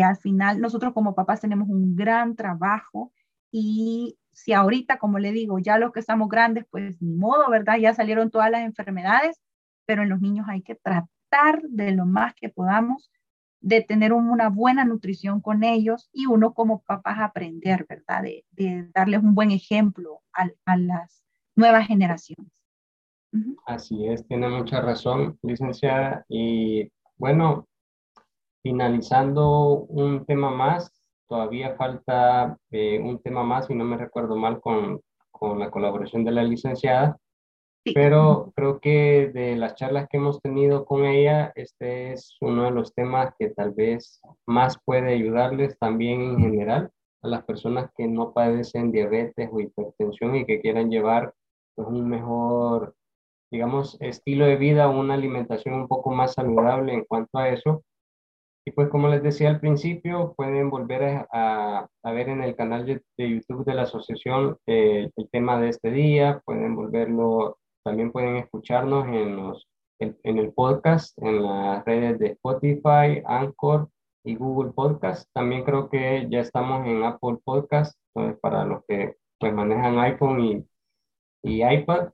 al 0.05 0.16
final, 0.16 0.61
nosotros 0.61 0.93
como 0.93 1.14
papás 1.14 1.41
tenemos 1.41 1.68
un 1.68 1.95
gran 1.95 2.35
trabajo 2.35 3.12
y 3.53 4.18
si 4.33 4.53
ahorita, 4.53 4.99
como 4.99 5.18
le 5.18 5.33
digo, 5.33 5.59
ya 5.59 5.78
los 5.78 5.93
que 5.93 6.01
estamos 6.01 6.28
grandes, 6.28 6.64
pues 6.70 7.01
ni 7.03 7.14
modo, 7.14 7.49
¿verdad? 7.51 7.78
Ya 7.78 7.95
salieron 7.95 8.31
todas 8.31 8.51
las 8.51 8.62
enfermedades, 8.62 9.41
pero 9.87 10.03
en 10.03 10.09
los 10.09 10.20
niños 10.20 10.47
hay 10.49 10.62
que 10.62 10.76
tratar 10.76 11.62
de 11.68 11.93
lo 11.93 12.07
más 12.07 12.35
que 12.35 12.49
podamos 12.49 13.11
de 13.61 13.82
tener 13.82 14.12
una 14.12 14.48
buena 14.48 14.84
nutrición 14.84 15.40
con 15.40 15.64
ellos 15.64 16.08
y 16.12 16.26
uno 16.26 16.54
como 16.54 16.82
papás 16.82 17.18
aprender, 17.20 17.86
¿verdad? 17.88 18.22
De, 18.22 18.90
darles 18.94 19.22
un 19.22 19.34
buen 19.34 19.50
ejemplo 19.50 20.22
a, 20.32 20.76
las 20.76 21.22
nuevas 21.54 21.86
generaciones. 21.86 22.50
Así 23.66 24.06
es, 24.06 24.26
tiene 24.26 24.48
mucha 24.48 24.80
razón, 24.80 25.38
licenciada. 25.42 26.24
Y 26.28 26.90
bueno, 27.16 27.68
finalizando 28.62 29.84
un 29.88 30.24
tema 30.24 30.50
más, 30.50 30.90
todavía 31.28 31.76
falta 31.76 32.56
eh, 32.70 32.98
un 32.98 33.20
tema 33.22 33.44
más, 33.44 33.66
si 33.66 33.74
no 33.74 33.84
me 33.84 33.96
recuerdo 33.96 34.36
mal, 34.36 34.61
con, 34.61 35.00
con 35.30 35.58
la 35.58 35.70
colaboración 35.70 36.24
de 36.24 36.32
la 36.32 36.42
licenciada, 36.42 37.18
pero 37.95 38.53
creo 38.55 38.81
que 38.81 39.31
de 39.33 39.57
las 39.57 39.74
charlas 39.74 40.07
que 40.09 40.18
hemos 40.18 40.41
tenido 40.41 40.85
con 40.85 41.05
ella, 41.05 41.53
este 41.55 42.12
es 42.12 42.37
uno 42.41 42.64
de 42.64 42.70
los 42.72 42.95
temas 42.95 43.35
que 43.39 43.51
tal 43.51 43.72
vez 43.72 44.20
más 44.47 44.78
puede 44.85 45.14
ayudarles 45.14 45.78
también 45.78 46.20
en 46.20 46.39
general 46.39 46.91
a 47.22 47.28
las 47.28 47.45
personas 47.45 47.91
que 47.97 48.07
no 48.07 48.33
padecen 48.33 48.93
diabetes 48.93 49.49
o 49.53 49.61
hipertensión 49.61 50.37
y 50.37 50.47
que 50.47 50.61
quieran 50.61 50.91
llevar 50.91 51.35
pues, 51.74 51.89
un 51.89 52.09
mejor, 52.09 52.95
digamos, 53.51 53.97
estilo 54.01 54.47
de 54.47 54.57
vida, 54.57 54.89
una 54.89 55.14
alimentación 55.14 55.74
un 55.74 55.89
poco 55.89 56.11
más 56.11 56.35
saludable 56.35 56.93
en 56.93 57.05
cuanto 57.05 57.39
a 57.39 57.49
eso. 57.49 57.83
Y 58.66 58.72
pues 58.72 58.89
como 58.89 59.09
les 59.09 59.22
decía 59.22 59.49
al 59.49 59.61
principio, 59.61 60.35
pueden 60.37 60.68
volver 60.68 61.26
a, 61.33 61.89
a 62.03 62.12
ver 62.12 62.28
en 62.28 62.43
el 62.43 62.55
canal 62.55 62.85
de, 62.85 63.03
YouTube 63.16 63.64
de 63.64 63.74
la 63.74 63.83
asociación 63.83 64.59
el 64.66 65.11
tema 65.33 65.59
de 65.59 65.70
este 65.70 65.91
día, 65.91 66.43
pueden 66.45 66.76
volverlo 66.76 67.57
también 67.83 68.12
pueden 68.12 68.37
escucharnos 68.37 69.07
en, 69.09 69.37
los, 69.37 69.68
en, 69.99 70.16
el 70.22 70.53
podcast, 70.53 71.16
en 71.22 71.43
las 71.43 71.85
redes 71.85 72.18
de 72.18 72.28
Spotify, 72.28 73.22
Anchor 73.26 73.89
y 74.24 74.37
Google 74.37 74.72
Podcast. 74.72 75.28
También 75.33 75.64
creo 75.64 75.89
que 75.89 76.26
ya 76.31 76.41
estamos 76.41 76.87
en 76.87 77.03
Apple 77.05 77.39
Podcast, 77.45 77.99
para 78.41 78.64
los 78.64 78.85
que 78.87 79.16
pues, 79.39 79.53
manejan 79.53 79.99
iPhone 79.99 80.66
y, 81.43 81.64
iPad. 81.64 82.11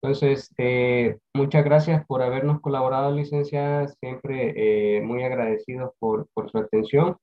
Entonces, 0.00 0.54
eh, 0.58 1.18
muchas 1.34 1.64
gracias 1.64 2.06
por 2.06 2.22
habernos 2.22 2.60
colaborado, 2.60 3.12
licenciada. 3.12 3.88
Siempre 3.88 4.98
eh, 4.98 5.02
muy 5.02 5.24
agradecidos 5.24 5.92
por, 5.98 6.28
por, 6.34 6.50
su 6.50 6.58
atención. 6.58 7.16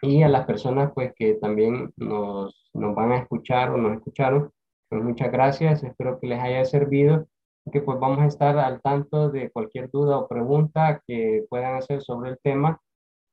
Y 0.00 0.22
a 0.22 0.28
las 0.28 0.46
personas 0.46 0.92
pues, 0.94 1.12
que 1.16 1.34
también 1.34 1.92
nos, 1.96 2.70
nos 2.72 2.94
van 2.94 3.12
a 3.12 3.18
escuchar 3.18 3.70
o 3.70 3.76
nos 3.76 3.96
escucharon, 3.98 4.50
pues 4.88 5.02
muchas 5.02 5.30
gracias. 5.32 5.82
Espero 5.82 6.18
que 6.20 6.28
les 6.28 6.40
haya 6.40 6.64
servido. 6.64 7.26
Que 7.70 7.82
pues 7.82 7.98
vamos 8.00 8.20
a 8.20 8.26
estar 8.26 8.58
al 8.58 8.80
tanto 8.80 9.30
de 9.30 9.50
cualquier 9.50 9.90
duda 9.90 10.18
o 10.18 10.28
pregunta 10.28 11.02
que 11.06 11.44
puedan 11.50 11.76
hacer 11.76 12.02
sobre 12.02 12.30
el 12.30 12.38
tema. 12.42 12.80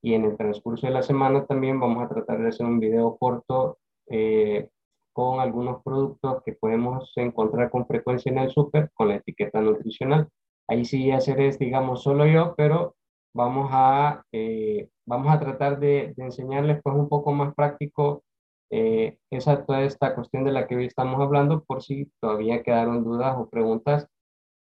Y 0.02 0.14
en 0.14 0.24
el 0.24 0.36
transcurso 0.36 0.86
de 0.86 0.92
la 0.92 1.02
semana 1.02 1.46
también 1.46 1.80
vamos 1.80 2.04
a 2.04 2.08
tratar 2.08 2.42
de 2.42 2.48
hacer 2.48 2.66
un 2.66 2.78
video 2.78 3.16
corto 3.16 3.78
eh, 4.08 4.68
con 5.12 5.40
algunos 5.40 5.82
productos 5.82 6.42
que 6.44 6.52
podemos 6.52 7.12
encontrar 7.16 7.70
con 7.70 7.86
frecuencia 7.86 8.30
en 8.30 8.38
el 8.38 8.50
súper 8.50 8.90
con 8.94 9.08
la 9.08 9.16
etiqueta 9.16 9.60
nutricional. 9.62 10.28
Ahí 10.68 10.84
sí 10.84 11.10
hacer 11.10 11.40
es, 11.40 11.58
digamos, 11.58 12.02
solo 12.02 12.26
yo, 12.26 12.54
pero 12.56 12.96
vamos 13.34 13.70
a, 13.72 14.24
eh, 14.32 14.88
vamos 15.06 15.32
a 15.32 15.38
tratar 15.40 15.78
de, 15.78 16.14
enseñarles 16.16 16.80
pues 16.82 16.96
un 16.96 17.08
poco 17.08 17.32
más 17.32 17.54
práctico 17.54 18.24
eh, 18.70 19.18
esa, 19.30 19.64
toda 19.64 19.82
esta 19.82 20.14
cuestión 20.14 20.44
de 20.44 20.52
la 20.52 20.66
que 20.66 20.76
hoy 20.76 20.86
estamos 20.86 21.20
hablando, 21.20 21.64
por 21.64 21.82
si 21.82 22.10
todavía 22.20 22.62
quedaron 22.62 23.04
dudas 23.04 23.36
o 23.38 23.48
preguntas 23.48 24.08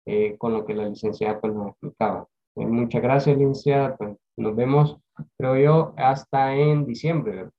eh, 0.07 0.37
con 0.39 0.53
lo 0.53 0.67
que 0.67 0.75
la 0.75 0.89
licenciada 0.89 1.41
pues, 1.41 1.55
nos 1.55 1.69
explicaba. 1.69 2.29
muchas 2.57 3.03
gracias, 3.03 3.37
licenciada. 3.37 3.97
Pues, 3.97 4.17
nos 4.37 4.55
vemos, 4.55 4.99
creo 5.39 5.57
yo, 5.57 5.95
hasta 5.97 6.55
en 6.55 6.85
diciembre. 6.85 7.51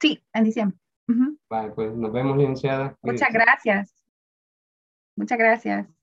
Sí, 0.00 0.22
en 0.32 0.44
diciembre. 0.44 0.78
Vale, 1.48 1.70
pues 1.72 1.94
nos 1.94 2.12
vemos, 2.12 2.36
licenciada. 2.36 2.96
Muchas 3.02 3.32
gracias. 3.32 3.94
Muchas 5.16 5.38
gracias. 5.38 5.95